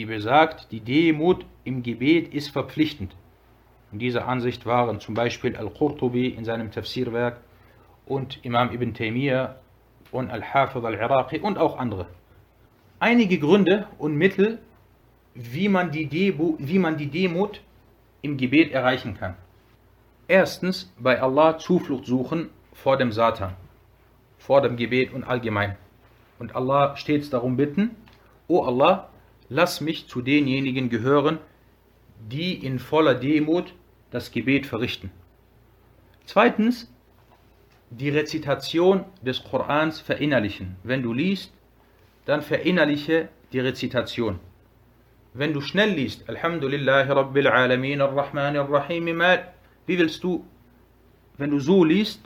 die 0.00 0.06
besagt, 0.06 0.72
die 0.72 0.80
Demut 0.80 1.44
im 1.62 1.82
Gebet 1.82 2.32
ist 2.32 2.48
verpflichtend. 2.48 3.14
Und 3.92 3.98
diese 3.98 4.24
Ansicht 4.24 4.64
waren 4.64 4.98
zum 4.98 5.14
Beispiel 5.14 5.54
Al-Qurtubi 5.54 6.28
in 6.28 6.46
seinem 6.46 6.70
Tafsirwerk 6.70 7.36
und 8.06 8.42
Imam 8.42 8.72
Ibn 8.72 8.94
Taymiyyah 8.94 9.56
und 10.10 10.30
Al-Hafid 10.30 10.82
al-Iraqi 10.82 11.40
und 11.40 11.58
auch 11.58 11.76
andere. 11.76 12.06
Einige 12.98 13.38
Gründe 13.38 13.88
und 13.98 14.16
Mittel, 14.16 14.58
wie 15.34 15.68
man 15.68 15.90
die, 15.90 16.06
Debu, 16.06 16.54
wie 16.58 16.78
man 16.78 16.96
die 16.96 17.08
Demut 17.08 17.60
im 18.22 18.38
Gebet 18.38 18.72
erreichen 18.72 19.18
kann. 19.18 19.34
Erstens 20.28 20.90
bei 20.98 21.20
Allah 21.20 21.58
Zuflucht 21.58 22.06
suchen 22.06 22.48
vor 22.72 22.96
dem 22.96 23.12
Satan. 23.12 23.52
vor 24.38 24.62
dem 24.62 24.76
Gebet 24.76 25.12
und 25.12 25.24
allgemein. 25.24 25.76
Und 26.38 26.56
Allah 26.56 26.96
stets 26.96 27.28
darum 27.28 27.58
bitten, 27.58 27.94
O 28.48 28.62
Allah, 28.62 29.09
lass 29.50 29.80
mich 29.80 30.06
zu 30.06 30.22
denjenigen 30.22 30.88
gehören, 30.88 31.38
die 32.30 32.54
in 32.54 32.78
voller 32.78 33.14
Demut 33.14 33.74
das 34.10 34.30
Gebet 34.30 34.66
verrichten. 34.66 35.10
Zweitens, 36.24 36.90
die 37.90 38.08
Rezitation 38.08 39.04
des 39.20 39.42
Korans 39.42 40.00
verinnerlichen. 40.00 40.76
Wenn 40.84 41.02
du 41.02 41.12
liest, 41.12 41.52
dann 42.24 42.40
verinnerliche 42.40 43.28
die 43.52 43.58
Rezitation. 43.58 44.38
Wenn 45.34 45.52
du 45.52 45.60
schnell 45.60 45.90
liest, 45.90 46.28
Alhamdulillah 46.28 47.02
Rabbil 47.02 47.48
Alamin 47.48 48.00
Ar-Rahman 48.00 48.56
Ar-Rahim, 48.56 49.06
wie 49.86 49.98
willst 49.98 50.22
du, 50.22 50.44
wenn 51.36 51.50
du 51.50 51.58
so 51.58 51.82
liest, 51.84 52.20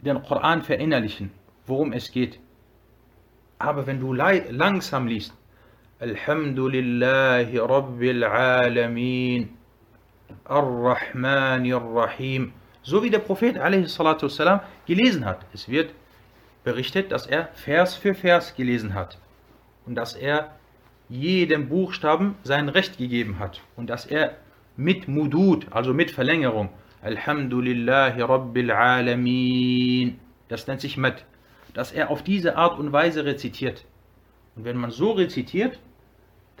den 0.00 0.20
Koran 0.22 0.62
verinnerlichen, 0.62 1.30
worum 1.66 1.92
es 1.92 2.10
geht? 2.10 2.40
Aber 3.58 3.86
wenn 3.86 4.00
du 4.00 4.12
langsam 4.12 5.06
liest, 5.06 5.34
Alhamdulillah 6.01 7.47
Rabbil 7.67 8.23
Alamin 8.23 9.49
Ar-Rahman 10.45 11.71
Ar-Rahim, 11.71 12.53
so 12.83 13.01
wie 13.01 13.09
der 13.09 13.19
Prophet 13.19 13.55
والسلام, 13.57 14.61
gelesen 14.85 15.25
hat. 15.25 15.45
Es 15.53 15.67
wird 15.69 15.91
berichtet, 16.63 17.11
dass 17.11 17.25
er 17.25 17.47
Vers 17.53 17.95
für 17.95 18.13
Vers 18.13 18.55
gelesen 18.55 18.93
hat 18.93 19.17
und 19.85 19.95
dass 19.95 20.13
er 20.13 20.51
jedem 21.09 21.69
Buchstaben 21.69 22.35
sein 22.43 22.69
Recht 22.69 22.97
gegeben 22.97 23.39
hat 23.39 23.61
und 23.75 23.89
dass 23.89 24.05
er 24.05 24.35
mit 24.75 25.07
Mudud, 25.07 25.67
also 25.71 25.93
mit 25.93 26.11
Verlängerung, 26.11 26.69
Alhamdulillahi 27.01 28.21
Rabbil 28.21 28.71
Alamin, 28.71 30.19
das 30.47 30.67
nennt 30.67 30.81
sich 30.81 30.97
Med, 30.97 31.25
dass 31.73 31.91
er 31.91 32.09
auf 32.09 32.21
diese 32.21 32.55
Art 32.57 32.77
und 32.77 32.91
Weise 32.91 33.25
rezitiert. 33.25 33.85
Und 34.55 34.65
wenn 34.65 34.77
man 34.77 34.91
so 34.91 35.11
rezitiert, 35.11 35.79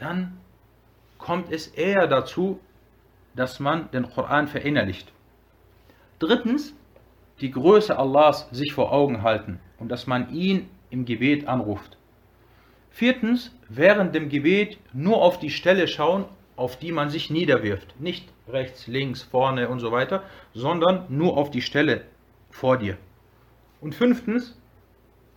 dann 0.02 0.38
kommt 1.18 1.52
es 1.52 1.68
eher 1.68 2.06
dazu, 2.08 2.60
dass 3.34 3.60
man 3.60 3.90
den 3.92 4.10
Koran 4.10 4.48
verinnerlicht. 4.48 5.12
Drittens, 6.18 6.74
die 7.40 7.50
Größe 7.50 7.98
Allahs 7.98 8.48
sich 8.50 8.72
vor 8.72 8.92
Augen 8.92 9.22
halten 9.22 9.60
und 9.78 9.88
dass 9.88 10.06
man 10.06 10.30
ihn 10.32 10.68
im 10.90 11.04
Gebet 11.04 11.48
anruft. 11.48 11.96
Viertens, 12.90 13.56
während 13.68 14.14
dem 14.14 14.28
Gebet 14.28 14.78
nur 14.92 15.22
auf 15.22 15.38
die 15.38 15.50
Stelle 15.50 15.88
schauen, 15.88 16.26
auf 16.56 16.78
die 16.78 16.92
man 16.92 17.08
sich 17.08 17.30
niederwirft. 17.30 17.98
Nicht 17.98 18.28
rechts, 18.48 18.86
links, 18.86 19.22
vorne 19.22 19.68
und 19.68 19.80
so 19.80 19.92
weiter, 19.92 20.22
sondern 20.52 21.06
nur 21.08 21.36
auf 21.36 21.50
die 21.50 21.62
Stelle 21.62 22.02
vor 22.50 22.76
dir. 22.76 22.98
Und 23.80 23.94
fünftens, 23.94 24.58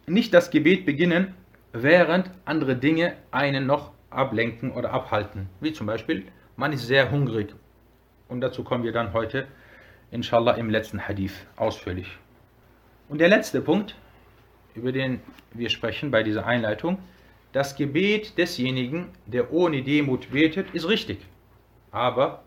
nicht 0.05 0.33
das 0.33 0.51
Gebet 0.51 0.85
beginnen, 0.85 1.33
während 1.71 2.29
andere 2.43 2.75
Dinge 2.75 3.15
einen 3.31 3.65
noch 3.65 3.94
ablenken 4.15 4.71
oder 4.71 4.91
abhalten. 4.91 5.49
Wie 5.59 5.73
zum 5.73 5.87
Beispiel, 5.87 6.25
man 6.55 6.73
ist 6.73 6.87
sehr 6.87 7.11
hungrig. 7.11 7.53
Und 8.27 8.41
dazu 8.41 8.63
kommen 8.63 8.83
wir 8.83 8.91
dann 8.91 9.13
heute 9.13 9.47
inshallah 10.11 10.53
im 10.53 10.69
letzten 10.69 11.07
Hadith 11.07 11.45
ausführlich. 11.55 12.07
Und 13.09 13.19
der 13.19 13.29
letzte 13.29 13.61
Punkt, 13.61 13.95
über 14.73 14.91
den 14.91 15.19
wir 15.53 15.69
sprechen 15.69 16.11
bei 16.11 16.23
dieser 16.23 16.45
Einleitung, 16.45 16.97
das 17.51 17.75
Gebet 17.75 18.37
desjenigen, 18.37 19.09
der 19.25 19.53
ohne 19.53 19.83
Demut 19.83 20.31
betet, 20.31 20.73
ist 20.73 20.89
richtig. 20.89 21.19
Aber 21.91 22.43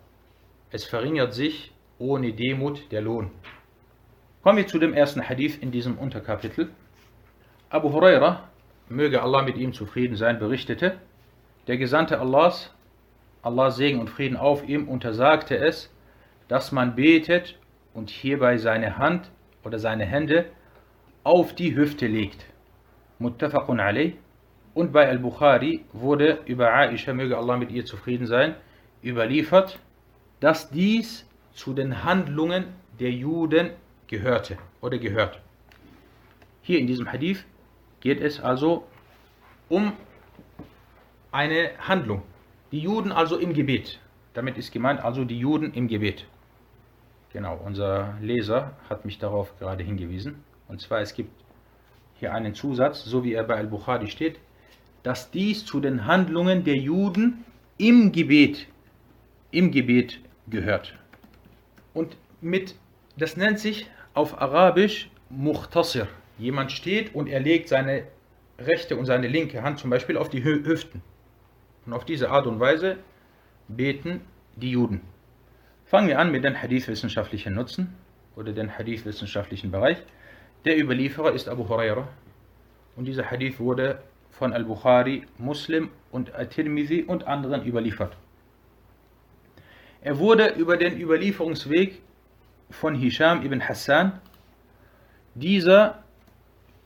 es 0.70 0.84
verringert 0.84 1.32
sich 1.32 1.72
ohne 1.98 2.32
Demut 2.32 2.92
der 2.92 3.00
Lohn. 3.00 3.30
Kommen 4.42 4.58
wir 4.58 4.66
zu 4.66 4.78
dem 4.78 4.92
ersten 4.92 5.26
Hadith 5.26 5.58
in 5.58 5.70
diesem 5.70 5.96
Unterkapitel. 5.98 6.70
Abu 7.70 7.92
Huraira, 7.92 8.48
möge 8.88 9.22
Allah 9.22 9.42
mit 9.42 9.56
ihm 9.56 9.72
zufrieden 9.72 10.16
sein, 10.16 10.38
berichtete, 10.38 10.98
der 11.68 11.76
Gesandte 11.76 12.18
Allahs, 12.18 12.74
Allah 13.42 13.70
Segen 13.70 14.00
und 14.00 14.10
Frieden 14.10 14.36
auf 14.36 14.66
ihm, 14.66 14.88
untersagte 14.88 15.56
es, 15.56 15.94
dass 16.48 16.72
man 16.72 16.96
betet 16.96 17.58
und 17.94 18.10
hierbei 18.10 18.56
seine 18.56 18.98
Hand 18.98 19.30
oder 19.64 19.78
seine 19.78 20.06
Hände 20.06 20.46
auf 21.24 21.54
die 21.54 21.76
Hüfte 21.76 22.06
legt. 22.06 22.46
Muttafaqun 23.18 23.80
alayh. 23.80 24.14
Und 24.74 24.92
bei 24.92 25.08
Al-Bukhari 25.08 25.84
wurde 25.92 26.40
über 26.46 26.72
Aisha, 26.72 27.12
möge 27.12 27.36
Allah 27.36 27.56
mit 27.56 27.70
ihr 27.70 27.84
zufrieden 27.84 28.26
sein, 28.26 28.54
überliefert, 29.02 29.78
dass 30.40 30.70
dies 30.70 31.28
zu 31.52 31.74
den 31.74 32.04
Handlungen 32.04 32.66
der 32.98 33.10
Juden 33.10 33.70
gehörte 34.06 34.56
oder 34.80 34.98
gehört. 34.98 35.40
Hier 36.62 36.78
in 36.78 36.86
diesem 36.86 37.10
Hadith 37.12 37.44
geht 38.00 38.20
es 38.20 38.40
also 38.40 38.86
um 39.68 39.92
eine 41.38 41.70
Handlung. 41.78 42.22
Die 42.72 42.80
Juden 42.80 43.12
also 43.12 43.38
im 43.38 43.52
Gebet. 43.52 44.00
Damit 44.34 44.58
ist 44.58 44.72
gemeint 44.72 45.00
also 45.04 45.24
die 45.24 45.38
Juden 45.38 45.72
im 45.72 45.86
Gebet. 45.86 46.26
Genau, 47.32 47.60
unser 47.64 48.18
Leser 48.20 48.72
hat 48.90 49.04
mich 49.04 49.20
darauf 49.20 49.56
gerade 49.60 49.84
hingewiesen. 49.84 50.42
Und 50.66 50.80
zwar, 50.80 51.00
es 51.00 51.14
gibt 51.14 51.30
hier 52.18 52.34
einen 52.34 52.54
Zusatz, 52.54 53.04
so 53.04 53.22
wie 53.22 53.34
er 53.34 53.44
bei 53.44 53.54
Al-Bukhari 53.54 54.08
steht, 54.08 54.40
dass 55.04 55.30
dies 55.30 55.64
zu 55.64 55.78
den 55.78 56.06
Handlungen 56.06 56.64
der 56.64 56.76
Juden 56.76 57.44
im 57.76 58.10
Gebet, 58.10 58.66
im 59.52 59.70
Gebet 59.70 60.18
gehört. 60.50 60.98
Und 61.94 62.16
mit, 62.40 62.74
das 63.16 63.36
nennt 63.36 63.60
sich 63.60 63.88
auf 64.12 64.42
Arabisch 64.42 65.08
Muhtasir. 65.30 66.08
Jemand 66.36 66.72
steht 66.72 67.14
und 67.14 67.28
er 67.28 67.38
legt 67.38 67.68
seine 67.68 68.08
rechte 68.58 68.96
und 68.96 69.06
seine 69.06 69.28
linke 69.28 69.62
Hand 69.62 69.78
zum 69.78 69.90
Beispiel 69.90 70.16
auf 70.16 70.30
die 70.30 70.42
Hüften. 70.42 71.00
Und 71.88 71.94
auf 71.94 72.04
diese 72.04 72.28
Art 72.28 72.46
und 72.46 72.60
Weise 72.60 72.98
beten 73.66 74.20
die 74.56 74.72
Juden. 74.72 75.00
Fangen 75.86 76.08
wir 76.08 76.18
an 76.18 76.30
mit 76.30 76.44
den 76.44 76.60
Hadith-wissenschaftlichen 76.60 77.54
Nutzen 77.54 77.94
oder 78.36 78.52
den 78.52 78.76
Hadith-wissenschaftlichen 78.76 79.70
Bereich. 79.70 79.96
Der 80.66 80.78
Überlieferer 80.78 81.32
ist 81.32 81.48
Abu 81.48 81.66
Huraira 81.66 82.06
und 82.94 83.06
dieser 83.06 83.30
Hadith 83.30 83.58
wurde 83.58 84.02
von 84.28 84.52
Al-Bukhari, 84.52 85.24
Muslim 85.38 85.88
und 86.12 86.34
At-Tirmidhi 86.34 87.04
und 87.04 87.26
anderen 87.26 87.64
überliefert. 87.64 88.14
Er 90.02 90.18
wurde 90.18 90.48
über 90.58 90.76
den 90.76 91.00
Überlieferungsweg 91.00 92.02
von 92.68 92.96
Hisham 92.96 93.42
ibn 93.46 93.66
Hassan, 93.66 94.20
dieser 95.34 96.04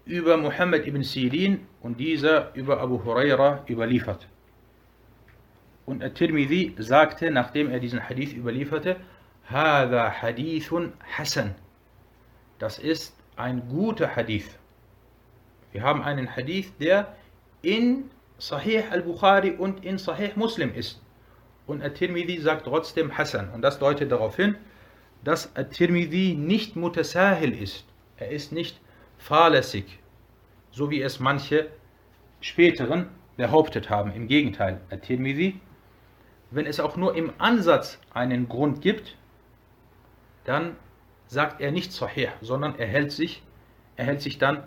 über 0.05 0.37
Muhammad 0.37 0.87
ibn 0.87 1.03
Sirin 1.03 1.67
und 1.81 1.99
dieser 1.99 2.55
über 2.55 2.81
Abu 2.81 3.03
Huraira 3.03 3.65
überliefert. 3.69 4.29
Und 5.85 6.03
At-Tirmidhi 6.03 6.75
sagte, 6.79 7.31
nachdem 7.31 7.71
er 7.71 7.81
diesen 7.81 8.09
Hadith 8.09 8.35
überlieferte, 8.35 8.97
Hada 9.49 10.23
Hadithun 10.23 10.93
Hasan. 11.17 11.55
Das 12.59 12.79
ist 12.79 13.17
ein 13.37 13.69
guter 13.69 14.15
Hadith. 14.15 14.59
Wir 15.73 15.83
haben 15.83 16.03
einen 16.03 16.37
Hadith, 16.37 16.73
der 16.79 17.17
in 17.63 18.11
Sahih 18.39 18.85
al-Bukhari 18.91 19.53
und 19.53 19.85
in 19.85 19.99
Sahih 19.99 20.31
Muslim 20.37 20.73
ist. 20.75 21.01
Und 21.67 21.83
At-Tirmidhi 21.83 22.39
sagt 22.39 22.67
trotzdem 22.67 23.17
Hasan. 23.17 23.51
Und 23.51 23.63
das 23.63 23.79
deutet 23.79 24.13
darauf 24.13 24.37
hin, 24.37 24.57
dass 25.25 25.55
At-Tirmidhi 25.57 26.35
nicht 26.35 26.77
mutasahil 26.77 27.61
ist. 27.61 27.85
Er 28.17 28.31
ist 28.31 28.53
nicht 28.53 28.81
fahrlässig, 29.19 29.99
so 30.71 30.91
wie 30.91 31.03
es 31.03 31.21
manche 31.21 31.69
späteren 32.41 33.09
behauptet 33.37 33.91
haben. 33.91 34.13
Im 34.13 34.29
Gegenteil, 34.29 34.81
At-Tirmidhi 34.91 35.61
wenn 36.53 36.67
es 36.67 36.81
auch 36.81 36.97
nur 36.97 37.15
im 37.17 37.33
Ansatz 37.39 37.99
einen 38.13 38.49
Grund 38.49 38.81
gibt, 38.81 39.17
dann 40.45 40.77
sagt 41.27 41.61
er 41.61 41.73
nicht 41.73 41.93
Sahih, 41.93 42.29
sondern 42.41 42.79
er 42.79 42.87
hält 42.87 43.13
sich, 43.13 43.43
er 43.97 44.07
hält 44.07 44.21
sich 44.21 44.39
dann 44.39 44.65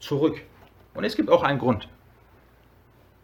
zurück. 0.00 0.42
Und 0.94 1.04
es 1.04 1.16
gibt 1.16 1.30
auch 1.30 1.42
einen 1.42 1.58
Grund. 1.58 1.88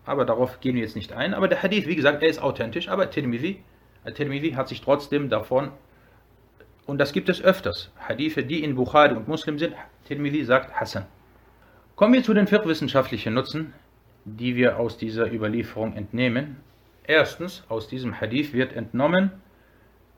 Aber 0.07 0.25
darauf 0.25 0.61
gehen 0.61 0.77
wir 0.77 0.83
jetzt 0.83 0.97
nicht 0.97 1.13
ein. 1.13 1.35
Aber 1.35 1.49
der 1.49 1.63
Hadith, 1.63 1.87
wie 1.87 1.97
gesagt, 1.97 2.23
er 2.23 2.29
ist 2.29 2.43
authentisch, 2.43 2.89
aber 2.89 3.11
Tirmidhi, 3.11 3.63
Tirmidhi 4.15 4.53
hat 4.53 4.69
sich 4.69 4.83
trotzdem 4.83 5.31
davon, 5.31 5.71
und 6.87 6.99
das 6.99 7.13
gibt 7.13 7.31
es 7.31 7.43
öfters, 7.43 7.91
Hadithe, 7.99 8.45
die 8.45 8.63
in 8.63 8.75
Bukhari 8.75 9.15
und 9.15 9.27
Muslim 9.27 9.59
sind, 9.59 9.75
Tirmidhi 10.07 10.45
sagt 10.45 10.75
Hassan. 10.79 11.07
Kommen 11.97 12.13
wir 12.13 12.23
zu 12.23 12.35
den 12.35 12.47
viertwissenschaftlichen 12.47 13.33
Nutzen, 13.33 13.73
die 14.25 14.57
wir 14.57 14.79
aus 14.79 14.99
dieser 14.99 15.33
Überlieferung 15.33 15.95
entnehmen. 15.95 16.57
Erstens, 17.07 17.65
aus 17.69 17.87
diesem 17.89 18.21
Hadith 18.21 18.53
wird 18.53 18.73
entnommen, 18.73 19.31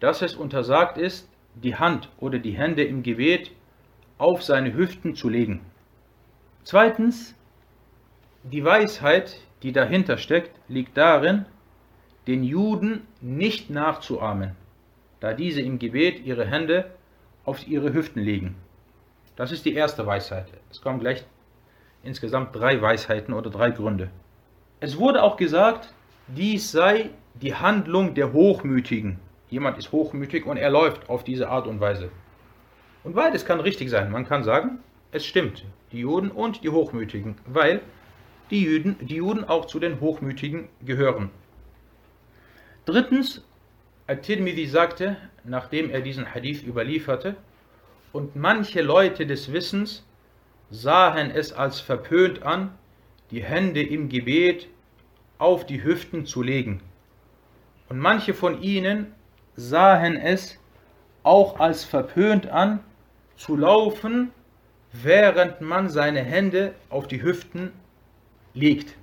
dass 0.00 0.22
es 0.22 0.36
untersagt 0.36 0.98
ist, 0.98 1.28
die 1.54 1.76
Hand 1.76 2.10
oder 2.18 2.38
die 2.38 2.52
Hände 2.52 2.84
im 2.84 3.02
Gebet 3.02 3.50
auf 4.18 4.42
seine 4.42 4.74
Hüften 4.74 5.14
zu 5.14 5.28
legen. 5.28 5.60
Zweitens, 6.64 7.34
die 8.44 8.64
Weisheit, 8.64 9.40
die 9.62 9.72
dahinter 9.72 10.18
steckt, 10.18 10.52
liegt 10.68 10.96
darin, 10.96 11.46
den 12.26 12.44
Juden 12.44 13.06
nicht 13.20 13.70
nachzuahmen, 13.70 14.52
da 15.20 15.32
diese 15.32 15.62
im 15.62 15.78
Gebet 15.78 16.24
ihre 16.24 16.46
Hände 16.46 16.90
auf 17.44 17.66
ihre 17.66 17.92
Hüften 17.92 18.20
legen. 18.20 18.56
Das 19.36 19.52
ist 19.52 19.64
die 19.64 19.74
erste 19.74 20.06
Weisheit. 20.06 20.46
Es 20.70 20.80
kommen 20.80 20.98
gleich 20.98 21.24
insgesamt 22.02 22.54
drei 22.54 22.80
Weisheiten 22.80 23.34
oder 23.34 23.50
drei 23.50 23.70
Gründe. 23.70 24.10
Es 24.80 24.98
wurde 24.98 25.22
auch 25.22 25.36
gesagt, 25.36 25.92
dies 26.28 26.72
sei 26.72 27.10
die 27.34 27.54
Handlung 27.54 28.14
der 28.14 28.32
Hochmütigen. 28.32 29.18
Jemand 29.48 29.78
ist 29.78 29.92
hochmütig 29.92 30.46
und 30.46 30.56
er 30.56 30.70
läuft 30.70 31.08
auf 31.08 31.22
diese 31.22 31.48
Art 31.48 31.66
und 31.66 31.80
Weise. 31.80 32.10
Und 33.04 33.14
beides 33.14 33.44
kann 33.44 33.60
richtig 33.60 33.90
sein. 33.90 34.10
Man 34.10 34.26
kann 34.26 34.42
sagen, 34.42 34.78
es 35.12 35.24
stimmt, 35.24 35.64
die 35.92 36.00
Juden 36.00 36.30
und 36.30 36.64
die 36.64 36.70
Hochmütigen, 36.70 37.36
weil 37.46 37.80
die 38.50 38.64
Juden, 38.64 38.96
die 39.00 39.16
Juden 39.16 39.44
auch 39.44 39.66
zu 39.66 39.78
den 39.78 40.00
Hochmütigen 40.00 40.68
gehören. 40.84 41.30
Drittens, 42.84 43.44
At-Tirmidhi 44.08 44.66
sagte, 44.66 45.16
nachdem 45.44 45.90
er 45.90 46.00
diesen 46.00 46.34
Hadith 46.34 46.64
überlieferte, 46.64 47.36
und 48.12 48.34
manche 48.34 48.82
Leute 48.82 49.26
des 49.26 49.52
Wissens 49.52 50.04
sahen 50.70 51.30
es 51.30 51.52
als 51.52 51.80
verpönt 51.80 52.42
an, 52.42 52.72
die 53.30 53.42
Hände 53.42 53.82
im 53.82 54.08
Gebet 54.08 54.68
auf 55.38 55.66
die 55.66 55.82
Hüften 55.82 56.26
zu 56.26 56.42
legen. 56.42 56.80
Und 57.88 57.98
manche 57.98 58.34
von 58.34 58.62
ihnen 58.62 59.14
sahen 59.54 60.16
es 60.16 60.58
auch 61.22 61.60
als 61.60 61.84
verpönt 61.84 62.48
an, 62.48 62.80
zu 63.36 63.56
laufen, 63.56 64.30
während 64.92 65.60
man 65.60 65.88
seine 65.88 66.20
Hände 66.22 66.74
auf 66.88 67.06
die 67.06 67.22
Hüften 67.22 67.72
legt. 68.54 68.96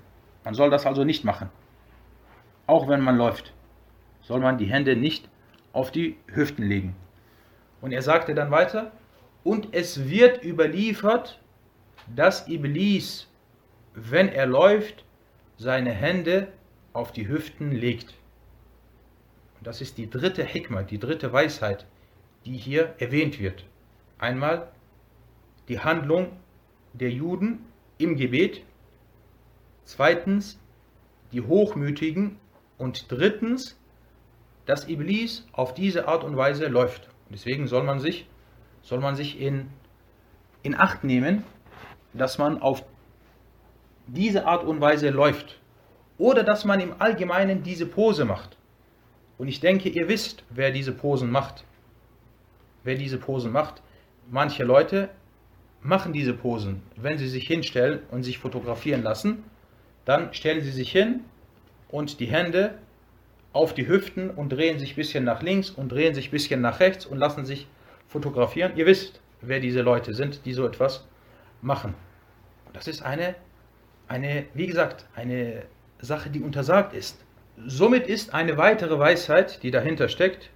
Man 0.43 0.53
soll 0.53 0.69
das 0.69 0.85
also 0.85 1.03
nicht 1.03 1.23
machen. 1.23 1.49
Auch 2.65 2.87
wenn 2.87 3.01
man 3.01 3.17
läuft, 3.17 3.53
soll 4.21 4.39
man 4.39 4.57
die 4.57 4.65
Hände 4.65 4.95
nicht 4.95 5.29
auf 5.73 5.91
die 5.91 6.17
Hüften 6.27 6.63
legen. 6.67 6.95
Und 7.81 7.91
er 7.91 8.01
sagte 8.01 8.33
dann 8.33 8.51
weiter, 8.51 8.91
und 9.43 9.73
es 9.73 10.09
wird 10.09 10.43
überliefert, 10.43 11.39
dass 12.15 12.47
Iblis, 12.47 13.27
wenn 13.93 14.29
er 14.29 14.45
läuft, 14.45 15.02
seine 15.63 15.91
Hände 15.91 16.49
auf 16.91 17.11
die 17.11 17.27
Hüften 17.27 17.71
legt. 17.71 18.13
Und 19.57 19.65
das 19.67 19.81
ist 19.81 19.97
die 19.97 20.09
dritte 20.09 20.43
Hikmah, 20.43 20.83
die 20.83 20.99
dritte 20.99 21.31
Weisheit, 21.31 21.87
die 22.45 22.57
hier 22.57 22.93
erwähnt 22.99 23.39
wird. 23.39 23.65
Einmal 24.19 24.67
die 25.69 25.79
Handlung 25.79 26.33
der 26.93 27.09
Juden 27.09 27.65
im 27.97 28.17
Gebet, 28.17 28.61
zweitens 29.85 30.59
die 31.31 31.41
Hochmütigen 31.41 32.37
und 32.77 33.11
drittens, 33.11 33.79
dass 34.65 34.87
Iblis 34.87 35.47
auf 35.53 35.73
diese 35.73 36.07
Art 36.07 36.23
und 36.23 36.37
Weise 36.37 36.67
läuft. 36.67 37.09
Deswegen 37.29 37.67
soll 37.67 37.83
man 37.83 37.99
sich 37.99 38.27
soll 38.83 38.99
man 38.99 39.15
sich 39.15 39.39
in, 39.39 39.69
in 40.61 40.75
Acht 40.75 41.03
nehmen, 41.03 41.43
dass 42.13 42.37
man 42.37 42.61
auf 42.61 42.83
diese 44.07 44.45
Art 44.45 44.63
und 44.63 44.81
Weise 44.81 45.09
läuft. 45.09 45.59
Oder 46.17 46.43
dass 46.43 46.65
man 46.65 46.79
im 46.79 46.95
Allgemeinen 46.99 47.63
diese 47.63 47.85
Pose 47.85 48.25
macht. 48.25 48.57
Und 49.37 49.47
ich 49.47 49.59
denke, 49.59 49.89
ihr 49.89 50.07
wisst, 50.07 50.43
wer 50.49 50.71
diese 50.71 50.91
Posen 50.91 51.31
macht. 51.31 51.63
Wer 52.83 52.95
diese 52.95 53.17
Posen 53.17 53.51
macht. 53.51 53.81
Manche 54.29 54.63
Leute 54.63 55.09
machen 55.81 56.13
diese 56.13 56.33
Posen, 56.33 56.81
wenn 56.95 57.17
sie 57.17 57.27
sich 57.27 57.47
hinstellen 57.47 57.99
und 58.11 58.23
sich 58.23 58.37
fotografieren 58.37 59.03
lassen. 59.03 59.43
Dann 60.05 60.33
stellen 60.33 60.61
sie 60.61 60.71
sich 60.71 60.91
hin 60.91 61.21
und 61.89 62.19
die 62.19 62.27
Hände 62.27 62.75
auf 63.51 63.73
die 63.73 63.87
Hüften 63.87 64.29
und 64.29 64.49
drehen 64.49 64.79
sich 64.79 64.93
ein 64.93 64.95
bisschen 64.95 65.23
nach 65.23 65.41
links 65.41 65.69
und 65.69 65.91
drehen 65.91 66.15
sich 66.15 66.29
ein 66.29 66.31
bisschen 66.31 66.61
nach 66.61 66.79
rechts 66.79 67.05
und 67.05 67.17
lassen 67.17 67.45
sich 67.45 67.67
fotografieren. 68.07 68.73
Ihr 68.75 68.85
wisst, 68.85 69.21
wer 69.41 69.59
diese 69.59 69.81
Leute 69.81 70.13
sind, 70.13 70.45
die 70.45 70.53
so 70.53 70.65
etwas 70.65 71.05
machen. 71.61 71.93
Das 72.73 72.87
ist 72.87 73.03
eine, 73.03 73.35
eine, 74.13 74.45
wie 74.53 74.67
gesagt, 74.67 75.07
eine 75.15 75.63
Sache, 75.99 76.29
die 76.29 76.41
untersagt 76.41 76.93
ist. 76.93 77.19
Somit 77.65 78.07
ist 78.07 78.33
eine 78.33 78.57
weitere 78.57 78.99
Weisheit, 78.99 79.63
die 79.63 79.71
dahinter 79.71 80.07
steckt, 80.07 80.51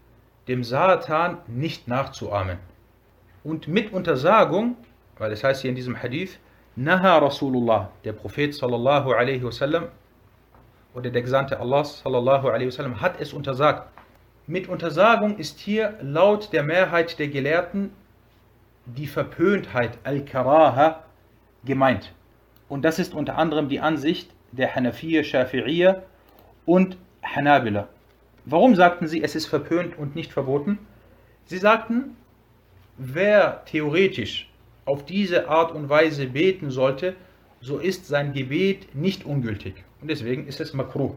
dem 0.47 0.63
Satan 0.63 1.39
nicht 1.47 1.87
nachzuahmen. 1.87 2.59
Und 3.43 3.67
mit 3.67 3.91
Untersagung, 3.91 4.75
weil 5.17 5.31
es 5.31 5.43
heißt 5.43 5.61
hier 5.61 5.69
in 5.69 5.75
diesem 5.75 6.01
Hadith, 6.01 6.39
Naha 6.75 7.17
Rasulullah, 7.17 7.89
der 8.03 8.13
Prophet 8.13 8.53
sallallahu 8.53 9.11
alaihi 9.11 9.43
wasallam 9.43 9.87
oder 10.93 11.09
der 11.09 11.23
Gesandte 11.23 11.59
Allah 11.59 11.83
sallallahu 11.83 12.49
alaihi 12.49 12.67
wasallam 12.67 13.01
hat 13.01 13.19
es 13.19 13.33
untersagt. 13.33 13.89
Mit 14.45 14.69
Untersagung 14.69 15.37
ist 15.37 15.59
hier 15.59 15.97
laut 16.01 16.53
der 16.53 16.61
Mehrheit 16.63 17.17
der 17.17 17.29
Gelehrten 17.29 17.91
die 18.85 19.07
Verpöntheit 19.07 19.97
Al-Karaha 20.03 21.03
gemeint. 21.65 22.13
Und 22.70 22.84
das 22.84 22.99
ist 22.99 23.13
unter 23.13 23.38
anderem 23.38 23.70
die 23.70 23.80
Ansicht 23.80 24.30
der 24.51 24.76
Hanafiya, 24.76 25.22
Shafi'iyya 25.22 26.01
und 26.65 26.97
Hanabila. 27.24 27.88
Warum 28.45 28.76
sagten 28.76 29.07
sie, 29.07 29.24
es 29.24 29.36
ist 29.36 29.45
verpönt 29.45 29.97
und 29.97 30.15
nicht 30.15 30.32
verboten? 30.32 30.80
Sie 31.45 31.57
sagten, 31.57 32.15
wer 32.97 33.63
theoretisch 33.65 34.49
auf 34.86 35.05
diese 35.05 35.49
Art 35.49 35.72
und 35.72 35.89
Weise 35.89 36.28
beten 36.28 36.72
sollte, 36.72 37.15
so 37.59 37.78
ist 37.78 38.07
sein 38.07 38.34
Gebet 38.34 38.95
nicht 38.95 39.26
ungültig. 39.26 39.84
Und 40.01 40.09
deswegen 40.09 40.47
ist 40.47 40.61
es 40.61 40.74
makruh. 40.74 41.15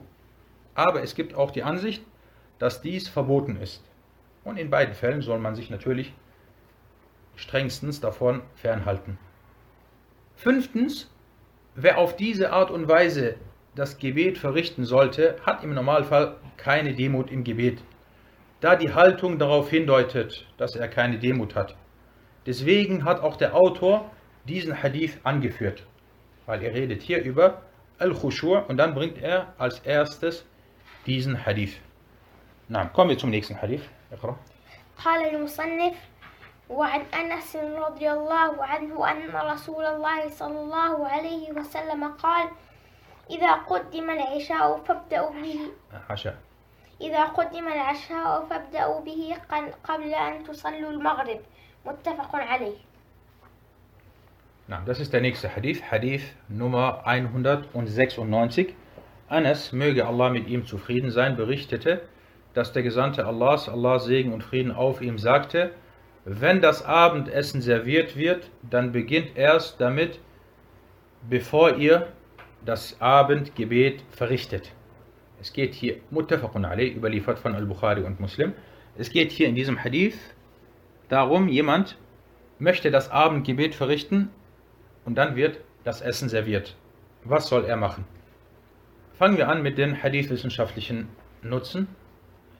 Aber 0.75 1.03
es 1.03 1.15
gibt 1.15 1.35
auch 1.35 1.51
die 1.51 1.63
Ansicht, 1.63 2.03
dass 2.59 2.81
dies 2.81 3.09
verboten 3.09 3.57
ist. 3.57 3.83
Und 4.45 4.57
in 4.57 4.71
beiden 4.71 4.95
Fällen 4.95 5.23
soll 5.23 5.39
man 5.39 5.55
sich 5.55 5.71
natürlich 5.71 6.13
strengstens 7.37 8.01
davon 8.01 8.43
fernhalten. 8.55 9.19
Fünftens, 10.37 11.11
wer 11.76 11.98
auf 11.98 12.16
diese 12.16 12.52
Art 12.52 12.72
und 12.72 12.88
Weise 12.88 13.36
das 13.76 13.98
Gebet 13.98 14.38
verrichten 14.38 14.86
sollte, 14.86 15.38
hat 15.46 15.64
im 15.64 15.74
Normalfall 15.74 16.38
keine 16.58 16.94
Demut 16.94 17.32
im 17.32 17.44
Gebet, 17.44 17.84
da 18.62 18.76
die 18.76 18.94
Haltung 18.94 19.38
darauf 19.38 19.70
hindeutet, 19.70 20.48
dass 20.58 20.76
er 20.76 20.88
keine 20.88 21.20
Demut 21.20 21.56
hat. 21.56 21.76
Deswegen 22.46 23.04
hat 23.04 23.20
auch 23.22 23.36
der 23.36 23.56
Autor 23.56 24.12
diesen 24.46 24.82
Hadith 24.82 25.18
angeführt, 25.24 25.86
weil 26.46 26.62
er 26.64 26.74
redet 26.74 27.02
hier 27.02 27.24
über 27.24 27.64
Al-Khushur 27.98 28.70
und 28.70 28.78
dann 28.78 28.94
bringt 28.94 29.22
er 29.22 29.54
als 29.58 29.80
erstes 29.80 30.46
diesen 31.06 31.46
Hadith. 31.46 31.80
نعم 32.70 32.90
kommen 32.94 33.10
wir 33.12 33.18
zum 33.18 33.30
nächsten 33.30 33.62
Hadith 33.62 33.84
اقرأ 34.12 34.36
قال 35.04 35.36
المصنف 35.36 35.96
وعن 36.70 37.02
أنس 37.02 37.56
رضي 37.56 38.12
الله 38.12 38.66
عنه 38.66 39.12
أن 39.12 39.36
رسول 39.36 39.86
الله 39.86 40.30
صلى 40.30 40.60
الله 40.60 41.08
عليه 41.08 41.52
وسلم 41.52 42.04
قال 42.04 42.50
إذا 43.30 43.54
قدم 43.54 44.10
العشاء 44.10 44.78
فابدأوا 44.78 45.30
به 45.30 45.60
عشاء 46.10 46.38
إذا 47.02 47.24
قدم 47.24 47.68
العشاء 47.68 48.46
فابدأوا 48.50 49.02
به 49.02 49.36
قبل 49.84 50.14
أن 50.14 50.44
تصلوا 50.44 50.92
المغرب 50.92 51.40
متفق 51.86 52.36
عليه 52.36 52.78
نعم 54.68 54.86
das 54.86 55.00
ist 55.00 55.14
der 55.14 55.22
nächste 55.22 55.56
Hadith 55.56 55.84
Hadith 55.92 56.24
Nummer 56.50 57.06
196 57.06 58.74
Anas 59.30 59.72
möge 59.72 60.08
Allah 60.08 60.30
mit 60.30 60.48
ihm 60.48 60.66
zufrieden 60.66 61.12
sein 61.12 61.36
berichtete 61.36 62.02
dass 62.56 62.72
der 62.72 62.84
Gesandte 62.84 63.26
Allahs, 63.26 63.70
Allahs 63.70 64.06
Segen 64.06 64.34
und 64.34 64.42
Frieden 64.42 64.72
auf 64.72 65.02
ihm, 65.02 65.18
sagte, 65.20 65.72
wenn 66.25 66.61
das 66.61 66.85
Abendessen 66.85 67.63
serviert 67.63 68.17
wird, 68.17 68.51
dann 68.63 68.93
beginnt 68.93 69.37
erst 69.37 69.81
damit, 69.81 70.19
bevor 71.29 71.77
ihr 71.77 72.09
das 72.65 73.01
Abendgebet 73.01 74.03
verrichtet. 74.11 74.73
Es 75.41 75.53
geht 75.53 75.75
hier, 75.75 75.97
Muttafaqun 76.11 76.65
alayh, 76.65 76.93
überliefert 76.95 77.39
von 77.39 77.55
Al-Bukhari 77.55 78.03
und 78.03 78.21
Muslim, 78.21 78.53
es 78.99 79.11
geht 79.11 79.33
hier 79.33 79.49
in 79.49 79.55
diesem 79.55 79.83
Hadith 79.83 80.19
darum, 81.09 81.49
jemand 81.49 81.97
möchte 82.59 82.91
das 82.91 83.11
Abendgebet 83.11 83.75
verrichten 83.75 84.31
und 85.07 85.17
dann 85.17 85.37
wird 85.37 85.61
das 85.85 86.03
Essen 86.03 86.29
serviert. 86.29 86.77
Was 87.25 87.49
soll 87.49 87.65
er 87.65 87.77
machen? 87.77 88.05
Fangen 89.15 89.39
wir 89.39 89.49
an 89.49 89.63
mit 89.63 89.79
den 89.79 90.03
hadithwissenschaftlichen 90.03 91.09
Nutzen. 91.43 91.89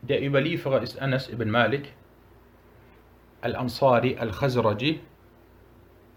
Der 0.03 0.25
Überlieferer 0.25 0.83
ist 0.83 0.99
Anas 1.01 1.29
ibn 1.29 1.51
Malik, 1.51 1.93
Al-Ansari 3.41 4.17
Al-Khazraji. 4.19 5.01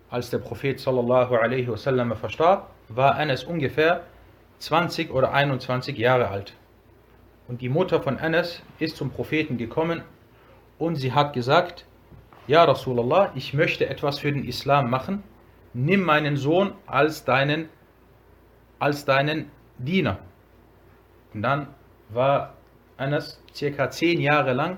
Als 0.10 0.30
der 0.30 0.40
Prophet 0.40 0.80
sallallahu 0.80 1.36
alaihi 1.36 1.68
wasallam 1.68 2.16
verstarb, 2.16 2.70
war 2.90 3.16
Anas 3.16 3.44
ungefähr 3.44 4.04
20 4.60 5.12
oder 5.12 5.34
21 5.34 5.98
Jahre 5.98 6.28
alt. 6.28 6.54
Und 7.48 7.62
die 7.62 7.70
Mutter 7.70 8.02
von 8.02 8.18
Anas 8.18 8.62
ist 8.80 8.96
zum 8.96 9.10
Propheten 9.10 9.58
gekommen 9.58 10.02
und 10.78 10.96
sie 10.96 11.14
hat 11.14 11.34
gesagt, 11.34 11.86
Ja 12.48 12.64
Rasulallah, 12.64 13.32
ich 13.36 13.54
möchte 13.54 13.90
etwas 13.90 14.20
für 14.20 14.32
den 14.32 14.46
Islam 14.46 14.90
machen, 14.90 15.24
nimm 15.74 16.04
meinen 16.04 16.38
Sohn 16.38 16.74
als 16.86 17.26
deinen, 17.26 17.70
als 18.80 19.06
deinen 19.06 19.52
Diener. 19.78 20.20
Und 21.34 21.42
dann 21.42 21.68
war 22.10 22.54
Anas 22.98 23.42
circa 23.54 23.90
zehn 23.90 24.22
Jahre 24.22 24.54
lang 24.54 24.78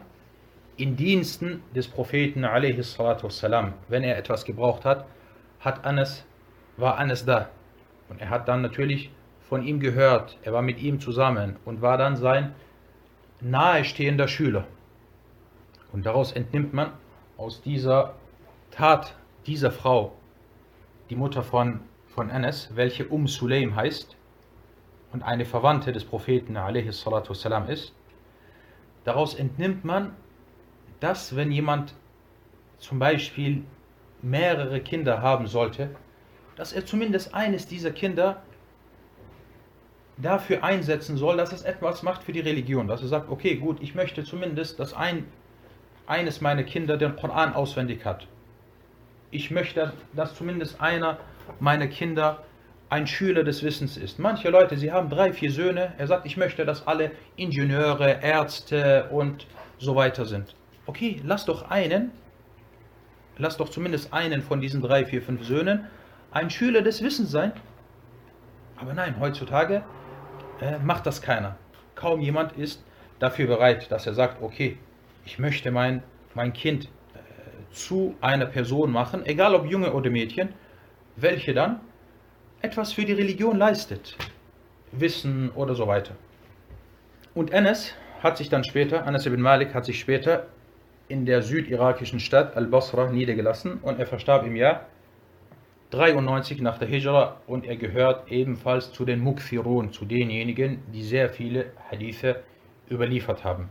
in 0.77 0.97
Diensten 0.97 1.63
des 1.75 1.89
Propheten 1.89 2.43
wassalam. 2.43 3.75
Wenn 3.89 4.03
er 4.03 4.17
etwas 4.17 4.45
gebraucht 4.45 4.85
hat, 4.85 5.05
hat 5.61 5.85
Anas, 5.85 6.25
war 6.77 6.99
Anas 6.99 7.25
da. 7.25 7.51
Und 8.09 8.21
er 8.21 8.31
hat 8.31 8.49
dann 8.49 8.63
natürlich 8.63 9.11
von 9.41 9.63
ihm 9.63 9.81
gehört, 9.81 10.39
er 10.43 10.53
war 10.53 10.63
mit 10.63 10.81
ihm 10.81 11.01
zusammen 11.01 11.57
und 11.65 11.83
war 11.83 11.99
dann 11.99 12.17
sein 12.17 12.55
nahestehender 13.41 14.29
Schüler. 14.29 14.65
Und 15.93 16.07
daraus 16.07 16.33
entnimmt 16.33 16.73
man 16.73 16.93
aus 17.37 17.61
dieser 17.63 18.15
Tat 18.71 19.15
dieser 19.47 19.71
Frau, 19.71 20.13
die 21.11 21.17
Mutter 21.17 21.43
von, 21.43 21.81
von 22.09 22.31
Anas, 22.31 22.71
welche 22.75 23.07
Um 23.07 23.27
Sulaim 23.27 23.75
heißt 23.75 24.17
und 25.13 25.23
eine 25.23 25.45
Verwandte 25.45 25.93
des 25.93 26.05
Propheten 26.05 26.57
والسلام, 26.57 27.69
ist, 27.69 27.93
daraus 29.05 29.35
entnimmt 29.35 29.85
man, 29.85 30.15
dass 31.06 31.36
wenn 31.36 31.52
jemand 31.52 31.94
zum 32.80 32.98
Beispiel 32.98 33.64
mehrere 34.24 34.82
Kinder 34.82 35.22
haben 35.22 35.46
sollte, 35.46 35.92
dass 36.56 36.74
er 36.74 36.84
zumindest 36.84 37.36
eines 37.36 37.68
dieser 37.68 37.92
Kinder 37.92 38.42
dafür 40.18 40.64
einsetzen 40.64 41.16
soll, 41.16 41.38
dass 41.38 41.54
es 41.54 41.62
etwas 41.62 42.02
macht 42.02 42.24
für 42.24 42.32
die 42.32 42.40
Religion. 42.40 42.88
Dass 42.88 43.04
er 43.04 43.08
sagt, 43.10 43.30
okay, 43.30 43.56
gut, 43.56 43.84
ich 43.84 43.94
möchte 43.94 44.24
zumindest, 44.24 44.80
dass 44.80 44.96
ein, 44.96 45.28
eines 46.08 46.42
meiner 46.42 46.64
Kinder 46.64 46.98
den 46.98 47.16
Koran 47.16 47.54
auswendig 47.54 48.04
hat. 48.04 48.28
Ich 49.30 49.52
möchte, 49.52 49.94
dass 50.14 50.34
zumindest 50.34 50.82
einer 50.82 51.20
meiner 51.60 51.86
Kinder 51.86 52.44
ein 52.90 53.06
Schüler 53.06 53.44
des 53.44 53.62
Wissens 53.62 53.96
ist. 53.96 54.18
Manche 54.18 54.50
Leute, 54.50 54.76
sie 54.76 54.92
haben 54.92 55.12
drei, 55.12 55.34
vier 55.34 55.52
Söhne. 55.52 55.94
Er 56.00 56.08
sagt, 56.08 56.26
ich 56.26 56.36
möchte, 56.36 56.66
dass 56.66 56.88
alle 56.88 57.12
Ingenieure, 57.36 58.24
Ärzte 58.24 59.08
und 59.12 59.46
so 59.78 59.96
weiter 59.96 60.26
sind. 60.26 60.56
Okay, 60.88 61.22
lass 61.24 61.46
doch 61.46 61.70
einen, 61.70 62.12
lass 63.38 63.58
doch 63.58 63.70
zumindest 63.70 64.14
einen 64.14 64.42
von 64.42 64.62
diesen 64.62 64.82
drei, 64.82 65.06
vier, 65.06 65.22
fünf 65.22 65.44
Söhnen 65.44 65.88
ein 66.32 66.50
Schüler 66.50 66.82
des 66.82 67.02
Wissens 67.02 67.32
sein. 67.32 67.54
Aber 68.76 68.94
nein, 68.94 69.16
heutzutage 69.20 69.84
äh, 70.62 70.78
macht 70.80 71.06
das 71.06 71.22
keiner. 71.22 71.58
Kaum 71.96 72.20
jemand 72.20 72.54
ist 72.54 72.84
dafür 73.20 73.48
bereit, 73.48 73.92
dass 73.92 74.06
er 74.06 74.14
sagt, 74.14 74.42
okay, 74.42 74.78
ich 75.26 75.40
möchte 75.40 75.72
mein, 75.72 76.04
mein 76.34 76.54
Kind 76.54 76.86
äh, 76.86 77.74
zu 77.74 78.16
einer 78.22 78.46
Person 78.46 78.92
machen, 78.92 79.26
egal 79.26 79.56
ob 79.56 79.66
Junge 79.66 79.94
oder 79.94 80.10
Mädchen, 80.10 80.50
welche 81.16 81.54
dann 81.54 81.80
etwas 82.62 82.94
für 82.94 83.06
die 83.06 83.14
Religion 83.14 83.58
leistet. 83.58 84.18
Wissen 84.92 85.50
oder 85.52 85.74
so 85.74 85.88
weiter. 85.88 86.16
Und 87.34 87.54
Anas 87.54 87.94
hat 88.22 88.38
sich 88.38 88.50
dann 88.50 88.64
später, 88.64 89.06
Anas 89.06 89.26
ibn 89.26 89.42
Malik 89.42 89.74
hat 89.74 89.86
sich 89.86 90.00
später 90.00 90.48
in 91.08 91.26
der 91.26 91.42
südirakischen 91.42 92.20
Stadt 92.20 92.56
Al-Basra 92.58 93.12
niedergelassen 93.12 93.80
und 93.82 94.00
er 94.00 94.08
verstarb 94.08 94.46
im 94.46 94.56
Jahr 94.56 94.88
93 95.92 96.62
nach 96.62 96.78
der 96.80 96.88
Hijra 96.88 97.42
und 97.48 97.66
er 97.66 97.76
gehört 97.76 98.32
ebenfalls 98.32 98.92
zu 98.92 99.06
den 99.06 99.20
Mukfirun, 99.20 99.92
zu 99.92 100.06
denjenigen, 100.06 100.80
die 100.94 101.04
sehr 101.04 101.30
viele 101.30 101.68
Hadithe 101.90 102.44
überliefert 102.90 103.44
haben. 103.44 103.70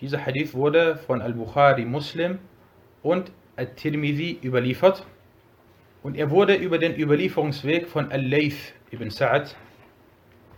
Dieser 0.00 0.24
Hadith 0.24 0.52
wurde 0.52 0.96
von 0.96 1.22
Al-Bukhari 1.22 1.84
Muslim 1.84 2.38
und 3.02 3.30
Al-Tirmidhi 3.54 4.40
überliefert 4.42 5.06
und 6.02 6.16
er 6.16 6.30
wurde 6.30 6.54
über 6.54 6.78
den 6.78 6.94
Überlieferungsweg 6.96 7.88
von 7.88 8.10
Al-Layth 8.10 8.74
ibn 8.90 9.08
Sa'ad, 9.08 9.54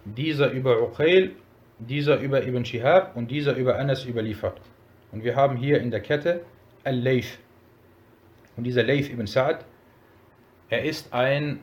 dieser 0.05 0.51
über 0.51 0.83
Uqail, 0.83 1.33
dieser 1.79 2.19
über 2.19 2.45
Ibn 2.45 2.65
Shihab 2.65 3.17
und 3.17 3.31
dieser 3.31 3.55
über 3.55 3.79
Anas 3.79 4.05
überliefert. 4.07 4.61
Und 5.13 5.25
wir 5.25 5.37
haben 5.37 5.57
hier 5.57 5.81
in 5.81 5.91
der 5.91 6.01
Kette 6.01 6.43
Al-Layth. 6.85 7.39
Und 8.57 8.65
dieser 8.65 8.83
Layth 8.83 9.11
ibn 9.11 9.27
Sa'ad 9.27 9.65
er 10.71 10.85
ist 10.85 11.15
ein 11.15 11.61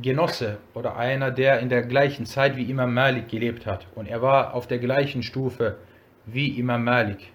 Genosse 0.00 0.58
oder 0.74 0.96
einer, 0.96 1.32
der 1.32 1.58
in 1.58 1.68
der 1.68 1.82
gleichen 1.82 2.24
Zeit 2.24 2.56
wie 2.56 2.70
Imam 2.70 2.94
Malik 2.94 3.28
gelebt 3.28 3.66
hat. 3.66 3.88
Und 3.96 4.06
er 4.06 4.22
war 4.22 4.54
auf 4.54 4.68
der 4.68 4.78
gleichen 4.78 5.24
Stufe 5.24 5.76
wie 6.24 6.56
Imam 6.58 6.84
Malik. 6.84 7.32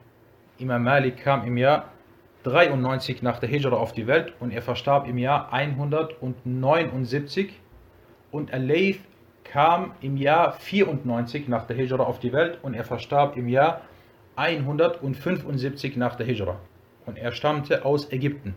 Imam 0.59 0.83
Malik 0.83 1.17
kam 1.17 1.45
im 1.45 1.57
Jahr 1.57 1.91
93 2.43 3.21
nach 3.21 3.39
der 3.39 3.49
Hijra 3.49 3.75
auf 3.75 3.91
die 3.91 4.07
Welt 4.07 4.33
und 4.39 4.51
er 4.51 4.61
verstarb 4.61 5.09
im 5.09 5.17
Jahr 5.17 5.51
179 5.51 7.59
und 8.31 8.53
Al-Layth 8.53 9.01
kam 9.43 9.91
im 9.99 10.15
Jahr 10.15 10.53
94 10.53 11.49
nach 11.49 11.65
der 11.65 11.75
Hijra 11.75 12.03
auf 12.03 12.19
die 12.19 12.31
Welt 12.31 12.59
und 12.61 12.75
er 12.75 12.85
verstarb 12.85 13.35
im 13.35 13.49
Jahr 13.49 13.81
175 14.39 15.97
nach 15.97 16.15
der 16.15 16.25
Hijra. 16.25 16.59
Und 17.05 17.17
er 17.17 17.33
stammte 17.33 17.83
aus 17.83 18.11
Ägypten 18.11 18.55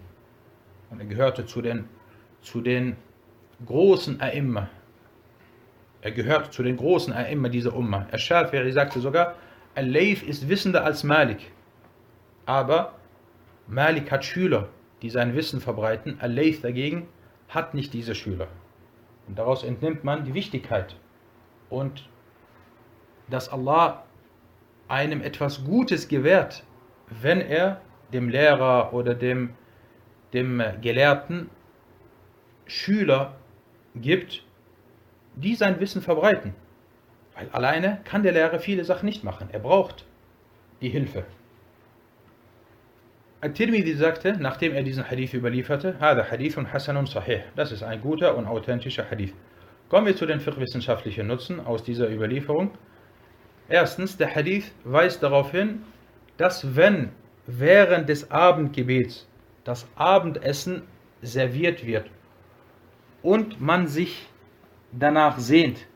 und 0.91 1.01
er 1.01 1.07
gehörte 1.07 1.45
zu 1.45 1.61
den 1.61 1.89
zu 2.41 2.61
den 2.61 2.97
großen 3.67 4.21
A'imma. 4.21 4.67
Er 6.01 6.13
gehört 6.13 6.53
zu 6.53 6.63
den 6.63 6.77
großen 6.77 7.13
A'imma 7.13 7.49
dieser 7.49 7.75
Umma. 7.75 8.07
Al-Shafi'i 8.11 8.73
sagte 8.73 9.01
sogar, 9.01 9.37
Al-Layth 9.75 10.23
ist 10.23 10.49
wissender 10.49 10.85
als 10.85 11.05
Malik. 11.05 11.53
Aber 12.47 12.95
Malik 13.69 14.11
hat 14.11 14.25
Schüler, 14.25 14.69
die 15.01 15.11
sein 15.11 15.35
Wissen 15.35 15.61
verbreiten. 15.61 16.17
Al-Layth 16.21 16.65
dagegen 16.65 17.09
hat 17.49 17.75
nicht 17.75 17.93
diese 17.95 18.15
Schüler. 18.15 18.49
Und 19.29 19.39
daraus 19.39 19.63
entnimmt 19.63 20.03
man 20.03 20.25
die 20.25 20.35
Wichtigkeit 20.35 20.97
und 21.71 22.09
dass 23.31 23.49
Allah 23.49 24.03
einem 24.93 25.23
etwas 25.23 25.65
Gutes 25.65 26.07
gewährt, 26.07 26.65
wenn 27.23 27.41
er 27.41 27.81
dem 28.13 28.29
Lehrer 28.29 28.93
oder 28.93 29.15
dem, 29.15 29.55
dem 30.35 30.63
Gelehrten 30.83 31.49
Schüler 32.67 33.35
gibt, 33.97 34.45
die 35.35 35.55
sein 35.55 35.81
Wissen 35.81 36.03
verbreiten. 36.03 36.55
Weil 37.35 37.49
alleine 37.53 38.01
kann 38.05 38.23
der 38.23 38.33
Lehrer 38.33 38.61
viele 38.61 38.85
Sachen 38.85 39.07
nicht 39.07 39.25
machen. 39.25 39.49
Er 39.51 39.61
braucht 39.61 40.05
die 40.83 40.91
Hilfe. 40.91 41.25
Al-Tirmidhi 43.41 43.95
sagte, 43.95 44.37
nachdem 44.39 44.75
er 44.75 44.83
diesen 44.83 45.11
Hadith 45.11 45.33
überlieferte, 45.33 45.97
Hada 46.01 46.31
Hadithun 46.31 46.71
Hasanun 46.71 47.07
Sahih. 47.07 47.41
Das 47.57 47.73
ist 47.73 47.83
ein 47.83 48.01
guter 48.03 48.37
und 48.37 48.47
authentischer 48.47 49.11
Hadith. 49.11 49.33
Kommen 49.89 50.07
wir 50.07 50.15
zu 50.15 50.27
den 50.27 50.45
wissenschaftlichen 50.45 51.27
Nutzen 51.27 51.61
aus 51.61 51.83
dieser 51.83 52.11
Überlieferung. 52.11 52.73
Erstens, 53.73 54.19
der 54.19 54.35
Hadith 54.35 54.71
weist 54.85 55.23
darauf 55.23 55.53
hin, 55.53 55.83
dass 56.37 56.77
wenn 56.77 57.09
während 57.47 58.07
des 58.07 58.31
Abendgebets 58.31 59.27
das 59.65 59.87
Abendessen 59.95 60.83
serviert 61.23 61.87
wird 61.87 62.11
und 63.23 63.63
man 63.63 63.87
sich 63.87 64.29
danach 64.93 65.39
sehnt, 65.39 65.87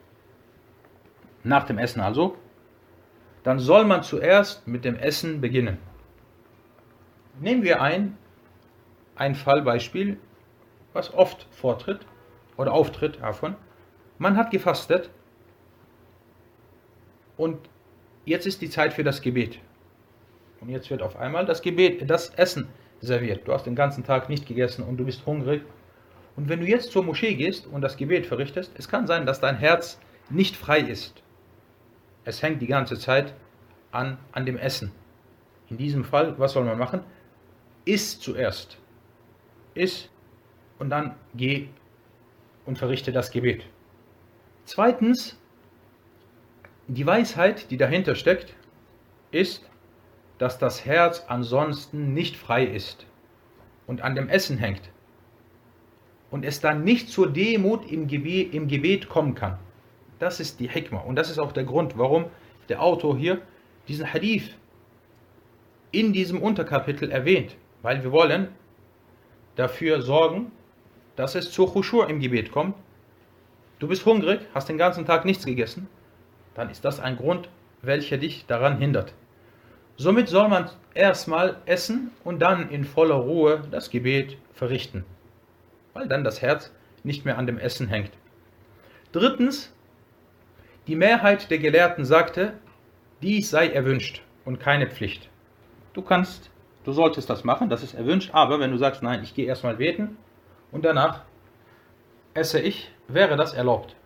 nach 1.44 1.64
dem 1.64 1.76
Essen 1.76 2.00
also, 2.00 2.38
dann 3.42 3.58
soll 3.58 3.84
man 3.84 4.02
zuerst 4.02 4.66
mit 4.66 4.86
dem 4.86 4.96
Essen 4.96 5.42
beginnen. 5.42 5.76
Nehmen 7.40 7.62
wir 7.62 7.82
ein, 7.82 8.16
ein 9.16 9.34
Fallbeispiel, 9.34 10.18
was 10.94 11.12
oft 11.12 11.46
vortritt 11.50 12.06
oder 12.56 12.72
auftritt 12.72 13.20
davon. 13.20 13.54
Man 14.16 14.38
hat 14.38 14.50
gefastet 14.50 15.10
und 17.36 17.58
jetzt 18.24 18.46
ist 18.46 18.60
die 18.62 18.70
Zeit 18.70 18.92
für 18.92 19.04
das 19.04 19.20
Gebet. 19.20 19.58
Und 20.60 20.70
jetzt 20.70 20.90
wird 20.90 21.02
auf 21.02 21.16
einmal 21.16 21.46
das 21.46 21.62
Gebet, 21.62 22.08
das 22.10 22.30
Essen 22.30 22.68
serviert. 23.00 23.46
Du 23.46 23.52
hast 23.52 23.66
den 23.66 23.76
ganzen 23.76 24.04
Tag 24.04 24.28
nicht 24.28 24.46
gegessen 24.46 24.82
und 24.82 24.96
du 24.96 25.04
bist 25.04 25.26
hungrig 25.26 25.62
und 26.36 26.50
wenn 26.50 26.60
du 26.60 26.66
jetzt 26.66 26.92
zur 26.92 27.02
Moschee 27.02 27.34
gehst 27.34 27.66
und 27.66 27.80
das 27.80 27.96
Gebet 27.96 28.26
verrichtest, 28.26 28.72
es 28.76 28.88
kann 28.88 29.06
sein, 29.06 29.26
dass 29.26 29.40
dein 29.40 29.56
Herz 29.56 29.98
nicht 30.28 30.54
frei 30.54 30.80
ist. 30.80 31.22
Es 32.24 32.42
hängt 32.42 32.60
die 32.60 32.66
ganze 32.66 32.98
Zeit 32.98 33.34
an, 33.90 34.18
an 34.32 34.44
dem 34.44 34.58
Essen. 34.58 34.92
In 35.70 35.78
diesem 35.78 36.04
Fall, 36.04 36.38
was 36.38 36.52
soll 36.52 36.64
man 36.64 36.78
machen? 36.78 37.00
Iss 37.86 38.20
zuerst. 38.20 38.78
Iss 39.74 40.10
und 40.78 40.90
dann 40.90 41.14
geh 41.34 41.68
und 42.66 42.78
verrichte 42.78 43.12
das 43.12 43.30
Gebet. 43.30 43.64
Zweitens, 44.64 45.38
die 46.88 47.06
Weisheit, 47.06 47.70
die 47.70 47.76
dahinter 47.76 48.14
steckt, 48.14 48.54
ist, 49.30 49.68
dass 50.38 50.58
das 50.58 50.84
Herz 50.84 51.24
ansonsten 51.28 52.12
nicht 52.12 52.36
frei 52.36 52.64
ist 52.64 53.06
und 53.86 54.02
an 54.02 54.14
dem 54.14 54.28
Essen 54.28 54.58
hängt 54.58 54.90
und 56.30 56.44
es 56.44 56.60
dann 56.60 56.84
nicht 56.84 57.08
zur 57.08 57.32
Demut 57.32 57.90
im 57.90 58.06
Gebet, 58.06 58.54
im 58.54 58.68
Gebet 58.68 59.08
kommen 59.08 59.34
kann. 59.34 59.58
Das 60.18 60.40
ist 60.40 60.60
die 60.60 60.68
Hikmah. 60.68 61.00
Und 61.00 61.16
das 61.16 61.30
ist 61.30 61.38
auch 61.38 61.52
der 61.52 61.64
Grund, 61.64 61.98
warum 61.98 62.26
der 62.68 62.82
Autor 62.82 63.16
hier 63.16 63.40
diesen 63.88 64.12
Hadith 64.12 64.54
in 65.92 66.12
diesem 66.12 66.42
Unterkapitel 66.42 67.10
erwähnt. 67.10 67.56
Weil 67.82 68.02
wir 68.02 68.12
wollen 68.12 68.48
dafür 69.56 70.02
sorgen, 70.02 70.52
dass 71.16 71.34
es 71.34 71.50
zur 71.50 71.72
Khushur 71.72 72.08
im 72.08 72.20
Gebet 72.20 72.50
kommt. 72.50 72.74
Du 73.78 73.88
bist 73.88 74.04
hungrig, 74.04 74.40
hast 74.54 74.68
den 74.68 74.78
ganzen 74.78 75.04
Tag 75.04 75.24
nichts 75.24 75.44
gegessen, 75.44 75.88
dann 76.56 76.70
ist 76.70 76.84
das 76.84 76.98
ein 76.98 77.16
Grund, 77.16 77.48
welcher 77.82 78.16
dich 78.16 78.46
daran 78.46 78.78
hindert. 78.78 79.12
Somit 79.96 80.28
soll 80.28 80.48
man 80.48 80.70
erstmal 80.94 81.56
essen 81.66 82.10
und 82.24 82.40
dann 82.40 82.70
in 82.70 82.84
voller 82.84 83.14
Ruhe 83.14 83.62
das 83.70 83.90
Gebet 83.90 84.36
verrichten, 84.52 85.04
weil 85.92 86.08
dann 86.08 86.24
das 86.24 86.42
Herz 86.42 86.72
nicht 87.04 87.24
mehr 87.24 87.38
an 87.38 87.46
dem 87.46 87.58
Essen 87.58 87.88
hängt. 87.88 88.10
Drittens, 89.12 89.72
die 90.86 90.96
Mehrheit 90.96 91.50
der 91.50 91.58
Gelehrten 91.58 92.04
sagte, 92.04 92.54
dies 93.22 93.50
sei 93.50 93.68
erwünscht 93.68 94.22
und 94.44 94.60
keine 94.60 94.86
Pflicht. 94.86 95.28
Du 95.94 96.02
kannst, 96.02 96.50
du 96.84 96.92
solltest 96.92 97.30
das 97.30 97.44
machen, 97.44 97.68
das 97.68 97.82
ist 97.82 97.94
erwünscht, 97.94 98.30
aber 98.32 98.60
wenn 98.60 98.70
du 98.70 98.78
sagst, 98.78 99.02
nein, 99.02 99.22
ich 99.22 99.34
gehe 99.34 99.46
erstmal 99.46 99.76
beten 99.76 100.16
und 100.72 100.84
danach 100.84 101.22
esse 102.34 102.60
ich, 102.60 102.90
wäre 103.08 103.36
das 103.36 103.54
erlaubt. 103.54 103.96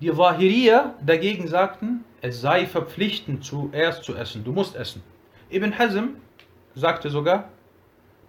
Die 0.00 0.16
Wahiriya 0.16 0.94
dagegen 1.04 1.48
sagten, 1.48 2.04
es 2.20 2.40
sei 2.40 2.66
verpflichtend 2.66 3.44
zuerst 3.44 4.04
zu 4.04 4.14
essen, 4.14 4.44
du 4.44 4.52
musst 4.52 4.76
essen. 4.76 5.02
Ibn 5.50 5.76
Hazm 5.76 6.18
sagte 6.76 7.10
sogar, 7.10 7.48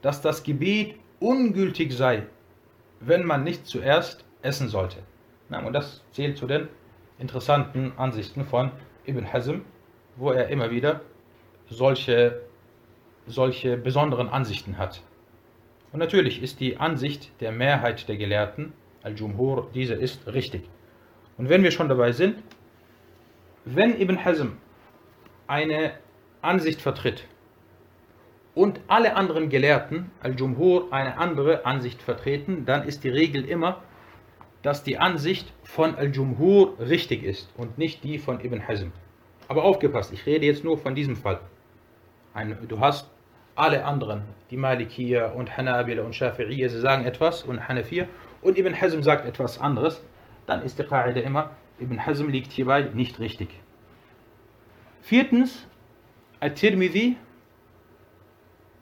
dass 0.01 0.19
das 0.21 0.41
Gebet 0.41 0.95
ungültig 1.19 1.93
sei, 1.93 2.23
wenn 3.01 3.23
man 3.23 3.43
nicht 3.43 3.67
zuerst 3.67 4.25
essen 4.41 4.67
sollte. 4.67 4.97
Und 5.49 5.73
das 5.73 6.03
zählt 6.11 6.39
zu 6.39 6.47
den 6.47 6.69
interessanten 7.19 7.93
Ansichten 7.97 8.45
von 8.45 8.71
Ibn 9.05 9.31
Hazm, 9.31 9.59
wo 10.15 10.31
er 10.31 10.47
immer 10.47 10.71
wieder 10.71 11.01
solche, 11.69 12.41
solche 13.27 13.77
besonderen 13.77 14.27
Ansichten 14.27 14.79
hat. 14.79 15.03
Und 15.91 15.99
natürlich 15.99 16.41
ist 16.41 16.59
die 16.61 16.77
Ansicht 16.77 17.31
der 17.41 17.51
Mehrheit 17.51 18.09
der 18.09 18.17
Gelehrten, 18.17 18.73
Al-Jumhur, 19.03 19.69
diese 19.75 19.93
ist 19.93 20.25
richtig. 20.27 20.67
Und 21.39 21.47
wenn 21.47 21.63
wir 21.63 21.71
schon 21.71 21.87
dabei 21.87 22.11
sind, 22.11 22.43
wenn 23.63 23.99
Ibn 23.99 24.23
Hazm 24.25 24.49
eine 25.47 25.93
Ansicht 26.41 26.81
vertritt 26.81 27.23
und 28.55 28.81
alle 28.87 29.15
anderen 29.15 29.49
Gelehrten, 29.49 30.11
Al-Jumhur, 30.21 30.91
eine 30.91 31.17
andere 31.17 31.65
Ansicht 31.65 32.01
vertreten, 32.01 32.65
dann 32.65 32.83
ist 32.85 33.05
die 33.05 33.09
Regel 33.09 33.45
immer, 33.45 33.81
dass 34.63 34.83
die 34.83 34.97
Ansicht 34.97 35.53
von 35.63 35.95
Al-Jumhur 35.95 36.77
richtig 36.77 37.23
ist 37.23 37.49
und 37.55 37.77
nicht 37.77 38.03
die 38.03 38.17
von 38.17 38.43
Ibn 38.43 38.67
Hazm. 38.67 38.89
Aber 39.47 39.63
aufgepasst, 39.63 40.11
ich 40.11 40.25
rede 40.25 40.45
jetzt 40.45 40.65
nur 40.65 40.77
von 40.77 40.93
diesem 40.93 41.15
Fall. 41.15 41.39
Ein, 42.33 42.57
du 42.67 42.81
hast 42.81 43.09
alle 43.55 43.85
anderen, 43.85 44.23
die 44.51 44.57
Malikiya 44.57 45.27
und 45.27 45.55
Hanabila 45.55 46.03
und 46.03 46.13
Shafi'iyya, 46.13 46.67
sie 46.67 46.81
sagen 46.81 47.05
etwas 47.05 47.43
und 47.43 47.65
Hanafiya 47.65 48.07
und 48.41 48.57
Ibn 48.57 48.79
Hazm 48.79 49.03
sagt 49.03 49.25
etwas 49.25 49.57
anderes, 49.57 50.03
dann 50.49 50.63
ist 50.63 50.79
die 50.79 50.83
Qaida 50.83 51.21
immer, 51.21 51.51
Ibn 51.79 52.05
Hazm 52.05 52.27
liegt 52.29 52.51
hierbei 52.51 52.89
nicht 52.93 53.19
richtig. 53.19 53.49
Viertens, 55.01 55.67
Al-Tirmidhi 56.39 57.17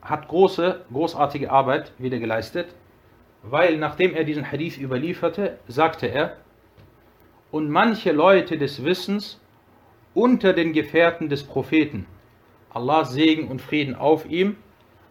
hat 0.02 0.28
große, 0.28 0.84
großartige 0.92 1.50
Arbeit 1.50 1.92
wieder 1.98 2.18
geleistet, 2.18 2.74
weil 3.42 3.76
nachdem 3.78 4.14
er 4.14 4.24
diesen 4.24 4.50
Hadith 4.50 4.78
überlieferte, 4.78 5.58
sagte 5.68 6.06
er, 6.06 6.36
und 7.50 7.70
manche 7.70 8.12
Leute 8.12 8.58
des 8.58 8.84
Wissens 8.84 9.40
unter 10.14 10.52
den 10.52 10.72
Gefährten 10.72 11.28
des 11.28 11.44
Propheten, 11.44 12.06
Allah 12.70 13.04
Segen 13.04 13.48
und 13.48 13.62
Frieden 13.62 13.94
auf 13.94 14.26
ihm, 14.26 14.56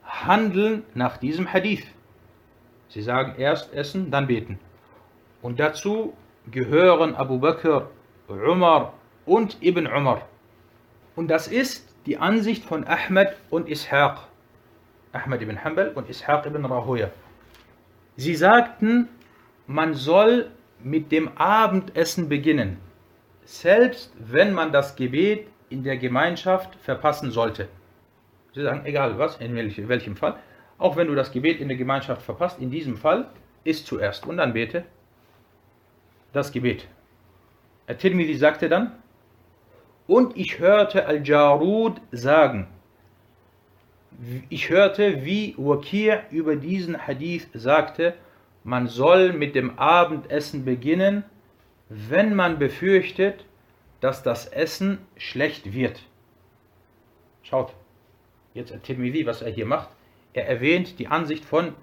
handeln 0.03 0.84
nach 0.93 1.18
diesem 1.18 1.51
Hadith. 1.51 1.86
Sie 2.89 3.01
sagen 3.01 3.36
erst 3.38 3.74
essen, 3.74 4.12
dann 4.12 4.28
beten. 4.28 4.60
Und 5.41 5.60
dazu 5.60 6.14
gehören 6.52 7.16
Abu 7.16 7.39
Bakr, 7.39 7.89
Umar 8.28 8.93
und 9.26 9.58
Ibn 9.62 9.88
Umar. 9.88 10.28
Und 11.16 11.30
das 11.30 11.48
ist 11.48 11.93
die 12.06 12.18
Ansicht 12.18 12.64
von 12.64 12.86
Ahmed 12.86 13.36
und 13.50 13.70
Ishaq. 13.70 14.20
Ahmed 15.12 15.41
ibn 15.41 15.64
Hanbal 15.64 15.89
und 15.89 16.10
Ishaq 16.10 16.45
ibn 16.45 16.64
Rahuya. 16.66 17.10
Sie 18.16 18.36
sagten, 18.36 19.10
man 19.66 19.93
soll 19.93 20.52
mit 20.84 21.12
dem 21.12 21.30
Abendessen 21.38 22.30
beginnen, 22.30 22.78
selbst 23.45 24.14
wenn 24.20 24.54
man 24.54 24.72
das 24.72 24.95
Gebet 24.95 25.48
in 25.70 25.84
der 25.84 25.98
Gemeinschaft 25.98 26.76
verpassen 26.76 27.32
sollte. 27.32 27.68
Sie 28.54 28.62
sagen, 28.62 28.86
egal 28.86 29.18
was, 29.18 29.38
in 29.38 29.56
welchem 29.56 30.16
Fall, 30.16 30.38
auch 30.78 30.95
wenn 30.95 31.08
du 31.08 31.16
das 31.16 31.32
Gebet 31.32 31.60
in 31.60 31.68
der 31.68 31.78
Gemeinschaft 31.78 32.22
verpasst, 32.22 32.60
in 32.60 32.72
diesem 32.72 32.98
Fall 32.98 33.30
ist 33.64 33.88
zuerst 33.88 34.26
und 34.26 34.38
dann 34.38 34.54
bete 34.54 34.86
das 36.38 36.52
Gebet. 36.52 36.88
At-Tirmidhi 37.88 38.36
sagte 38.36 38.70
dann, 38.70 38.92
und 40.08 40.38
ich 40.38 40.60
hörte 40.60 41.06
Al-Jarud 41.06 42.00
sagen, 42.12 42.68
ich 44.50 44.70
hörte, 44.70 45.26
wie 45.26 45.54
Wakir 45.58 46.24
über 46.32 46.56
diesen 46.56 47.08
Hadith 47.08 47.48
sagte, 47.54 48.14
man 48.64 48.88
soll 48.88 49.34
mit 49.34 49.56
dem 49.56 49.78
Abendessen 49.78 50.66
beginnen, 50.66 51.24
wenn 51.90 52.36
man 52.36 52.60
befürchtet, 52.60 53.46
dass 54.00 54.24
das 54.24 54.46
Essen 54.48 55.00
schlecht 55.18 55.74
wird. 55.74 56.04
Schaut, 57.44 57.74
jetzt 58.54 58.74
At-Tirmidhi, 58.74 59.26
was 59.26 59.42
er 59.42 59.52
hier 59.52 59.66
macht. 59.66 59.90
Er 60.34 60.48
erwähnt 60.48 61.00
die 61.00 61.08
Ansicht 61.08 61.46
von 61.46 61.74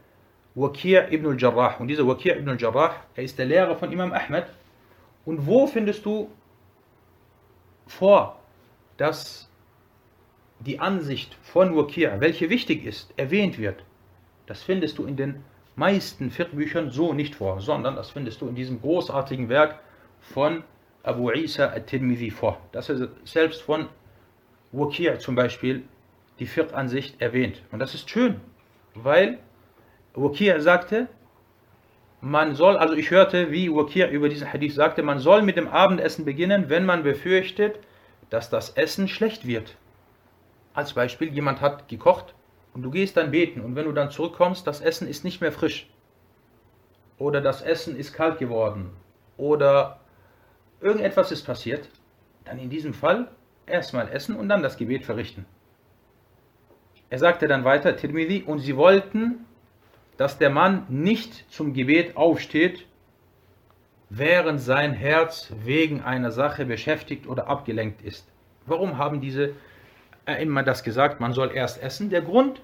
Wakir 0.54 1.12
ibn 1.12 1.26
al-Jarrah. 1.26 1.76
Und 1.78 1.88
dieser 1.88 2.06
Wakir 2.06 2.36
ibn 2.36 2.48
al-Jarrah, 2.48 2.94
er 3.14 3.24
ist 3.24 3.38
der 3.38 3.46
Lehrer 3.46 3.76
von 3.76 3.90
Imam 3.90 4.12
Ahmed. 4.12 4.46
Und 5.24 5.46
wo 5.46 5.66
findest 5.66 6.04
du 6.04 6.30
vor, 7.86 8.38
dass 8.96 9.48
die 10.60 10.78
Ansicht 10.78 11.36
von 11.42 11.76
Wakir, 11.76 12.20
welche 12.20 12.50
wichtig 12.50 12.84
ist, 12.84 13.12
erwähnt 13.16 13.58
wird? 13.58 13.84
Das 14.46 14.62
findest 14.62 14.98
du 14.98 15.06
in 15.06 15.16
den 15.16 15.42
meisten 15.76 16.30
Fiqh-Büchern 16.30 16.90
so 16.90 17.12
nicht 17.12 17.34
vor, 17.34 17.60
sondern 17.60 17.96
das 17.96 18.10
findest 18.10 18.40
du 18.40 18.48
in 18.48 18.54
diesem 18.54 18.80
großartigen 18.80 19.48
Werk 19.48 19.80
von 20.20 20.62
Abu 21.02 21.30
Isa 21.32 21.66
al-Tirmidhi 21.66 22.30
vor. 22.30 22.60
Das 22.72 22.88
er 22.88 23.08
selbst 23.24 23.62
von 23.62 23.88
Wakir 24.72 25.18
zum 25.18 25.34
Beispiel 25.34 25.82
die 26.38 26.46
Fiqh-Ansicht 26.46 27.20
erwähnt. 27.20 27.62
Und 27.72 27.80
das 27.80 27.94
ist 27.94 28.08
schön, 28.08 28.40
weil 28.94 29.38
Wakir 30.14 30.60
sagte, 30.60 31.08
man 32.20 32.54
soll, 32.54 32.76
also 32.76 32.94
ich 32.94 33.10
hörte, 33.10 33.50
wie 33.50 33.70
Wakir 33.70 34.08
über 34.08 34.28
diesen 34.28 34.52
Hadith 34.52 34.74
sagte, 34.74 35.02
man 35.02 35.18
soll 35.18 35.42
mit 35.42 35.56
dem 35.56 35.68
Abendessen 35.68 36.24
beginnen, 36.24 36.70
wenn 36.70 36.86
man 36.86 37.02
befürchtet, 37.02 37.78
dass 38.30 38.48
das 38.48 38.70
Essen 38.70 39.08
schlecht 39.08 39.46
wird. 39.46 39.76
Als 40.72 40.94
Beispiel, 40.94 41.32
jemand 41.32 41.60
hat 41.60 41.88
gekocht 41.88 42.34
und 42.72 42.82
du 42.82 42.90
gehst 42.90 43.16
dann 43.16 43.30
beten 43.30 43.60
und 43.60 43.76
wenn 43.76 43.84
du 43.84 43.92
dann 43.92 44.10
zurückkommst, 44.10 44.66
das 44.66 44.80
Essen 44.80 45.06
ist 45.06 45.24
nicht 45.24 45.40
mehr 45.40 45.52
frisch. 45.52 45.90
Oder 47.18 47.40
das 47.40 47.62
Essen 47.62 47.96
ist 47.96 48.12
kalt 48.12 48.38
geworden. 48.38 48.90
Oder 49.36 50.00
irgendetwas 50.80 51.30
ist 51.30 51.44
passiert. 51.44 51.88
Dann 52.44 52.58
in 52.58 52.70
diesem 52.70 52.94
Fall 52.94 53.28
erstmal 53.66 54.08
essen 54.08 54.36
und 54.36 54.48
dann 54.48 54.62
das 54.62 54.76
Gebet 54.76 55.04
verrichten. 55.04 55.46
Er 57.10 57.18
sagte 57.18 57.46
dann 57.46 57.64
weiter, 57.64 57.96
Tirmidhi, 57.96 58.42
und 58.42 58.58
sie 58.58 58.76
wollten, 58.76 59.46
dass 60.16 60.38
der 60.38 60.50
Mann 60.50 60.86
nicht 60.88 61.50
zum 61.52 61.72
Gebet 61.74 62.16
aufsteht, 62.16 62.86
während 64.10 64.60
sein 64.60 64.92
Herz 64.92 65.52
wegen 65.64 66.02
einer 66.02 66.30
Sache 66.30 66.64
beschäftigt 66.66 67.26
oder 67.26 67.48
abgelenkt 67.48 68.02
ist. 68.02 68.26
Warum 68.66 68.98
haben 68.98 69.20
diese 69.20 69.54
immer 70.38 70.62
das 70.62 70.84
gesagt, 70.84 71.20
man 71.20 71.32
soll 71.32 71.50
erst 71.52 71.82
essen? 71.82 72.10
Der 72.10 72.22
Grund, 72.22 72.62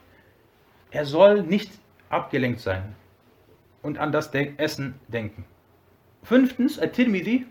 er 0.91 1.05
soll 1.05 1.43
nicht 1.43 1.71
abgelenkt 2.09 2.61
sein 2.61 2.95
und 3.83 3.99
an 3.99 4.13
das 4.13 4.33
Essen 4.33 4.95
denken. 5.09 5.45
Fünftens, 6.23 6.79
At-Tirmidhi, 6.79 7.47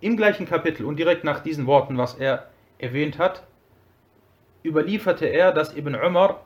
im 0.00 0.16
gleichen 0.16 0.46
Kapitel 0.46 0.84
und 0.84 0.96
direkt 0.96 1.24
nach 1.24 1.40
diesen 1.40 1.66
Worten, 1.66 1.98
was 1.98 2.14
er 2.14 2.48
erwähnt 2.78 3.18
hat, 3.18 3.44
überlieferte 4.64 5.26
er, 5.26 5.52
dass 5.52 5.76
Ibn 5.76 5.94
Umar 5.94 6.44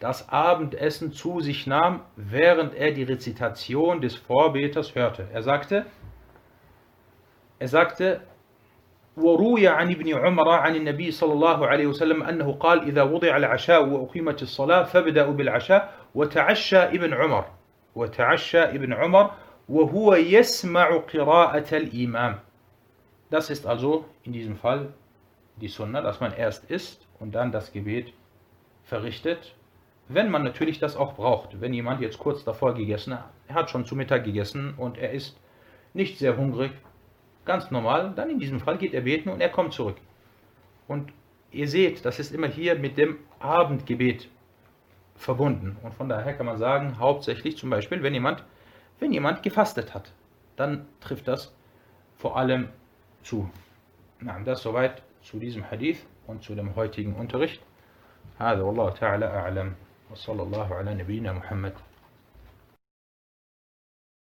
das 0.00 0.28
Abendessen 0.28 1.12
zu 1.12 1.40
sich 1.40 1.66
nahm, 1.66 2.00
während 2.16 2.74
er 2.74 2.90
die 2.90 3.04
Rezitation 3.04 4.00
des 4.00 4.16
Vorbeters 4.16 4.94
hörte. 4.94 5.28
Er 5.32 5.42
sagte, 5.42 5.86
er 7.58 7.68
sagte, 7.68 8.20
وروي 9.16 9.68
عن 9.68 9.90
ابن 9.90 10.14
عمر 10.14 10.48
عن 10.48 10.76
النبي 10.76 11.10
صلى 11.10 11.32
الله 11.32 11.66
عليه 11.66 11.86
وسلم 11.86 12.22
أنه 12.22 12.52
قال 12.52 12.82
إذا 12.82 13.02
وضع 13.02 13.36
العشاء 13.36 13.88
وأقيمت 13.88 14.42
الصلاة 14.42 14.82
فابدأوا 14.82 15.32
بالعشاء 15.32 15.94
وتعشى 16.14 16.78
ابن 16.78 17.14
عمر 17.14 17.44
وتعشى 17.94 18.62
ابن 18.62 18.92
عمر 18.92 19.30
وهو 19.68 20.14
يسمع 20.14 20.96
قراءة 20.96 21.76
الإمام 21.76 22.38
Das 23.30 23.48
ist 23.48 23.66
also 23.66 24.04
in 24.24 24.32
diesem 24.32 24.56
Fall 24.56 24.92
die 25.56 25.68
Sunna, 25.68 26.02
dass 26.02 26.20
man 26.20 26.34
erst 26.34 26.70
isst 26.70 27.06
und 27.18 27.34
dann 27.34 27.50
das 27.50 27.72
Gebet 27.72 28.12
verrichtet, 28.84 29.54
wenn 30.08 30.30
man 30.30 30.44
natürlich 30.44 30.78
das 30.78 30.96
auch 30.96 31.14
braucht. 31.14 31.60
Wenn 31.60 31.72
jemand 31.72 32.00
jetzt 32.00 32.18
kurz 32.18 32.44
davor 32.44 32.74
gegessen 32.74 33.14
hat, 33.14 33.30
er 33.48 33.54
hat 33.54 33.70
schon 33.70 33.84
zu 33.84 33.96
Mittag 33.96 34.24
gegessen 34.24 34.74
und 34.76 34.98
er 34.98 35.12
ist 35.12 35.38
nicht 35.94 36.18
sehr 36.18 36.36
hungrig, 36.36 36.72
ganz 37.44 37.70
normal, 37.70 38.12
dann 38.14 38.30
in 38.30 38.38
diesem 38.38 38.60
Fall 38.60 38.78
geht 38.78 38.94
er 38.94 39.02
beten 39.02 39.28
und 39.28 39.40
er 39.40 39.48
kommt 39.48 39.72
zurück. 39.72 39.96
Und 40.88 41.12
ihr 41.50 41.68
seht, 41.68 42.04
das 42.04 42.18
ist 42.18 42.32
immer 42.32 42.48
hier 42.48 42.76
mit 42.76 42.98
dem 42.98 43.18
Abendgebet 43.40 44.28
verbunden. 45.16 45.76
Und 45.82 45.94
von 45.94 46.08
daher 46.08 46.34
kann 46.34 46.46
man 46.46 46.58
sagen, 46.58 46.98
hauptsächlich 46.98 47.56
zum 47.56 47.70
Beispiel, 47.70 48.02
wenn 48.02 48.14
jemand, 48.14 48.44
wenn 48.98 49.12
jemand 49.12 49.42
gefastet 49.42 49.94
hat, 49.94 50.12
dann 50.56 50.86
trifft 51.00 51.28
das 51.28 51.54
vor 52.16 52.36
allem 52.36 52.68
zu. 53.22 53.48
Na, 54.20 54.38
das 54.40 54.62
soweit 54.62 55.02
zu 55.22 55.38
diesem 55.38 55.70
Hadith 55.70 56.04
und 56.26 56.42
zu 56.42 56.54
dem 56.54 56.74
heutigen 56.76 57.14
Unterricht. 57.14 57.62
هذا 58.38 58.62
والله 58.62 58.90
تعالى 58.90 59.26
أعلم 59.26 59.74
وصلى 60.11 60.43
الله 60.43 60.75
على 60.75 60.93
نبينا 60.93 61.31
محمد. 61.33 61.73